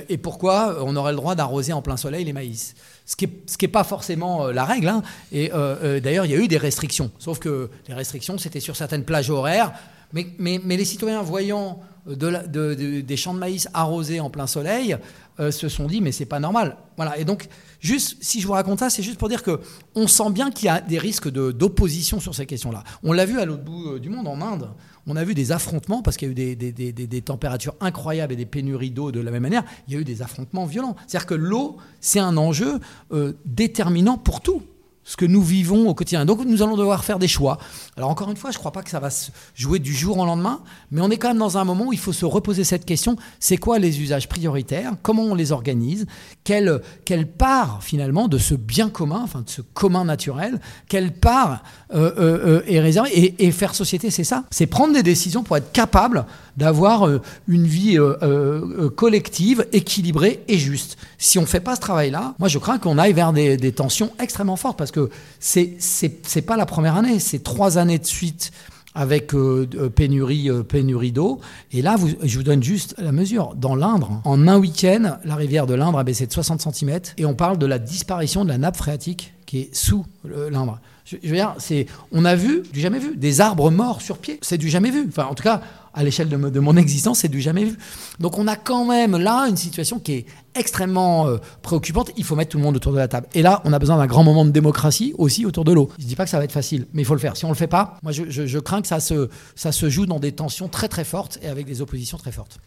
et 0.08 0.18
pourquoi 0.18 0.84
on 0.84 0.94
aurait 0.94 1.12
le 1.12 1.16
droit 1.16 1.34
d'arroser 1.34 1.72
en 1.72 1.82
plein 1.82 1.96
soleil 1.96 2.24
les 2.24 2.32
maïs? 2.32 2.74
Ce 3.04 3.16
qui 3.16 3.26
n'est 3.26 3.32
est 3.62 3.68
pas 3.68 3.84
forcément 3.84 4.46
la 4.46 4.64
règle. 4.64 4.88
Hein. 4.88 5.02
Et 5.32 5.50
d'ailleurs, 6.00 6.24
il 6.24 6.30
y 6.30 6.34
a 6.34 6.38
eu 6.38 6.48
des 6.48 6.58
restrictions. 6.58 7.10
Sauf 7.18 7.40
que 7.40 7.70
les 7.88 7.94
restrictions, 7.94 8.38
c'était 8.38 8.60
sur 8.60 8.76
certaines 8.76 9.04
plages 9.04 9.30
horaires. 9.30 9.72
Mais, 10.12 10.60
les 10.64 10.84
citoyens, 10.84 11.22
voyant 11.22 11.80
de 12.06 13.00
des 13.00 13.16
champs 13.16 13.34
de 13.34 13.38
maïs 13.38 13.68
arrosés 13.74 14.20
en 14.20 14.28
plein 14.28 14.46
soleil, 14.46 14.96
euh, 15.40 15.50
se 15.50 15.68
sont 15.68 15.86
dit 15.86 16.00
mais 16.00 16.12
c'est 16.12 16.26
pas 16.26 16.40
normal. 16.40 16.76
Voilà. 16.96 17.18
Et 17.18 17.24
donc 17.24 17.48
juste 17.80 18.16
si 18.20 18.40
je 18.40 18.46
vous 18.46 18.52
raconte 18.52 18.80
ça, 18.80 18.90
c'est 18.90 19.02
juste 19.02 19.18
pour 19.18 19.28
dire 19.28 19.42
que 19.42 19.60
on 19.94 20.06
sent 20.06 20.30
bien 20.30 20.50
qu'il 20.50 20.66
y 20.66 20.68
a 20.68 20.80
des 20.80 20.98
risques 20.98 21.28
d'opposition 21.28 22.20
sur 22.20 22.34
ces 22.34 22.46
questions-là. 22.46 22.84
On 23.02 23.12
l'a 23.12 23.26
vu 23.26 23.40
à 23.40 23.44
l'autre 23.44 23.64
bout 23.64 23.92
euh, 23.92 24.00
du 24.00 24.08
monde, 24.08 24.28
en 24.28 24.40
Inde. 24.40 24.70
On 25.06 25.16
a 25.16 25.24
vu 25.24 25.34
des 25.34 25.50
affrontements 25.50 26.02
parce 26.02 26.16
qu'il 26.16 26.28
y 26.28 26.30
a 26.30 26.32
eu 26.32 26.54
des, 26.54 26.72
des, 26.72 26.92
des, 26.92 27.22
températures 27.22 27.74
incroyables 27.80 28.32
et 28.32 28.36
des 28.36 28.46
pénuries 28.46 28.92
d'eau 28.92 29.10
de 29.10 29.18
la 29.18 29.32
même 29.32 29.42
manière. 29.42 29.64
Il 29.88 29.94
y 29.94 29.96
a 29.96 30.00
eu 30.00 30.04
des 30.04 30.22
affrontements 30.22 30.64
violents. 30.64 30.94
C'est-à-dire 31.08 31.26
que 31.26 31.34
l'eau, 31.34 31.78
c'est 32.00 32.20
un 32.20 32.36
enjeu 32.36 32.78
euh, 33.12 33.32
déterminant 33.44 34.16
pour 34.16 34.40
tout 34.42 34.62
ce 35.04 35.16
que 35.16 35.24
nous 35.24 35.42
vivons 35.42 35.88
au 35.88 35.94
quotidien. 35.94 36.24
Donc 36.24 36.44
nous 36.44 36.62
allons 36.62 36.76
devoir 36.76 37.04
faire 37.04 37.18
des 37.18 37.28
choix. 37.28 37.58
Alors 37.96 38.10
encore 38.10 38.30
une 38.30 38.36
fois, 38.36 38.50
je 38.50 38.56
ne 38.56 38.60
crois 38.60 38.72
pas 38.72 38.82
que 38.82 38.90
ça 38.90 39.00
va 39.00 39.10
se 39.10 39.30
jouer 39.54 39.78
du 39.78 39.92
jour 39.94 40.18
au 40.18 40.24
lendemain, 40.24 40.60
mais 40.90 41.00
on 41.00 41.10
est 41.10 41.16
quand 41.16 41.28
même 41.28 41.38
dans 41.38 41.58
un 41.58 41.64
moment 41.64 41.86
où 41.86 41.92
il 41.92 41.98
faut 41.98 42.12
se 42.12 42.24
reposer 42.24 42.64
cette 42.64 42.84
question, 42.84 43.16
c'est 43.40 43.56
quoi 43.56 43.78
les 43.78 44.00
usages 44.00 44.28
prioritaires? 44.28 44.92
Comment 45.02 45.24
on 45.24 45.34
les 45.34 45.52
organise? 45.52 46.06
Quelle, 46.44 46.80
quelle 47.04 47.30
part 47.30 47.82
finalement 47.82 48.28
de 48.28 48.38
ce 48.38 48.54
bien 48.54 48.90
commun, 48.90 49.20
enfin 49.24 49.42
de 49.42 49.50
ce 49.50 49.62
commun 49.62 50.04
naturel, 50.04 50.60
quelle 50.88 51.12
part 51.12 51.62
euh, 51.94 52.12
euh, 52.18 52.60
euh, 52.60 52.62
est 52.66 52.80
réservée? 52.80 53.10
Et, 53.12 53.46
et, 53.46 53.50
faire 53.50 53.74
société, 53.74 54.10
c'est 54.10 54.24
ça. 54.24 54.44
C'est 54.50 54.66
prendre 54.66 54.94
des 54.94 55.02
décisions 55.02 55.42
pour 55.42 55.56
être 55.56 55.72
capable 55.72 56.24
d'avoir 56.56 57.08
une 57.48 57.66
vie 57.66 57.98
collective, 58.96 59.66
équilibrée 59.72 60.42
et 60.48 60.58
juste. 60.58 60.98
Si 61.18 61.38
on 61.38 61.42
ne 61.42 61.46
fait 61.46 61.60
pas 61.60 61.76
ce 61.76 61.80
travail-là, 61.80 62.34
moi 62.38 62.48
je 62.48 62.58
crains 62.58 62.78
qu'on 62.78 62.98
aille 62.98 63.12
vers 63.12 63.32
des, 63.32 63.72
tensions 63.72 64.10
extrêmement 64.20 64.56
fortes 64.56 64.78
parce 64.78 64.90
que 64.90 65.10
c'est 65.40 65.76
c'est 65.78 66.42
pas 66.42 66.56
la 66.56 66.66
première 66.66 66.96
année, 66.96 67.18
c'est 67.18 67.42
trois 67.42 67.78
années 67.78 67.98
de 67.98 68.06
suite 68.06 68.52
avec 68.94 69.34
euh, 69.34 69.66
euh, 69.74 69.88
pénurie, 69.88 70.50
euh, 70.50 70.62
pénurie 70.62 71.12
d'eau. 71.12 71.40
Et 71.72 71.82
là, 71.82 71.96
je 72.22 72.36
vous 72.36 72.42
donne 72.42 72.62
juste 72.62 72.94
la 72.98 73.12
mesure. 73.12 73.54
Dans 73.56 73.74
l'Indre, 73.74 74.20
en 74.24 74.48
un 74.48 74.58
week-end, 74.58 75.16
la 75.24 75.34
rivière 75.34 75.66
de 75.66 75.74
l'Indre 75.74 75.98
a 75.98 76.04
baissé 76.04 76.26
de 76.26 76.32
60 76.32 76.60
cm 76.60 77.00
et 77.18 77.24
on 77.24 77.34
parle 77.34 77.58
de 77.58 77.66
la 77.66 77.78
disparition 77.78 78.44
de 78.44 78.50
la 78.50 78.58
nappe 78.58 78.76
phréatique 78.76 79.34
qui 79.46 79.60
est 79.60 79.74
sous 79.74 80.04
l'Indre. 80.24 80.80
Je, 81.04 81.16
veux 81.16 81.34
dire, 81.34 81.54
on 82.12 82.24
a 82.24 82.34
vu, 82.34 82.62
du 82.72 82.80
jamais 82.80 82.98
vu, 82.98 83.16
des 83.16 83.40
arbres 83.40 83.70
morts 83.70 84.00
sur 84.00 84.18
pied. 84.18 84.38
C'est 84.40 84.56
du 84.56 84.68
jamais 84.68 84.90
vu. 84.90 85.04
Enfin, 85.08 85.24
en 85.24 85.34
tout 85.34 85.42
cas, 85.42 85.60
à 85.94 86.04
l'échelle 86.04 86.28
de, 86.28 86.60
mon 86.60 86.76
existence, 86.76 87.20
c'est 87.20 87.28
du 87.28 87.40
jamais 87.40 87.64
vu. 87.64 87.76
Donc 88.18 88.38
on 88.38 88.46
a 88.46 88.56
quand 88.56 88.86
même 88.86 89.16
là 89.16 89.46
une 89.48 89.56
situation 89.56 89.98
qui 89.98 90.12
est 90.12 90.26
extrêmement 90.54 91.28
euh, 91.28 91.38
préoccupante. 91.60 92.10
Il 92.16 92.24
faut 92.24 92.36
mettre 92.36 92.50
tout 92.50 92.58
le 92.58 92.64
monde 92.64 92.76
autour 92.76 92.92
de 92.92 92.98
la 92.98 93.08
table. 93.08 93.26
Et 93.34 93.42
là, 93.42 93.60
on 93.64 93.72
a 93.72 93.78
besoin 93.78 93.96
d'un 93.96 94.06
grand 94.06 94.24
moment 94.24 94.44
de 94.44 94.50
démocratie 94.50 95.14
aussi 95.18 95.44
autour 95.44 95.64
de 95.64 95.72
l'eau. 95.72 95.90
Je 95.98 96.04
ne 96.04 96.08
dis 96.08 96.16
pas 96.16 96.24
que 96.24 96.30
ça 96.30 96.38
va 96.38 96.44
être 96.44 96.52
facile, 96.52 96.86
mais 96.92 97.02
il 97.02 97.04
faut 97.04 97.14
le 97.14 97.20
faire. 97.20 97.36
Si 97.36 97.44
on 97.44 97.48
ne 97.48 97.54
le 97.54 97.58
fait 97.58 97.66
pas, 97.66 97.98
moi 98.02 98.12
je, 98.12 98.58
crains 98.58 98.82
que 98.82 98.88
ça 98.88 99.00
se, 99.00 99.88
joue 99.90 100.06
dans 100.06 100.18
des 100.20 100.32
tensions 100.32 100.68
très 100.68 100.88
très 100.88 101.04
fortes 101.04 101.38
et 101.42 101.48
avec 101.48 101.66
des 101.66 101.82
oppositions 101.82 102.18
très 102.18 102.32
fortes. 102.32 102.58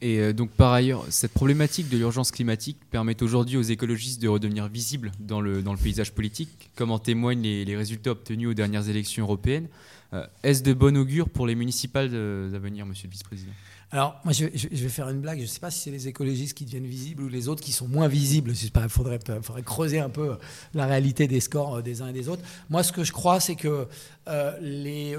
Et 0.00 0.18
euh, 0.18 0.32
donc 0.32 0.50
par 0.50 0.72
ailleurs, 0.72 1.04
cette 1.10 1.32
problématique 1.32 1.88
de 1.88 1.96
l'urgence 1.96 2.32
climatique 2.32 2.78
permet 2.90 3.22
aujourd'hui 3.22 3.56
aux 3.56 3.62
écologistes 3.62 4.20
de 4.20 4.26
redevenir 4.26 4.66
visibles 4.66 5.12
dans 5.20 5.40
le, 5.40 5.62
paysage 5.80 6.12
politique, 6.12 6.70
comme 6.74 6.90
en 6.90 6.98
témoignent 6.98 7.42
les 7.42 7.76
résultats 7.76 8.10
obtenus 8.10 8.48
aux 8.48 8.54
dernières 8.54 8.88
élections 8.88 9.24
européennes. 9.24 9.68
Euh, 10.12 10.26
est-ce 10.42 10.62
de 10.62 10.72
bon 10.72 10.96
augure 10.96 11.28
pour 11.28 11.46
les 11.46 11.54
municipales 11.54 12.06
à 12.06 12.58
venir, 12.58 12.86
monsieur 12.86 13.08
le 13.08 13.12
vice-président? 13.12 13.52
Alors, 13.94 14.18
moi, 14.24 14.32
je, 14.32 14.46
vais 14.46 14.88
faire 14.88 15.10
une 15.10 15.20
blague. 15.20 15.36
Je 15.36 15.42
ne 15.42 15.48
sais 15.48 15.60
pas 15.60 15.70
si 15.70 15.80
c'est 15.80 15.90
les 15.90 16.08
écologistes 16.08 16.56
qui 16.56 16.64
deviennent 16.64 16.86
visibles 16.86 17.24
ou 17.24 17.28
les 17.28 17.48
autres 17.48 17.62
qui 17.62 17.72
sont 17.72 17.86
moins 17.86 18.08
visibles. 18.08 18.50
Il 18.50 18.88
faudrait, 18.88 19.18
creuser 19.66 20.00
un 20.00 20.08
peu 20.08 20.38
la 20.72 20.86
réalité 20.86 21.28
des 21.28 21.40
scores 21.40 21.76
euh, 21.76 21.82
des 21.82 22.00
uns 22.00 22.08
et 22.08 22.14
des 22.14 22.30
autres. 22.30 22.42
Moi, 22.70 22.82
ce 22.82 22.90
que 22.90 23.04
je 23.04 23.12
crois, 23.12 23.38
c'est 23.38 23.54
que 23.54 23.86
euh, 24.28 24.58
les. 24.62 25.14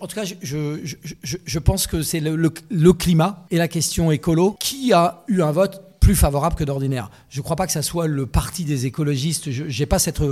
en 0.00 0.06
tout 0.08 0.16
cas, 0.16 0.24
je, 0.24 1.58
pense 1.60 1.86
que 1.86 2.02
c'est 2.02 2.18
le, 2.18 2.92
climat 2.92 3.46
et 3.52 3.56
la 3.56 3.68
question 3.68 4.10
écolo 4.10 4.56
qui 4.58 4.92
a 4.92 5.22
eu 5.28 5.40
un 5.40 5.52
vote 5.52 5.80
plus 6.08 6.16
favorable 6.16 6.56
que 6.56 6.64
d'ordinaire. 6.64 7.10
Je 7.28 7.38
ne 7.38 7.42
crois 7.42 7.54
pas 7.54 7.66
que 7.66 7.72
ça 7.72 7.82
soit 7.82 8.06
le 8.06 8.24
parti 8.24 8.64
des 8.64 8.86
écologistes. 8.86 9.50
Je 9.50 9.64
n'ai 9.64 9.84
pas 9.84 9.98
cette 9.98 10.22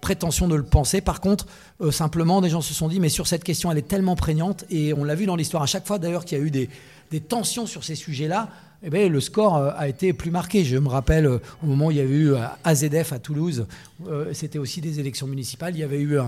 prétention 0.00 0.46
de 0.46 0.54
le 0.54 0.62
penser. 0.62 1.00
Par 1.00 1.20
contre, 1.20 1.48
euh, 1.80 1.90
simplement, 1.90 2.40
des 2.40 2.48
gens 2.48 2.60
se 2.60 2.72
sont 2.72 2.86
dit, 2.86 3.00
mais 3.00 3.08
sur 3.08 3.26
cette 3.26 3.42
question, 3.42 3.72
elle 3.72 3.78
est 3.78 3.88
tellement 3.88 4.14
prégnante, 4.14 4.64
et 4.70 4.94
on 4.94 5.02
l'a 5.02 5.16
vu 5.16 5.26
dans 5.26 5.34
l'histoire 5.34 5.64
à 5.64 5.66
chaque 5.66 5.84
fois 5.84 5.98
d'ailleurs 5.98 6.24
qu'il 6.24 6.38
y 6.38 6.40
a 6.40 6.44
eu 6.44 6.52
des, 6.52 6.68
tensions 7.28 7.66
sur 7.66 7.82
ces 7.82 7.96
sujets-là, 7.96 8.50
eh 8.84 8.88
bien, 8.88 9.08
le 9.08 9.20
score 9.20 9.56
euh, 9.56 9.72
a 9.76 9.88
été 9.88 10.12
plus 10.12 10.30
marqué. 10.30 10.64
Je 10.64 10.76
me 10.78 10.88
rappelle 10.88 11.26
euh, 11.26 11.38
au 11.60 11.66
moment 11.66 11.86
où 11.86 11.90
il 11.90 11.96
y 11.96 12.00
avait 12.00 12.14
eu 12.14 12.34
AZF 12.62 13.12
à 13.12 13.18
Toulouse, 13.18 13.66
c'était 14.32 14.60
aussi 14.60 14.80
des 14.80 15.00
élections 15.00 15.26
municipales, 15.26 15.74
il 15.74 15.80
y 15.80 15.82
avait 15.82 16.02
eu. 16.02 16.18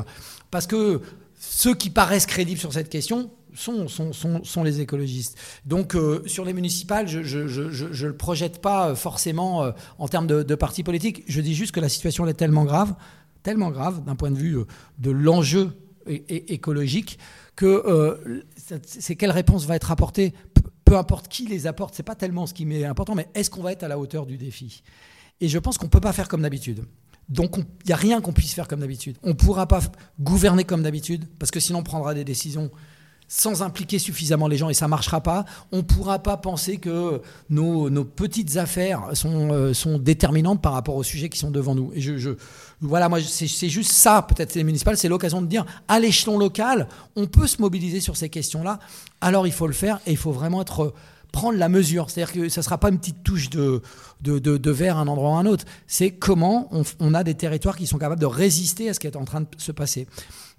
Parce 0.51 0.67
que 0.67 1.01
ceux 1.39 1.77
qui 1.77 1.91
paraissent 1.91 2.27
crédibles 2.27 2.59
sur 2.59 2.73
cette 2.73 2.89
question 2.89 3.31
sont, 3.55 4.63
les 4.65 4.81
écologistes. 4.81 5.39
Donc 5.65 5.97
sur 6.27 6.45
les 6.45 6.53
municipales, 6.53 7.09
je 7.09 7.39
ne 7.39 8.07
le 8.07 8.17
projette 8.17 8.61
pas 8.61 8.95
forcément 8.95 9.73
en 9.99 10.09
termes 10.09 10.27
de, 10.27 10.43
de 10.43 10.55
partis 10.55 10.83
politiques. 10.83 11.25
Je 11.29 11.41
dis 11.41 11.55
juste 11.55 11.73
que 11.73 11.81
la 11.81 11.89
situation 11.89 12.27
est 12.27 12.35
tellement 12.35 12.65
grave 12.65 12.95
tellement 13.43 13.71
grave 13.71 14.05
d'un 14.05 14.17
point 14.17 14.31
de 14.31 14.37
vue 14.37 14.59
euh, 14.59 14.67
de 14.99 15.11
l'enjeu 15.11 15.73
écologique 16.07 17.19
que 17.55 17.67
euh, 17.67 18.43
c'est 18.83 19.17
quelle 19.17 19.31
réponse 19.31 19.67
va 19.67 19.77
être 19.77 19.91
apportée? 19.91 20.33
Peu 20.85 20.97
importe 20.97 21.29
qui 21.29 21.47
les 21.47 21.67
apporte, 21.67 21.95
c'est 21.95 22.03
pas 22.03 22.15
tellement 22.15 22.47
ce 22.47 22.55
qui 22.55 22.65
m'est 22.65 22.85
important, 22.85 23.15
mais 23.15 23.29
est-ce 23.35 23.51
qu'on 23.51 23.63
va 23.63 23.73
être 23.73 23.83
à 23.83 23.89
la 23.89 23.99
hauteur 23.99 24.25
du 24.25 24.39
défi? 24.39 24.83
Et 25.41 25.49
je 25.49 25.59
pense 25.59 25.77
qu'on 25.77 25.87
ne 25.87 25.91
peut 25.91 26.01
pas 26.01 26.15
faire 26.15 26.29
comme 26.29 26.43
d'habitude. 26.43 26.85
Donc 27.29 27.57
il 27.59 27.65
n'y 27.87 27.93
a 27.93 27.97
rien 27.97 28.23
qu'on 28.23 28.33
puisse 28.33 28.55
faire 28.55 28.69
comme 28.69 28.81
d'habitude. 28.81 29.19
On 29.23 29.29
ne 29.29 29.35
pourra 29.35 29.67
pas 29.67 29.81
gouverner 30.19 30.65
comme 30.65 30.83
d'habitude, 30.83 31.27
parce 31.39 31.51
que 31.51 31.61
sinon 31.61 31.81
on 31.81 31.83
prendra 31.83 32.15
des 32.15 32.25
décisions 32.25 32.71
sans 33.29 33.63
impliquer 33.63 33.99
suffisamment 33.99 34.49
les 34.49 34.57
gens 34.57 34.71
et 34.71 34.75
ça 34.75 34.89
marchera 34.89 35.21
pas. 35.21 35.45
On 35.71 35.79
ne 35.79 35.83
pourra 35.83 36.19
pas 36.19 36.37
penser 36.37 36.79
que 36.79 37.21
nos, 37.51 38.05
petites 38.05 38.57
affaires 38.57 39.11
sont, 39.13 39.53
euh, 39.53 39.75
sont, 39.75 39.99
déterminantes 39.99 40.63
par 40.63 40.73
rapport 40.73 40.97
aux 40.97 41.03
sujets 41.03 41.29
qui 41.29 41.39
sont 41.39 41.51
devant 41.51 41.75
nous. 41.75 41.93
Et 41.95 42.01
je, 42.01 42.31
voilà, 42.81 43.09
moi, 43.09 43.21
c'est 43.21 43.69
juste 43.69 43.93
ça, 43.93 44.23
peut-être 44.23 44.55
les 44.55 44.65
municipales, 44.65 44.97
c'est 44.97 45.09
l'occasion 45.09 45.43
de 45.43 45.47
dire, 45.47 45.67
à 45.89 46.01
l'échelon 46.01 46.39
local, 46.39 46.89
on 47.17 47.27
peut 47.27 47.47
se 47.47 47.61
mobiliser 47.61 48.01
sur 48.01 48.17
ces 48.17 48.29
questions-là. 48.29 48.79
Alors 49.21 49.47
il 49.47 49.53
faut 49.53 49.67
le 49.67 49.73
faire 49.73 50.01
et 50.07 50.13
il 50.13 50.17
faut 50.17 50.33
vraiment 50.33 50.63
être 50.63 50.95
prendre 51.33 51.59
la 51.59 51.69
mesure. 51.69 52.11
C'est-à-dire 52.11 52.33
que 52.33 52.49
ça 52.49 52.61
ne 52.61 52.65
sera 52.65 52.79
pas 52.79 52.89
une 52.89 52.99
petite 52.99 53.23
touche 53.23 53.51
de, 53.51 53.83
de, 54.23 54.39
de, 54.39 54.71
verre 54.71 54.97
à 54.97 55.01
un 55.01 55.09
endroit 55.09 55.31
ou 55.31 55.35
à 55.35 55.39
un 55.39 55.47
autre. 55.47 55.65
C'est 55.87 56.11
comment 56.11 56.71
on, 57.01 57.15
a 57.15 57.25
des 57.25 57.35
territoires 57.35 57.77
qui 57.77 57.87
sont 57.87 57.99
capables 57.99 58.21
de 58.21 58.27
résister 58.27 58.89
à 58.89 58.95
ce 58.95 59.01
qui 59.01 59.07
est 59.07 59.17
en 59.17 59.25
train 59.25 59.43
de 59.43 59.47
se 59.57 59.73
passer. 59.73 60.07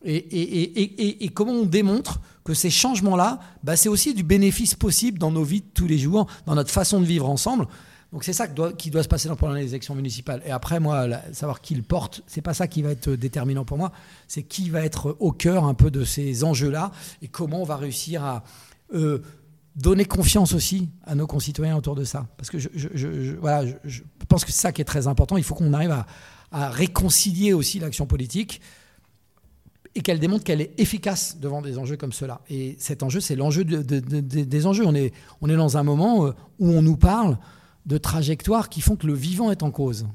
Et, 0.04 0.16
et, 0.16 0.82
et, 0.82 1.26
et 1.26 1.30
comment 1.30 1.52
on 1.54 1.66
démontre 1.66 2.20
que 2.44 2.54
ces 2.54 2.70
changements-là, 2.70 3.40
bah, 3.64 3.76
c'est 3.76 3.90
aussi 3.90 4.14
du 4.14 4.24
bénéfice 4.24 4.74
possible 4.74 5.20
dans 5.20 5.32
nos 5.32 5.44
vies 5.44 5.62
de 5.62 5.68
tous 5.74 5.88
les 5.88 5.98
jours, 5.98 6.26
dans 6.46 6.56
notre 6.56 6.72
façon 6.72 7.00
de 7.00 7.06
vivre 7.06 7.30
ensemble. 7.30 7.68
Donc 8.12 8.24
c'est 8.24 8.34
ça 8.34 8.48
qui 8.48 8.90
doit, 8.90 9.04
se 9.04 9.08
passer 9.08 9.30
pendant 9.38 9.54
les 9.54 9.68
élections 9.68 9.94
municipales. 9.94 10.42
Et 10.46 10.52
après, 10.52 10.80
moi, 10.80 11.08
savoir 11.32 11.62
qui 11.62 11.76
le 11.76 11.84
porte, 11.84 12.24
c'est 12.26 12.42
pas 12.42 12.56
ça 12.56 12.68
qui 12.68 12.82
va 12.82 12.90
être 12.90 13.12
déterminant 13.12 13.66
pour 13.66 13.78
moi. 13.78 13.92
C'est 14.28 14.42
qui 14.42 14.72
va 14.72 14.82
être 14.82 15.16
au 15.20 15.32
cœur 15.32 15.66
un 15.66 15.76
peu 15.76 15.92
de 15.92 16.04
ces 16.04 16.44
enjeux-là 16.44 16.92
et 17.22 17.28
comment 17.28 17.62
on 17.62 17.66
va 17.66 17.76
réussir 17.76 18.24
à 18.24 18.44
euh, 18.96 19.20
donner 19.76 20.06
confiance 20.06 20.54
aussi 20.54 20.90
à 21.06 21.14
nos 21.14 21.28
concitoyens 21.28 21.78
autour 21.78 21.94
de 21.94 22.04
ça. 22.04 22.26
Parce 22.38 22.50
que 22.50 22.58
je, 22.58 23.36
voilà, 23.36 23.72
je 23.86 24.02
pense 24.28 24.44
que 24.44 24.52
c'est 24.52 24.62
ça 24.62 24.72
qui 24.72 24.82
est 24.82 24.86
très 24.86 25.06
important. 25.06 25.38
Il 25.38 25.44
faut 25.44 25.54
qu'on 25.54 25.74
arrive 25.74 25.96
à 26.52 26.70
réconcilier 26.70 27.54
aussi 27.54 27.78
l'action 27.78 28.08
politique 28.08 28.60
et 30.00 30.02
qu'elle 30.02 30.20
démontre 30.20 30.46
qu'elle 30.46 30.62
est 30.62 30.80
efficace 30.80 31.40
devant 31.42 31.62
des 31.62 31.78
enjeux 31.78 31.98
comme 31.98 32.14
cela. 32.14 32.40
Et 32.50 32.78
cet 32.80 33.04
enjeu, 33.04 33.20
c'est 33.20 33.36
l'enjeu 33.36 33.66
des 33.66 34.66
enjeux. 34.66 34.86
On 34.88 34.96
est, 34.96 35.12
on 35.42 35.50
est 35.50 35.58
dans 35.58 35.76
un 35.76 35.84
moment 35.84 36.26
euh, 36.26 36.32
où 36.58 36.70
on 36.70 36.82
nous 36.82 36.96
parle 36.96 37.38
de 37.86 37.98
trajectoires 37.98 38.70
qui 38.70 38.80
font 38.80 38.96
que 38.96 39.06
le 39.06 39.14
vivant 39.14 39.52
est 39.52 39.62
en 39.62 39.72
cause. 39.72 40.08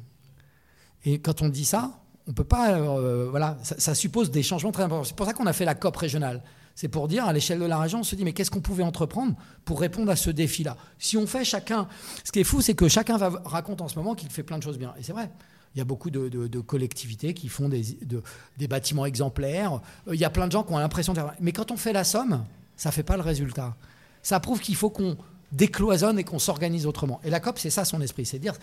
Et 1.05 1.19
quand 1.19 1.43
on 1.43 1.51
dit 1.51 1.67
ça, 1.67 2.01
on 2.27 2.33
peut 2.33 2.45
pas. 2.45 2.79
Euh, 2.79 3.29
voilà, 3.31 3.59
ça, 3.63 3.95
suppose 3.95 4.31
des 4.31 4.43
changements 4.43 4.73
très 4.73 4.85
importants. 4.85 5.05
C'est 5.05 5.17
pour 5.17 5.27
ça 5.27 5.35
qu'on 5.35 5.45
a 5.45 5.53
fait 5.53 5.67
la 5.67 5.75
COP 5.75 5.97
régionale. 5.97 6.43
C'est 6.75 6.89
pour 6.89 7.07
dire, 7.07 7.27
à 7.27 7.35
l'échelle 7.35 7.59
de 7.59 7.67
la 7.67 7.79
région, 7.79 8.01
on 8.01 8.05
se 8.05 8.17
dit, 8.17 8.25
mais 8.25 8.33
qu'est-ce 8.33 8.51
qu'on 8.51 8.63
pouvait 8.63 8.85
entreprendre 8.85 9.35
pour 9.67 9.81
répondre 9.81 10.11
à 10.11 10.17
ce 10.17 10.31
défi-là? 10.31 10.79
Si 10.99 11.19
on 11.19 11.27
fait 11.27 11.45
chacun. 11.45 11.89
Ce 12.25 12.33
qui 12.33 12.41
est 12.41 12.45
fou, 12.45 12.63
c'est 12.63 12.75
que 12.75 12.89
chacun 12.89 13.19
va, 13.19 13.43
raconte 13.45 13.83
en 13.83 13.89
ce 13.89 13.97
moment 13.97 14.15
qu'il 14.15 14.31
fait 14.31 14.43
plein 14.45 14.57
de 14.57 14.63
choses 14.63 14.79
bien. 14.79 14.95
Et 14.99 15.03
c'est 15.03 15.13
vrai. 15.13 15.31
Il 15.75 15.79
y 15.79 15.81
a 15.81 15.85
beaucoup 15.85 16.11
de, 16.11 16.61
collectivités 16.61 17.35
qui 17.35 17.49
font 17.49 17.69
des, 17.69 18.69
bâtiments 18.69 19.07
exemplaires. 19.07 19.81
Euh, 20.09 20.15
il 20.15 20.21
y 20.21 20.25
a 20.25 20.31
plein 20.31 20.47
de 20.47 20.53
gens 20.53 20.63
qui 20.63 20.73
ont 20.73 20.79
l'impression 20.79 21.13
de 21.13 21.19
faire. 21.19 21.35
Mais 21.41 21.53
quand 21.53 21.71
on 21.71 21.77
fait 21.77 21.93
la 21.93 22.05
somme, 22.05 22.45
ça 22.77 22.91
ne 22.91 22.93
fait 22.95 23.03
pas 23.03 23.17
le 23.17 23.23
résultat. 23.23 23.77
Ça 24.23 24.41
prouve 24.41 24.61
qu'il 24.61 24.77
faut 24.77 24.91
qu'on 24.91 25.17
décloisonne 25.53 26.19
et 26.19 26.25
qu'on 26.25 26.39
s'organise 26.39 26.87
autrement. 26.87 27.21
Et 27.25 27.31
la 27.31 27.41
COP, 27.41 27.59
c'est 27.59 27.71
ça 27.71 27.85
son 27.85 28.01
esprit, 28.01 28.25
c'est 28.27 28.39
dire 28.39 28.55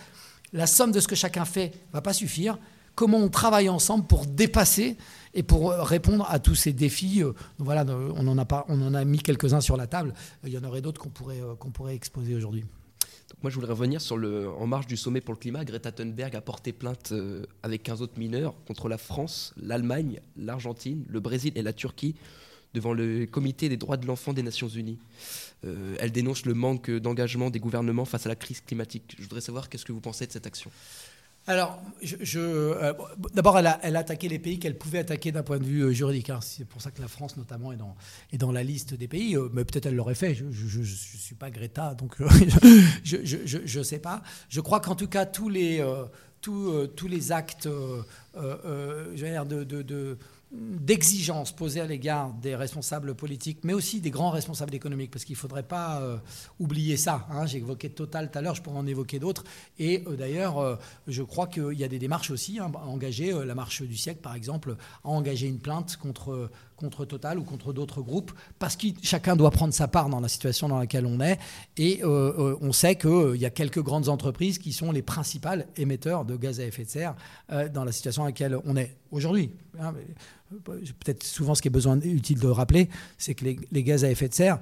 la 0.52 0.66
somme 0.66 0.92
de 0.92 1.00
ce 1.00 1.08
que 1.08 1.14
chacun 1.14 1.44
fait 1.44 1.72
va 1.92 2.02
pas 2.02 2.12
suffire. 2.12 2.58
Comment 2.94 3.18
on 3.18 3.28
travaille 3.30 3.70
ensemble 3.70 4.06
pour 4.06 4.26
dépasser 4.26 4.98
et 5.32 5.42
pour 5.42 5.70
répondre 5.72 6.26
à 6.28 6.38
tous 6.38 6.54
ces 6.54 6.74
défis. 6.74 7.22
Euh, 7.22 7.32
voilà, 7.58 7.86
on 7.88 8.26
en 8.26 8.36
a 8.36 8.44
pas, 8.44 8.66
on 8.68 8.80
en 8.82 8.92
a 8.92 9.04
mis 9.04 9.18
quelques-uns 9.18 9.62
sur 9.62 9.78
la 9.78 9.86
table. 9.86 10.12
Il 10.44 10.50
y 10.50 10.58
en 10.58 10.64
aurait 10.64 10.82
d'autres 10.82 11.00
qu'on 11.00 11.08
pourrait, 11.08 11.40
euh, 11.40 11.54
qu'on 11.54 11.70
pourrait 11.70 11.94
exposer 11.94 12.34
aujourd'hui. 12.34 12.64
Moi, 13.42 13.50
je 13.50 13.54
voudrais 13.56 13.72
revenir 13.72 14.00
sur 14.00 14.16
le. 14.16 14.50
En 14.50 14.66
marge 14.66 14.86
du 14.86 14.96
sommet 14.96 15.20
pour 15.20 15.34
le 15.34 15.38
climat, 15.38 15.64
Greta 15.64 15.90
Thunberg 15.90 16.36
a 16.36 16.40
porté 16.40 16.72
plainte 16.72 17.12
euh, 17.12 17.44
avec 17.62 17.82
15 17.82 18.02
autres 18.02 18.18
mineurs 18.18 18.54
contre 18.66 18.88
la 18.88 18.98
France, 18.98 19.52
l'Allemagne, 19.56 20.20
l'Argentine, 20.36 21.04
le 21.08 21.20
Brésil 21.20 21.52
et 21.56 21.62
la 21.62 21.72
Turquie 21.72 22.14
devant 22.74 22.92
le 22.92 23.26
comité 23.26 23.68
des 23.68 23.76
droits 23.76 23.96
de 23.96 24.06
l'enfant 24.06 24.32
des 24.32 24.42
Nations 24.42 24.68
Unies. 24.68 24.98
Euh, 25.64 25.94
elle 26.00 26.12
dénonce 26.12 26.46
le 26.46 26.54
manque 26.54 26.90
d'engagement 26.90 27.50
des 27.50 27.60
gouvernements 27.60 28.04
face 28.04 28.26
à 28.26 28.28
la 28.28 28.36
crise 28.36 28.60
climatique. 28.60 29.14
Je 29.18 29.22
voudrais 29.22 29.40
savoir 29.40 29.68
qu'est-ce 29.68 29.84
que 29.84 29.92
vous 29.92 30.00
pensez 30.00 30.26
de 30.26 30.32
cette 30.32 30.46
action? 30.46 30.70
Alors, 31.48 31.82
euh, 32.36 32.92
d'abord, 33.34 33.58
elle 33.58 33.66
a, 33.66 33.98
attaqué 33.98 34.28
les 34.28 34.38
pays 34.38 34.60
qu'elle 34.60 34.78
pouvait 34.78 35.00
attaquer 35.00 35.32
d'un 35.32 35.42
point 35.42 35.58
de 35.58 35.64
vue 35.64 35.82
euh, 35.82 35.90
juridique. 35.92 36.30
Hein. 36.30 36.38
C'est 36.40 36.64
pour 36.64 36.80
ça 36.80 36.92
que 36.92 37.00
la 37.00 37.08
France, 37.08 37.36
notamment, 37.36 37.72
est 37.72 38.38
dans, 38.38 38.52
la 38.52 38.62
liste 38.62 38.94
des 38.94 39.08
pays. 39.08 39.36
mais 39.52 39.64
peut-être 39.64 39.86
elle 39.86 39.96
l'aurait 39.96 40.14
fait. 40.14 40.34
Je 40.34 40.44
ne 40.44 40.84
suis 40.84 41.34
pas 41.34 41.50
Greta, 41.50 41.94
donc 41.94 42.16
je 43.04 43.78
ne 43.78 43.82
sais 43.82 43.98
pas. 43.98 44.22
Je 44.48 44.60
crois 44.60 44.78
qu'en 44.80 44.94
tout 44.94 45.08
cas, 45.08 45.26
tous 45.26 45.48
les, 45.48 45.82
actes 47.32 47.68
dire, 49.14 49.46
de, 49.46 49.64
de 49.64 50.18
d'exigence 50.52 51.50
posée 51.50 51.80
à 51.80 51.86
l'égard 51.86 52.32
des 52.34 52.54
responsables 52.54 53.14
politiques, 53.14 53.60
mais 53.62 53.72
aussi 53.72 54.00
des 54.00 54.10
grands 54.10 54.30
responsables 54.30 54.74
économiques, 54.74 55.10
parce 55.10 55.24
qu'il 55.24 55.34
ne 55.34 55.38
faudrait 55.38 55.62
pas 55.62 56.00
euh, 56.00 56.18
oublier 56.58 56.98
ça. 56.98 57.26
Hein. 57.30 57.46
J'ai 57.46 57.58
évoqué 57.58 57.88
Total 57.88 58.30
tout 58.30 58.38
à 58.38 58.42
l'heure, 58.42 58.54
je 58.54 58.62
pourrais 58.62 58.78
en 58.78 58.86
évoquer 58.86 59.18
d'autres. 59.18 59.44
Et 59.78 60.04
euh, 60.06 60.16
d'ailleurs, 60.16 60.58
euh, 60.58 60.76
je 61.06 61.22
crois 61.22 61.46
qu'il 61.46 61.72
y 61.72 61.84
a 61.84 61.88
des 61.88 61.98
démarches 61.98 62.30
aussi 62.30 62.58
hein, 62.58 62.70
à 62.74 62.86
engager. 62.86 63.32
la 63.32 63.54
marche 63.54 63.82
du 63.82 63.96
siècle, 63.96 64.20
par 64.20 64.34
exemple, 64.34 64.76
a 65.04 65.08
engagé 65.08 65.46
une 65.46 65.58
plainte 65.58 65.96
contre 65.96 66.50
contre 66.76 67.04
Total 67.04 67.38
ou 67.38 67.44
contre 67.44 67.72
d'autres 67.72 68.02
groupes, 68.02 68.32
parce 68.58 68.74
que 68.74 68.88
chacun 69.02 69.36
doit 69.36 69.52
prendre 69.52 69.72
sa 69.72 69.86
part 69.86 70.08
dans 70.08 70.18
la 70.18 70.26
situation 70.26 70.68
dans 70.68 70.80
laquelle 70.80 71.06
on 71.06 71.20
est. 71.20 71.38
Et 71.76 72.02
on 72.04 72.72
sait 72.72 72.96
qu'il 72.96 73.36
y 73.36 73.46
a 73.46 73.50
quelques 73.50 73.80
grandes 73.80 74.08
entreprises 74.08 74.58
qui 74.58 74.72
sont 74.72 74.90
les 74.90 75.02
principales 75.02 75.68
émetteurs 75.76 76.24
de 76.24 76.34
gaz 76.34 76.58
à 76.58 76.64
effet 76.64 76.82
de 76.82 76.90
serre 76.90 77.14
dans 77.72 77.84
la 77.84 77.92
situation 77.92 78.22
dans 78.22 78.26
laquelle 78.26 78.58
on 78.64 78.76
est 78.76 78.96
aujourd'hui. 79.12 79.52
Hein, 79.78 79.94
peut-être 80.60 81.24
souvent 81.24 81.54
ce 81.54 81.62
qui 81.62 81.68
est 81.68 81.72
besoin 81.72 82.00
utile 82.00 82.38
de 82.38 82.48
rappeler, 82.48 82.88
c'est 83.18 83.34
que 83.34 83.44
les 83.44 83.82
gaz 83.82 84.04
à 84.04 84.10
effet 84.10 84.28
de 84.28 84.34
serre, 84.34 84.58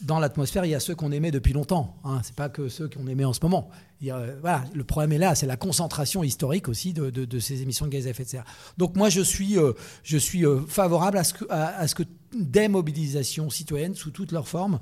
dans 0.00 0.18
l'atmosphère, 0.18 0.64
il 0.64 0.70
y 0.70 0.74
a 0.74 0.80
ceux 0.80 0.94
qu'on 0.94 1.12
aimait 1.12 1.30
depuis 1.30 1.52
longtemps. 1.52 1.96
Hein. 2.04 2.20
Ce 2.22 2.30
n'est 2.30 2.34
pas 2.34 2.48
que 2.48 2.68
ceux 2.68 2.88
qu'on 2.88 3.06
aimait 3.06 3.24
en 3.24 3.32
ce 3.32 3.40
moment. 3.42 3.68
voilà, 4.00 4.64
le 4.74 4.84
problème 4.84 5.12
est 5.12 5.18
là, 5.18 5.34
c'est 5.34 5.46
la 5.46 5.56
concentration 5.56 6.22
historique 6.22 6.68
aussi 6.68 6.92
de, 6.92 7.38
ces 7.38 7.62
émissions 7.62 7.86
de 7.86 7.90
gaz 7.90 8.06
à 8.06 8.10
effet 8.10 8.24
de 8.24 8.28
serre. 8.28 8.44
Donc 8.78 8.96
moi, 8.96 9.08
je 9.08 9.20
suis, 9.20 9.58
euh, 9.58 9.72
euh, 10.12 10.60
favorable 10.66 11.18
à 11.18 11.24
ce, 11.24 11.94
que, 11.94 12.02
des 12.34 12.68
mobilisations 12.68 13.50
citoyennes, 13.50 13.94
sous 13.94 14.10
toutes 14.10 14.32
leurs 14.32 14.48
formes, 14.48 14.80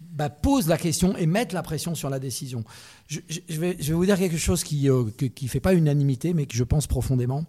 bah, 0.00 0.30
posent 0.30 0.68
la 0.68 0.78
question 0.78 1.16
et 1.16 1.26
mettent 1.26 1.52
la 1.52 1.62
pression 1.62 1.94
sur 1.94 2.10
la 2.10 2.18
décision. 2.18 2.64
Je, 3.08 3.20
vais, 3.50 3.74
vous 3.74 4.06
dire 4.06 4.18
quelque 4.18 4.38
chose 4.38 4.64
qui 4.64 4.84
ne 4.84 4.92
euh, 4.92 5.46
fait 5.46 5.60
pas 5.60 5.74
unanimité, 5.74 6.34
mais 6.34 6.46
que 6.46 6.56
je 6.56 6.64
pense 6.64 6.86
profondément. 6.86 7.44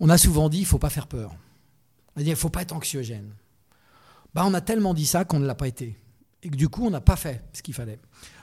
On 0.00 0.08
a 0.10 0.18
souvent 0.18 0.48
dit, 0.48 0.58
il 0.58 0.62
ne 0.62 0.66
faut 0.66 0.78
pas 0.78 0.90
faire 0.90 1.06
peur. 1.06 1.34
Il 2.16 2.28
ne 2.28 2.34
faut 2.34 2.48
pas 2.48 2.62
être 2.62 2.72
anxiogène. 2.72 3.34
Bah, 4.34 4.44
on 4.46 4.54
a 4.54 4.60
tellement 4.60 4.94
dit 4.94 5.06
ça 5.06 5.24
qu'on 5.24 5.38
ne 5.38 5.46
l'a 5.46 5.54
pas 5.54 5.68
été 5.68 5.98
et 6.46 6.48
que 6.48 6.56
du 6.56 6.68
coup, 6.68 6.86
on 6.86 6.90
n'a 6.90 7.00
pas 7.00 7.16
fait 7.16 7.42
ce 7.52 7.60
qu'il 7.60 7.74
fallait. 7.74 7.98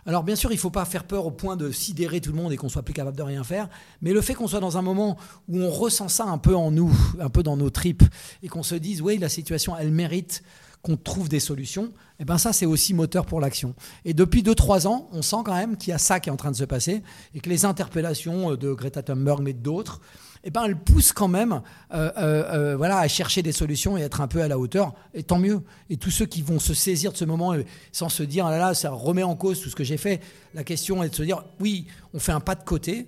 Alors, 0.05 0.23
bien 0.23 0.36
sûr, 0.36 0.51
il 0.51 0.55
ne 0.55 0.59
faut 0.59 0.69
pas 0.69 0.83
faire 0.83 1.05
peur 1.05 1.25
au 1.25 1.31
point 1.31 1.55
de 1.55 1.71
sidérer 1.71 2.19
tout 2.19 2.31
le 2.31 2.38
monde 2.38 2.51
et 2.51 2.57
qu'on 2.57 2.67
soit 2.67 2.83
plus 2.83 2.93
capable 2.93 3.15
de 3.15 3.23
rien 3.23 3.45
faire, 3.45 3.69
mais 4.01 4.12
le 4.12 4.19
fait 4.19 4.33
qu'on 4.33 4.47
soit 4.47 4.59
dans 4.59 4.77
un 4.77 4.81
moment 4.81 5.17
où 5.47 5.62
on 5.62 5.69
ressent 5.69 6.09
ça 6.09 6.25
un 6.25 6.38
peu 6.38 6.53
en 6.53 6.69
nous, 6.69 6.93
un 7.19 7.29
peu 7.29 7.43
dans 7.43 7.55
nos 7.55 7.69
tripes, 7.69 8.03
et 8.41 8.49
qu'on 8.49 8.63
se 8.63 8.75
dise, 8.75 9.01
oui, 9.01 9.17
la 9.17 9.29
situation, 9.29 9.77
elle 9.77 9.91
mérite 9.91 10.43
qu'on 10.81 10.97
trouve 10.97 11.29
des 11.29 11.39
solutions, 11.39 11.86
et 11.86 12.23
eh 12.23 12.25
ben 12.25 12.38
ça, 12.38 12.51
c'est 12.51 12.65
aussi 12.65 12.93
moteur 12.93 13.25
pour 13.25 13.39
l'action. 13.39 13.73
Et 14.03 14.13
depuis 14.13 14.43
2-3 14.43 14.86
ans, 14.86 15.07
on 15.13 15.21
sent 15.21 15.38
quand 15.45 15.55
même 15.55 15.77
qu'il 15.77 15.91
y 15.91 15.93
a 15.93 15.97
ça 15.97 16.19
qui 16.19 16.27
est 16.27 16.33
en 16.33 16.36
train 16.36 16.51
de 16.51 16.57
se 16.57 16.65
passer, 16.65 17.03
et 17.33 17.39
que 17.39 17.49
les 17.49 17.63
interpellations 17.63 18.55
de 18.55 18.73
Greta 18.73 19.01
Thunberg, 19.01 19.41
mais 19.41 19.53
d'autres, 19.53 20.01
eh 20.43 20.51
ben, 20.51 20.65
elle 20.65 20.77
pousse 20.77 21.13
quand 21.13 21.27
même 21.27 21.62
euh, 21.93 22.12
euh, 22.17 22.71
euh, 22.73 22.77
voilà, 22.77 22.99
à 22.99 23.08
chercher 23.08 23.41
des 23.41 23.51
solutions 23.51 23.97
et 23.97 24.01
être 24.01 24.21
un 24.21 24.27
peu 24.27 24.41
à 24.41 24.47
la 24.47 24.60
hauteur. 24.60 24.93
Et 25.13 25.23
tant 25.23 25.39
mieux. 25.39 25.62
Et 25.89 25.97
tous 25.97 26.12
ceux 26.12 26.25
qui 26.25 26.41
vont 26.41 26.60
se 26.60 26.73
saisir 26.73 27.12
de 27.13 27.17
ce 27.17 27.25
moment 27.25 27.56
sans 27.91 28.10
se 28.10 28.23
dire, 28.23 28.49
là 28.49 28.58
là, 28.58 28.73
ça 28.73 28.91
remet 28.91 29.23
en 29.23 29.36
cause 29.36 29.62
tout 29.62 29.69
ce 29.69 29.75
que 29.75 29.84
j'ai 29.84 29.97
fait. 29.97 30.21
La 30.53 30.63
question 30.63 31.01
est 31.03 31.10
de 31.10 31.15
se 31.15 31.23
dire, 31.23 31.43
oui, 31.60 31.88
on 32.13 32.19
fait 32.19 32.34
un 32.34 32.41
pas 32.41 32.56
de 32.56 32.63
côté, 32.63 33.08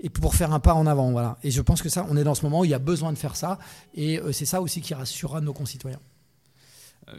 et 0.00 0.10
pour 0.10 0.34
faire 0.34 0.52
un 0.52 0.60
pas 0.60 0.74
en 0.74 0.86
avant. 0.86 1.12
Voilà. 1.12 1.38
Et 1.44 1.50
je 1.52 1.60
pense 1.60 1.82
que 1.82 1.88
ça, 1.88 2.04
on 2.10 2.16
est 2.16 2.24
dans 2.24 2.34
ce 2.34 2.42
moment 2.42 2.60
où 2.60 2.64
il 2.64 2.70
y 2.72 2.74
a 2.74 2.80
besoin 2.80 3.12
de 3.12 3.18
faire 3.18 3.36
ça, 3.36 3.58
et 3.94 4.20
c'est 4.32 4.46
ça 4.46 4.60
aussi 4.60 4.80
qui 4.80 4.94
rassurera 4.94 5.40
nos 5.40 5.52
concitoyens. 5.52 6.00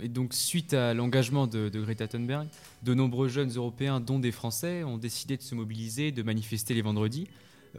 Et 0.01 0.07
donc, 0.07 0.33
suite 0.33 0.73
à 0.73 0.93
l'engagement 0.93 1.47
de, 1.47 1.69
Greta 1.69 2.07
Thunberg, 2.07 2.47
de 2.83 2.93
nombreux 2.93 3.27
jeunes 3.27 3.51
Européens, 3.51 3.99
dont 3.99 4.19
des 4.19 4.31
Français, 4.31 4.83
ont 4.83 4.97
décidé 4.97 5.37
de 5.37 5.41
se 5.41 5.55
mobiliser, 5.55 6.11
de 6.11 6.23
manifester 6.23 6.73
les 6.73 6.81
vendredis. 6.81 7.27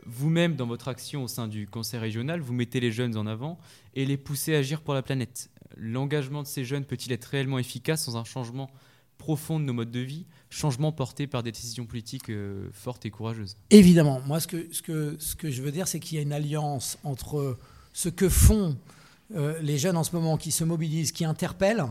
Vous-même, 0.07 0.57
dans 0.57 0.67
votre 0.67 0.89
action 0.89 1.25
au 1.25 1.29
sein 1.29 1.49
du 1.49 1.67
Conseil 1.67 2.01
régional, 2.01 2.41
vous 2.41 2.53
mettez 2.53 2.81
les 2.81 2.91
jeunes 2.91 3.17
en 3.17 3.27
avant 3.27 3.59
et 3.95 4.05
les 4.05 4.17
poussez 4.17 4.55
à 4.55 4.59
agir 4.59 4.81
pour 4.81 4.95
la 4.95 5.03
planète. 5.03 5.51
L'engagement 5.77 6.43
de 6.43 6.49
ces 6.49 6.65
jeunes 6.65 6.85
peut-il 6.85 7.13
être 7.13 7.25
réellement 7.25 7.59
efficace 7.59 8.05
sans 8.05 8.17
un 8.17 8.25
changement 8.25 8.71
profond 9.19 9.61
de 9.61 9.65
nos 9.65 9.73
modes 9.73 9.91
de 9.91 10.01
vie, 10.01 10.27
changement 10.51 10.93
porté 10.93 11.27
par 11.27 11.43
des 11.43 11.53
décisions 11.53 11.87
politiques 11.87 12.31
euh, 12.31 12.69
fortes 12.73 13.07
et 13.07 13.11
courageuses? 13.11 13.57
Évidemment. 13.71 14.21
Moi, 14.27 14.41
ce 14.41 14.47
que, 14.47 14.69
ce 14.73 14.83
que, 14.83 15.17
ce 15.19 15.37
que 15.37 15.51
je 15.51 15.63
veux 15.63 15.73
dire, 15.73 15.89
c'est 15.89 16.01
qu'il 16.01 16.17
y 16.17 16.19
a 16.19 16.23
une 16.23 16.33
alliance 16.33 16.99
entre 17.05 17.57
ce 17.93 18.09
que 18.09 18.29
font 18.29 18.77
euh, 19.35 19.59
les 19.63 19.79
jeunes 19.79 19.97
en 19.97 20.05
ce 20.05 20.15
moment 20.15 20.37
qui 20.37 20.51
se 20.51 20.65
mobilisent, 20.65 21.13
qui 21.13 21.25
interpellent, 21.25 21.87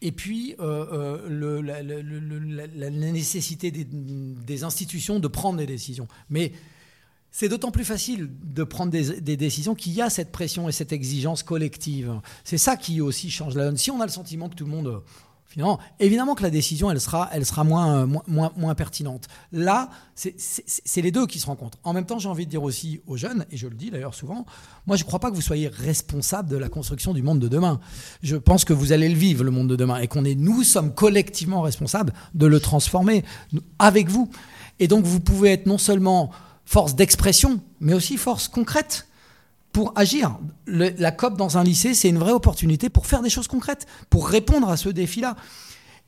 et 0.00 0.12
puis 0.12 0.54
euh, 0.60 1.60
la, 1.62 2.90
nécessité 2.90 3.70
des, 3.70 3.84
des, 3.84 4.62
institutions 4.62 5.18
de 5.18 5.26
prendre 5.26 5.58
des 5.58 5.66
décisions. 5.66 6.06
Mais 6.30 6.52
c'est 7.38 7.48
d'autant 7.48 7.70
plus 7.70 7.84
facile 7.84 8.30
de 8.52 8.64
prendre 8.64 8.90
des, 8.90 9.36
décisions 9.36 9.76
qu'il 9.76 9.92
y 9.92 10.02
a 10.02 10.10
cette 10.10 10.32
pression 10.32 10.68
et 10.68 10.72
cette 10.72 10.92
exigence 10.92 11.44
collective. 11.44 12.20
C'est 12.42 12.58
ça 12.58 12.76
qui 12.76 13.00
aussi 13.00 13.30
change 13.30 13.54
la 13.54 13.66
donne. 13.66 13.76
Si 13.76 13.92
on 13.92 14.00
a 14.00 14.06
le 14.06 14.10
sentiment 14.10 14.48
que 14.48 14.56
tout 14.56 14.64
le 14.64 14.72
monde... 14.72 15.02
Finalement, 15.46 15.78
évidemment 15.98 16.34
que 16.34 16.42
la 16.42 16.50
décision, 16.50 16.90
elle 16.90 17.00
sera, 17.00 17.30
elle 17.32 17.46
sera 17.46 17.64
moins, 17.64 18.06
moins, 18.26 18.52
moins 18.56 18.74
pertinente. 18.74 19.28
Là, 19.50 19.88
c'est 20.14 21.00
les 21.00 21.10
deux 21.10 21.26
qui 21.26 21.38
se 21.38 21.46
rencontrent. 21.46 21.78
En 21.84 21.94
même 21.94 22.04
temps, 22.04 22.18
j'ai 22.18 22.28
envie 22.28 22.44
de 22.44 22.50
dire 22.50 22.62
aussi 22.62 23.00
aux 23.06 23.16
jeunes, 23.16 23.46
et 23.50 23.56
je 23.56 23.66
le 23.66 23.74
dis 23.74 23.90
d'ailleurs 23.90 24.14
souvent, 24.14 24.44
moi 24.86 24.96
je 24.96 25.04
ne 25.04 25.06
crois 25.06 25.20
pas 25.20 25.30
que 25.30 25.36
vous 25.36 25.40
soyez 25.40 25.68
responsable 25.68 26.50
de 26.50 26.58
la 26.58 26.68
construction 26.68 27.14
du 27.14 27.22
monde 27.22 27.38
de 27.38 27.48
demain. 27.48 27.80
Je 28.20 28.36
pense 28.36 28.66
que 28.66 28.74
vous 28.74 28.92
allez 28.92 29.08
le 29.08 29.14
vivre, 29.14 29.42
le 29.42 29.50
monde 29.50 29.70
de 29.70 29.76
demain, 29.76 29.98
et 30.00 30.06
qu'on 30.06 30.26
est, 30.26 30.34
nous 30.34 30.64
sommes 30.64 30.92
collectivement 30.92 31.62
responsables 31.62 32.12
de 32.34 32.46
le 32.46 32.60
transformer 32.60 33.24
avec 33.78 34.10
vous. 34.10 34.28
Et 34.80 34.86
donc 34.86 35.06
vous 35.06 35.20
pouvez 35.20 35.52
être 35.52 35.64
non 35.64 35.78
seulement 35.78 36.30
force 36.68 36.94
d'expression, 36.94 37.60
mais 37.80 37.94
aussi 37.94 38.18
force 38.18 38.46
concrète 38.46 39.06
pour 39.72 39.94
agir. 39.96 40.38
la 40.66 41.12
COP 41.12 41.38
dans 41.38 41.56
un 41.56 41.64
lycée, 41.64 41.94
c'est 41.94 42.10
une 42.10 42.18
vraie 42.18 42.32
opportunité 42.32 42.90
pour 42.90 43.06
faire 43.06 43.22
des 43.22 43.30
choses 43.30 43.48
concrètes, 43.48 43.86
pour 44.10 44.28
répondre 44.28 44.68
à 44.68 44.76
ce 44.76 44.90
défi-là, 44.90 45.34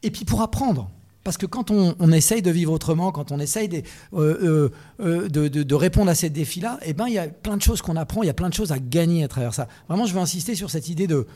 et 0.02 0.10
puis 0.10 0.26
pour 0.26 0.42
apprendre. 0.42 0.90
Parce 1.24 1.38
que 1.38 1.46
quand 1.46 1.70
on, 1.70 2.12
essaye 2.12 2.42
de 2.42 2.50
vivre 2.50 2.74
autrement, 2.74 3.10
quand 3.10 3.32
on 3.32 3.40
essaye 3.40 3.68
de, 3.68 3.82
euh, 4.12 4.68
euh, 5.00 5.28
euh, 5.28 5.28
de, 5.28 5.74
répondre 5.74 6.10
à 6.10 6.14
ces 6.14 6.28
défis-là, 6.28 6.78
eh 6.82 6.92
ben, 6.92 7.06
il 7.08 7.14
y 7.14 7.18
a 7.18 7.28
plein 7.28 7.56
de 7.56 7.62
choses 7.62 7.80
qu'on 7.80 7.96
apprend, 7.96 8.22
il 8.22 8.26
y 8.26 8.30
a 8.30 8.34
plein 8.34 8.50
de 8.50 8.54
choses 8.54 8.70
à 8.70 8.78
gagner 8.78 9.24
à 9.24 9.28
travers 9.28 9.54
ça. 9.54 9.66
Vraiment, 9.88 10.04
je 10.04 10.12
veux 10.12 10.20
insister 10.20 10.54
sur 10.54 10.68
cette 10.68 10.90
idée 10.90 11.06
de, 11.06 11.26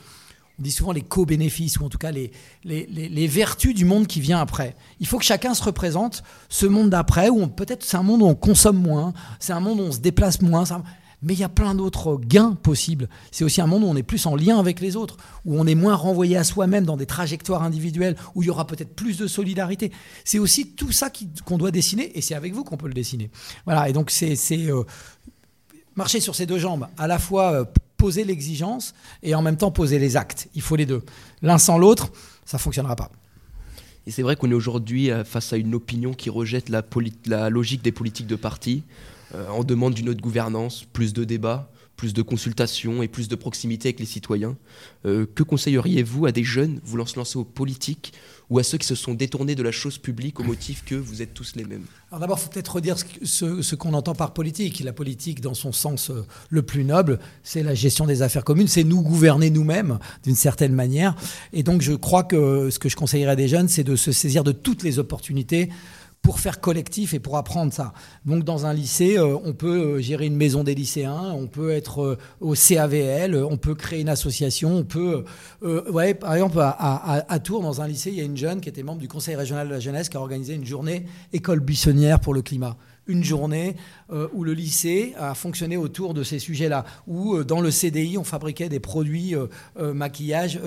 on 0.59 0.63
dit 0.63 0.71
souvent 0.71 0.91
les 0.91 1.01
co-bénéfices, 1.01 1.79
ou 1.79 1.85
en 1.85 1.89
tout 1.89 1.97
cas 1.97 2.11
les, 2.11 2.31
les, 2.63 3.27
vertus 3.27 3.73
du 3.73 3.85
monde 3.85 4.07
qui 4.07 4.21
vient 4.21 4.39
après. 4.39 4.75
Il 4.99 5.07
faut 5.07 5.17
que 5.17 5.25
chacun 5.25 5.53
se 5.53 5.63
représente 5.63 6.23
ce 6.49 6.65
monde 6.65 6.89
d'après, 6.89 7.29
où 7.29 7.45
peut-être 7.47 7.83
c'est 7.83 7.97
un 7.97 8.03
monde 8.03 8.21
où 8.21 8.25
on 8.25 8.35
consomme 8.35 8.81
moins, 8.81 9.13
c'est 9.39 9.53
un 9.53 9.59
monde 9.59 9.79
où 9.79 9.83
on 9.83 9.91
se 9.91 9.99
déplace 9.99 10.41
moins, 10.41 10.63
mais 11.21 11.33
il 11.33 11.39
y 11.39 11.43
a 11.43 11.49
plein 11.49 11.75
d'autres 11.75 12.17
gains 12.17 12.53
possibles. 12.53 13.09
C'est 13.31 13.43
aussi 13.43 13.59
un 13.59 13.67
monde 13.67 13.83
où 13.83 13.87
on 13.87 13.95
est 13.95 14.03
plus 14.03 14.25
en 14.25 14.35
lien 14.35 14.59
avec 14.59 14.79
les 14.79 14.95
autres, 14.95 15.17
où 15.43 15.59
on 15.59 15.65
est 15.67 15.75
moins 15.75 15.95
renvoyé 15.95 16.37
à 16.37 16.43
soi-même 16.43 16.85
dans 16.85 16.97
des 16.97 17.05
trajectoires 17.05 17.63
individuelles, 17.63 18.15
où 18.35 18.43
il 18.43 18.45
y 18.45 18.49
aura 18.49 18.67
peut-être 18.67 18.95
plus 18.95 19.17
de 19.17 19.27
solidarité. 19.27 19.91
C'est 20.23 20.39
aussi 20.39 20.71
tout 20.71 20.91
ça 20.91 21.11
qu'on 21.43 21.57
doit 21.57 21.71
dessiner, 21.71 22.17
et 22.17 22.21
c'est 22.21 22.35
avec 22.35 22.53
vous 22.53 22.63
qu'on 22.63 22.77
peut 22.77 22.87
le 22.87 22.93
dessiner. 22.93 23.29
Voilà, 23.65 23.89
et 23.89 23.93
donc 23.93 24.11
c'est 24.11 24.37
euh, 24.51 24.83
marcher 25.95 26.19
sur 26.19 26.35
ces 26.35 26.45
deux 26.45 26.59
jambes, 26.59 26.87
à 26.97 27.07
la 27.07 27.19
fois 27.19 27.51
euh, 27.51 27.65
poser 27.97 28.23
l'exigence 28.23 28.93
et 29.23 29.35
en 29.35 29.41
même 29.41 29.57
temps 29.57 29.71
poser 29.71 29.99
les 29.99 30.17
actes. 30.17 30.47
Il 30.55 30.61
faut 30.61 30.75
les 30.75 30.85
deux. 30.85 31.03
L'un 31.41 31.57
sans 31.57 31.77
l'autre, 31.77 32.11
ça 32.45 32.57
ne 32.57 32.61
fonctionnera 32.61 32.95
pas. 32.95 33.11
Et 34.07 34.11
c'est 34.11 34.21
vrai 34.21 34.35
qu'on 34.35 34.51
est 34.51 34.55
aujourd'hui 34.55 35.09
euh, 35.09 35.23
face 35.23 35.51
à 35.53 35.57
une 35.57 35.73
opinion 35.73 36.13
qui 36.13 36.29
rejette 36.29 36.69
la, 36.69 36.83
la 37.25 37.49
logique 37.49 37.81
des 37.81 37.91
politiques 37.91 38.27
de 38.27 38.35
parti. 38.35 38.83
Euh, 39.33 39.45
on 39.53 39.63
demande 39.63 39.95
d'une 39.95 40.09
autre 40.09 40.21
gouvernance, 40.21 40.85
plus 40.93 41.13
de 41.13 41.23
débats, 41.23 41.69
plus 41.95 42.13
de 42.13 42.21
consultations 42.21 43.01
et 43.03 43.07
plus 43.07 43.27
de 43.27 43.35
proximité 43.35 43.89
avec 43.89 43.99
les 43.99 44.05
citoyens. 44.05 44.57
Euh, 45.05 45.25
que 45.33 45.43
conseilleriez-vous 45.43 46.25
à 46.25 46.31
des 46.31 46.43
jeunes 46.43 46.79
voulant 46.83 47.05
se 47.05 47.15
lancer 47.15 47.37
aux 47.37 47.43
politiques 47.43 48.13
ou 48.49 48.59
à 48.59 48.63
ceux 48.63 48.77
qui 48.77 48.85
se 48.85 48.95
sont 48.95 49.13
détournés 49.13 49.55
de 49.55 49.63
la 49.63 49.71
chose 49.71 49.97
publique 49.97 50.39
au 50.39 50.43
motif 50.55 50.83
que 50.85 50.95
vous 50.95 51.21
êtes 51.21 51.33
tous 51.33 51.55
les 51.55 51.65
mêmes? 51.65 51.85
Alors 52.09 52.19
d'abord, 52.19 52.37
il 52.39 52.43
faut 52.43 52.49
peut-être 52.49 52.75
redire 52.75 52.97
ce, 53.23 53.61
ce 53.61 53.75
qu'on 53.75 53.93
entend 53.93 54.13
par 54.13 54.33
politique. 54.33 54.81
La 54.81 54.93
politique, 54.93 55.41
dans 55.41 55.53
son 55.53 55.71
sens 55.71 56.09
euh, 56.09 56.25
le 56.49 56.61
plus 56.61 56.83
noble, 56.83 57.19
c'est 57.43 57.63
la 57.63 57.75
gestion 57.75 58.05
des 58.05 58.21
affaires 58.21 58.43
communes, 58.43 58.67
c'est 58.67 58.83
nous 58.83 59.01
gouverner 59.01 59.49
nous-mêmes 59.49 59.99
d'une 60.23 60.35
certaine 60.35 60.73
manière. 60.73 61.15
Et 61.53 61.63
donc 61.63 61.81
je 61.81 61.93
crois 61.93 62.23
que 62.23 62.69
ce 62.69 62.79
que 62.79 62.89
je 62.89 62.95
conseillerais 62.95 63.31
à 63.31 63.35
des 63.35 63.47
jeunes, 63.47 63.67
c'est 63.67 63.83
de 63.83 63.95
se 63.95 64.11
saisir 64.11 64.43
de 64.43 64.51
toutes 64.51 64.83
les 64.83 64.99
opportunités 64.99 65.69
pour 66.25 66.39
faire 66.39 66.59
collectif 66.59 67.13
et 67.13 67.19
pour 67.19 67.37
apprendre 67.37 67.71
ça. 67.71 67.93
Donc 68.25 68.43
dans 68.43 68.65
un 68.65 68.73
lycée, 68.73 69.19
euh, 69.19 69.37
on 69.43 69.53
peut 69.53 69.97
euh, 69.97 70.01
gérer 70.01 70.25
une 70.25 70.35
maison 70.35 70.63
des 70.63 70.73
lycéens, 70.73 71.31
on 71.35 71.45
peut 71.45 71.69
être 71.69 72.01
euh, 72.01 72.17
au 72.41 72.55
CAVL, 72.55 73.35
on 73.35 73.57
peut 73.57 73.75
créer 73.75 74.01
une 74.01 74.09
association, 74.09 74.75
on 74.75 74.83
peut... 74.83 75.23
ouais, 75.61 76.15
par 76.15 76.33
exemple, 76.33 76.57
à, 76.59 77.31
à, 77.31 77.39
Tours, 77.39 77.61
dans 77.61 77.79
un 77.81 77.87
lycée, 77.87 78.09
il 78.09 78.15
y 78.15 78.21
a 78.21 78.23
une 78.23 78.37
jeune 78.37 78.59
qui 78.59 78.69
était 78.69 78.81
membre 78.81 79.01
du 79.01 79.07
conseil 79.07 79.35
régional 79.35 79.67
de 79.67 79.73
la 79.73 79.79
jeunesse 79.79 80.09
qui 80.09 80.17
a 80.17 80.19
organisé 80.19 80.55
une 80.55 80.65
journée 80.65 81.05
école 81.31 81.59
buissonnière 81.59 82.19
pour 82.19 82.33
le 82.33 82.41
climat 82.41 82.75
une 83.07 83.23
journée 83.23 83.75
euh, 84.11 84.27
où 84.33 84.43
le 84.43 84.53
lycée 84.53 85.13
a 85.17 85.35
fonctionné 85.35 85.77
autour 85.77 86.13
de 86.13 86.23
ces 86.23 86.39
sujets-là, 86.39 86.85
où 87.07 87.35
euh, 87.35 87.43
dans 87.43 87.61
le 87.61 87.71
CDI, 87.71 88.17
on 88.17 88.23
fabriquait 88.23 88.69
des 88.69 88.79
produits 88.79 89.35
euh, 89.35 89.93
maquillage 89.93 90.59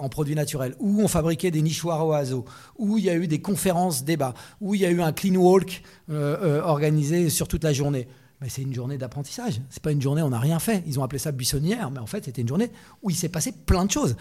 en 0.00 0.08
produits 0.08 0.34
naturels, 0.34 0.74
où 0.78 1.00
on 1.02 1.08
fabriquait 1.08 1.50
des 1.50 1.62
nichoirs 1.62 2.06
oiseaux, 2.06 2.44
où 2.78 2.98
il 2.98 3.04
y 3.04 3.10
a 3.10 3.16
eu 3.16 3.26
des 3.26 3.40
conférences 3.40 4.04
débats, 4.04 4.34
où 4.60 4.74
il 4.74 4.80
y 4.80 4.86
a 4.86 4.90
eu 4.90 5.00
un 5.00 5.12
clean 5.12 5.36
walk 5.36 5.82
organisé 6.08 7.30
sur 7.30 7.48
toute 7.48 7.64
la 7.64 7.72
journée. 7.72 8.06
Mais 8.40 8.48
c'est 8.48 8.62
une 8.62 8.74
journée 8.74 8.98
d'apprentissage. 8.98 9.60
C'est 9.70 9.82
pas 9.82 9.92
une 9.92 10.02
journée 10.02 10.22
où 10.22 10.26
on 10.26 10.30
n'a 10.30 10.38
rien 10.38 10.58
fait. 10.58 10.82
Ils 10.86 10.98
ont 10.98 11.02
appelé 11.02 11.18
ça 11.18 11.32
buissonnière, 11.32 11.90
mais 11.90 12.00
en 12.00 12.06
fait, 12.06 12.24
c'était 12.24 12.42
une 12.42 12.48
journée 12.48 12.70
où 13.02 13.10
il 13.10 13.16
s'est 13.16 13.28
passé 13.28 13.52
plein 13.52 13.84
de 13.84 13.90
choses 13.90 14.16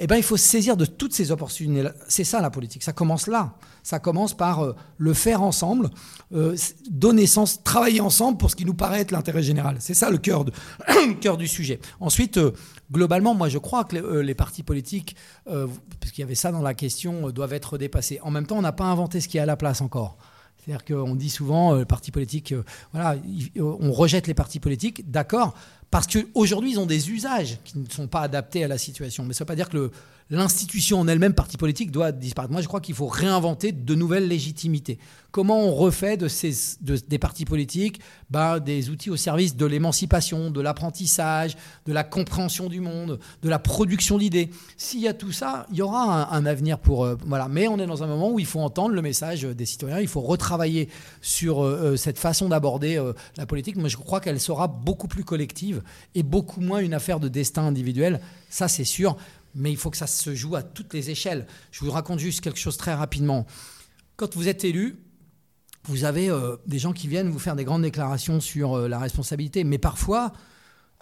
eh 0.00 0.06
ben, 0.06 0.16
il 0.16 0.22
faut 0.22 0.36
saisir 0.36 0.76
de 0.76 0.84
toutes 0.84 1.12
ces 1.12 1.32
opportunités. 1.32 1.88
C'est 2.06 2.24
ça 2.24 2.40
la 2.40 2.50
politique. 2.50 2.84
Ça 2.84 2.92
commence 2.92 3.26
là. 3.26 3.54
Ça 3.82 3.98
commence 3.98 4.36
par 4.36 4.64
euh, 4.64 4.76
le 4.96 5.12
faire 5.12 5.42
ensemble, 5.42 5.90
euh, 6.32 6.56
donner 6.88 7.26
sens, 7.26 7.62
travailler 7.64 8.00
ensemble 8.00 8.38
pour 8.38 8.50
ce 8.50 8.56
qui 8.56 8.64
nous 8.64 8.74
paraît 8.74 9.00
être 9.00 9.10
l'intérêt 9.10 9.42
général. 9.42 9.76
C'est 9.80 9.94
ça 9.94 10.10
le 10.10 10.18
cœur, 10.18 10.44
du 11.36 11.48
sujet. 11.48 11.80
Ensuite, 11.98 12.38
euh, 12.38 12.52
globalement, 12.92 13.34
moi 13.34 13.48
je 13.48 13.58
crois 13.58 13.84
que 13.84 13.96
les, 14.20 14.34
partis 14.34 14.62
politiques, 14.62 15.16
parce 15.44 16.12
qu'il 16.12 16.20
y 16.20 16.24
avait 16.24 16.36
ça 16.36 16.52
dans 16.52 16.62
la 16.62 16.74
question, 16.74 17.30
doivent 17.30 17.54
être 17.54 17.76
dépassés. 17.76 18.20
En 18.22 18.30
même 18.30 18.46
temps, 18.46 18.58
on 18.58 18.62
n'a 18.62 18.72
pas 18.72 18.84
inventé 18.84 19.20
ce 19.20 19.26
qui 19.26 19.38
est 19.38 19.40
à 19.40 19.46
la 19.46 19.56
place 19.56 19.80
encore. 19.80 20.16
C'est-à-dire 20.58 20.84
qu'on 20.84 21.14
dit 21.16 21.30
souvent, 21.30 21.74
les 21.74 21.86
partis 21.86 22.10
politiques, 22.10 22.54
voilà, 22.92 23.16
on 23.58 23.90
rejette 23.90 24.26
les 24.26 24.34
partis 24.34 24.60
politiques, 24.60 25.10
d'accord, 25.10 25.54
parce 25.90 26.06
qu'aujourd'hui, 26.06 26.72
ils 26.72 26.80
ont 26.80 26.86
des 26.86 27.10
usages 27.10 27.58
qui 27.64 27.78
ne 27.78 27.88
sont 27.88 28.08
pas 28.08 28.20
adaptés 28.20 28.64
à 28.64 28.68
la 28.68 28.78
situation. 28.78 29.24
Mais 29.24 29.32
ça 29.32 29.44
ne 29.44 29.46
veut 29.46 29.52
pas 29.52 29.56
dire 29.56 29.68
que 29.68 29.90
l'institution 30.30 31.00
en 31.00 31.08
elle-même, 31.08 31.32
parti 31.34 31.56
politique, 31.56 31.90
doit 31.90 32.12
disparaître. 32.12 32.52
Moi, 32.52 32.60
je 32.60 32.68
crois 32.68 32.80
qu'il 32.80 32.94
faut 32.94 33.06
réinventer 33.06 33.72
de 33.72 33.94
nouvelles 33.94 34.28
légitimités. 34.28 34.98
Comment 35.30 35.60
on 35.60 35.74
refait 35.74 36.16
de 36.16 36.26
ces, 36.26 36.54
des 36.80 37.18
partis 37.18 37.44
politiques 37.44 38.00
bah, 38.30 38.60
des 38.60 38.90
outils 38.90 39.10
au 39.10 39.16
service 39.16 39.56
de 39.56 39.66
l'émancipation, 39.66 40.50
de 40.50 40.60
l'apprentissage, 40.60 41.56
de 41.86 41.92
la 41.92 42.04
compréhension 42.04 42.68
du 42.68 42.80
monde, 42.80 43.18
de 43.42 43.48
la 43.48 43.58
production 43.58 44.18
d'idées 44.18 44.50
S'il 44.76 45.00
y 45.00 45.08
a 45.08 45.14
tout 45.14 45.32
ça, 45.32 45.66
il 45.70 45.76
y 45.76 45.82
aura 45.82 46.34
un, 46.34 46.46
avenir 46.46 46.78
pour... 46.78 47.04
Euh, 47.04 47.16
voilà. 47.26 47.48
Mais 47.48 47.68
on 47.68 47.78
est 47.78 47.86
dans 47.86 48.02
un 48.02 48.06
moment 48.06 48.30
où 48.30 48.38
il 48.38 48.46
faut 48.46 48.60
entendre 48.60 48.94
le 48.94 49.02
message 49.02 49.42
des 49.42 49.66
citoyens, 49.66 50.00
il 50.00 50.08
faut 50.08 50.20
retravailler 50.20 50.88
sur 51.20 51.62
euh, 51.62 51.92
euh, 51.92 51.96
cette 51.96 52.18
façon 52.18 52.48
d'aborder 52.48 53.02
la 53.36 53.46
politique. 53.46 53.76
Moi, 53.76 53.88
je 53.88 53.96
crois 53.96 54.20
qu'elle 54.20 54.40
sera 54.40 54.66
beaucoup 54.66 55.08
plus 55.08 55.24
collective 55.24 55.77
et 56.14 56.22
beaucoup 56.22 56.60
moins 56.60 56.80
une 56.80 56.94
affaire 56.94 57.20
de 57.20 57.28
destin 57.28 57.62
individuel. 57.62 58.20
Ça, 58.48 58.68
c'est 58.68 58.84
sûr 58.84 59.16
mais 59.54 59.70
il 59.70 59.76
faut 59.76 59.90
que 59.90 59.96
ça 59.96 60.06
se 60.06 60.34
joue 60.34 60.56
à 60.56 60.62
toutes 60.62 60.94
les 60.94 61.10
échelles. 61.10 61.46
Je 61.72 61.84
vous 61.84 61.90
raconte 61.90 62.18
juste 62.18 62.40
quelque 62.40 62.58
chose 62.58 62.76
très 62.76 62.94
rapidement. 62.94 63.46
Quand 64.16 64.34
vous 64.36 64.48
êtes 64.48 64.64
élu, 64.64 64.96
vous 65.84 66.04
avez 66.04 66.30
euh, 66.30 66.56
des 66.66 66.78
gens 66.78 66.92
qui 66.92 67.08
viennent 67.08 67.28
vous 67.28 67.38
faire 67.38 67.56
des 67.56 67.64
grandes 67.64 67.82
déclarations 67.82 68.40
sur 68.40 68.74
euh, 68.74 68.88
la 68.88 68.98
responsabilité, 68.98 69.64
mais 69.64 69.78
parfois, 69.78 70.32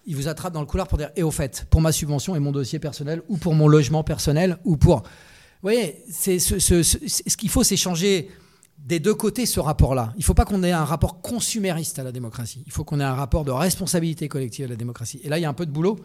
ils 0.07 0.17
vous 0.17 0.29
attrapent 0.29 0.53
dans 0.53 0.61
le 0.61 0.67
couloir 0.67 0.89
pour 0.89 0.99
dire 0.99 1.11
Et 1.17 1.23
au 1.23 1.31
fait, 1.31 1.67
pour 1.71 1.81
ma 1.81 1.93
subvention 1.93 2.37
et 2.37 2.39
mon 2.39 2.53
dossier 2.53 2.79
personnel, 2.79 3.23
ou 3.29 3.37
pour 3.37 3.55
mon 3.55 3.69
logement 3.69 4.05
personnel, 4.05 4.59
ou 4.65 4.77
pour. 4.77 5.03
Vous 5.03 5.71
voyez, 5.73 6.05
ce, 6.13 6.39
ce 6.39 7.37
qu'il 7.37 7.49
faut, 7.49 7.65
c'est 7.65 7.77
changer 7.77 8.31
des 8.79 9.01
deux 9.01 9.15
côtés 9.15 9.47
ce 9.47 9.61
rapport-là. 9.61 10.13
Il 10.17 10.21
ne 10.21 10.25
faut 10.25 10.35
pas 10.35 10.45
qu'on 10.45 10.63
ait 10.63 10.73
un 10.73 10.85
rapport 10.85 11.21
consumériste 11.21 11.99
à 11.99 12.05
la 12.05 12.13
démocratie. 12.13 12.63
Il 12.67 12.73
faut 12.73 12.85
qu'on 12.85 13.01
ait 13.01 13.05
un 13.05 13.15
rapport 13.15 13.45
de 13.45 13.51
responsabilité 13.51 14.29
collective 14.29 14.67
à 14.67 14.69
la 14.69 14.77
démocratie. 14.77 15.21
Et 15.25 15.29
là, 15.29 15.39
il 15.39 15.43
y 15.43 15.45
a 15.45 15.49
un 15.49 15.55
peu 15.55 15.67
de 15.67 15.73
boulot 15.73 15.99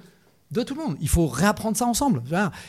de 0.52 0.64
tout 0.64 0.76
le 0.76 0.82
monde. 0.82 0.98
Il 1.00 1.10
faut 1.10 1.28
réapprendre 1.28 1.78
ça 1.78 1.86
ensemble. 1.86 2.24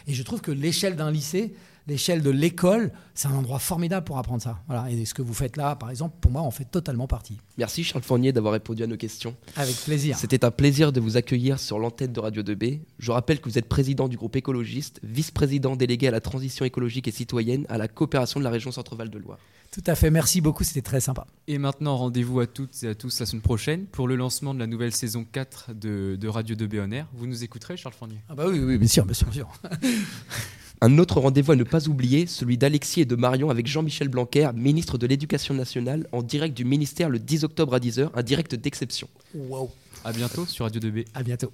Et 0.07 0.15
je 0.15 0.23
trouve 0.23 0.41
que 0.41 0.51
l'échelle 0.51 0.97
d'un 0.97 1.11
lycée, 1.11 1.55
l'échelle 1.87 2.23
de 2.23 2.31
l'école, 2.31 2.93
c'est 3.15 3.29
un 3.29 3.35
endroit 3.35 3.59
formidable 3.59 4.05
pour 4.05 4.19
apprendre 4.19 4.43
ça. 4.43 4.61
Voilà. 4.67 4.91
Et 4.91 5.05
ce 5.05 5.15
que 5.15 5.23
vous 5.23 5.35
faites 5.35 5.57
là, 5.57 5.77
par 5.77 5.91
exemple, 5.91 6.17
pour 6.21 6.31
moi, 6.31 6.43
on 6.43 6.51
fait 6.51 6.65
totalement 6.65 7.07
partie. 7.07 7.39
Merci 7.59 7.85
Charles 7.85 8.05
Fournier 8.05 8.33
d'avoir 8.33 8.53
répondu 8.53 8.83
à 8.83 8.87
nos 8.87 8.97
questions. 8.97 9.35
Avec 9.57 9.77
plaisir. 9.77 10.17
C'était 10.19 10.45
un 10.45 10.51
plaisir 10.51 10.93
de 10.93 11.01
vous 11.01 11.17
accueillir 11.17 11.59
sur 11.59 11.79
l'antenne 11.79 12.13
de 12.13 12.21
Radio 12.21 12.43
2B. 12.43 12.81
Je 12.99 13.13
rappelle 13.13 13.41
que 13.41 13.49
vous 13.49 13.59
êtes 13.59 13.69
président 13.69 14.09
du 14.09 14.17
groupe 14.17 14.37
écologiste, 14.37 15.01
vice-président 15.03 15.77
délégué 15.77 16.09
à 16.09 16.11
la 16.11 16.21
transition 16.21 16.65
écologique 16.65 17.09
et 17.09 17.13
citoyenne 17.13 17.67
à 17.69 17.79
la 17.79 17.89
coopération 17.89 18.41
de 18.41 18.45
la 18.45 18.51
région 18.51 18.73
Centre-Val 18.73 19.11
de 19.11 19.19
Loire. 19.19 19.39
Tout 19.73 19.83
à 19.87 19.95
fait, 19.95 20.11
merci 20.11 20.43
beaucoup, 20.43 20.65
c'était 20.65 20.83
très 20.83 21.01
sympa. 21.01 21.27
Et 21.49 21.57
maintenant, 21.57 21.97
rendez-vous 21.97 22.41
à 22.41 22.47
toutes 22.47 22.83
et 22.83 22.89
à 22.89 22.95
tous 22.95 23.19
la 23.21 23.25
semaine 23.25 23.41
prochaine 23.41 23.87
pour 23.87 24.07
le 24.07 24.17
lancement 24.17 24.53
de 24.53 24.59
la 24.59 24.67
nouvelle 24.67 24.93
saison 24.93 25.25
4 25.25 25.73
de, 25.73 26.29
Radio 26.29 26.55
2B 26.55 26.83
en 26.83 26.91
air. 26.91 27.07
Vous 27.15 27.27
nous 27.27 27.43
écouterez, 27.43 27.79
Charles 27.79 27.95
Fournier? 27.95 28.19
Ah 28.29 28.35
bah 28.35 28.45
oui, 28.49 28.59
oui, 28.59 28.77
bien 28.77 28.87
sûr, 28.87 29.07
bien 29.07 29.15
sûr. 29.15 29.29
Bien 29.29 29.45
sûr. 29.45 29.49
Un 30.85 30.99
autre 30.99 31.21
rendez-vous 31.21 31.53
à 31.53 31.57
ne 31.57 31.63
pas 31.63 31.87
oublier, 31.87 32.27
celui 32.27 32.59
d'Alexis 32.59 33.03
et 33.03 33.05
de 33.05 33.15
Marion 33.15 33.51
avec 33.51 33.69
Jean-Michel 33.69 34.09
Blanquer, 34.09 34.51
ministre 34.53 34.99
de 34.99 35.07
l'Éducation 35.07 35.55
nationale, 35.55 36.09
en 36.11 36.23
direct 36.23 36.57
du 36.57 36.65
ministère 36.65 37.09
le 37.09 37.21
10 37.21 37.45
octobre 37.45 37.73
à 37.75 37.79
10h, 37.79 38.11
un 38.13 38.23
direct 38.25 38.57
d'exception. 38.57 39.09
Wow. 39.33 39.71
À 40.05 40.13
bientôt 40.13 40.45
sur 40.45 40.65
Radio 40.65 40.81
2B. 40.81 41.05
À 41.15 41.23
bientôt. 41.23 41.53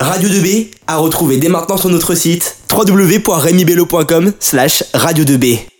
Radio 0.00 0.28
2B 0.28 0.74
à 0.88 0.96
retrouver 0.96 1.38
dès 1.38 1.48
maintenant 1.48 1.76
sur 1.76 1.88
notre 1.88 2.16
site 2.16 2.56
www.remibello.com 2.72 4.32
slash 4.40 4.82
radio 4.92 5.24
2B. 5.24 5.73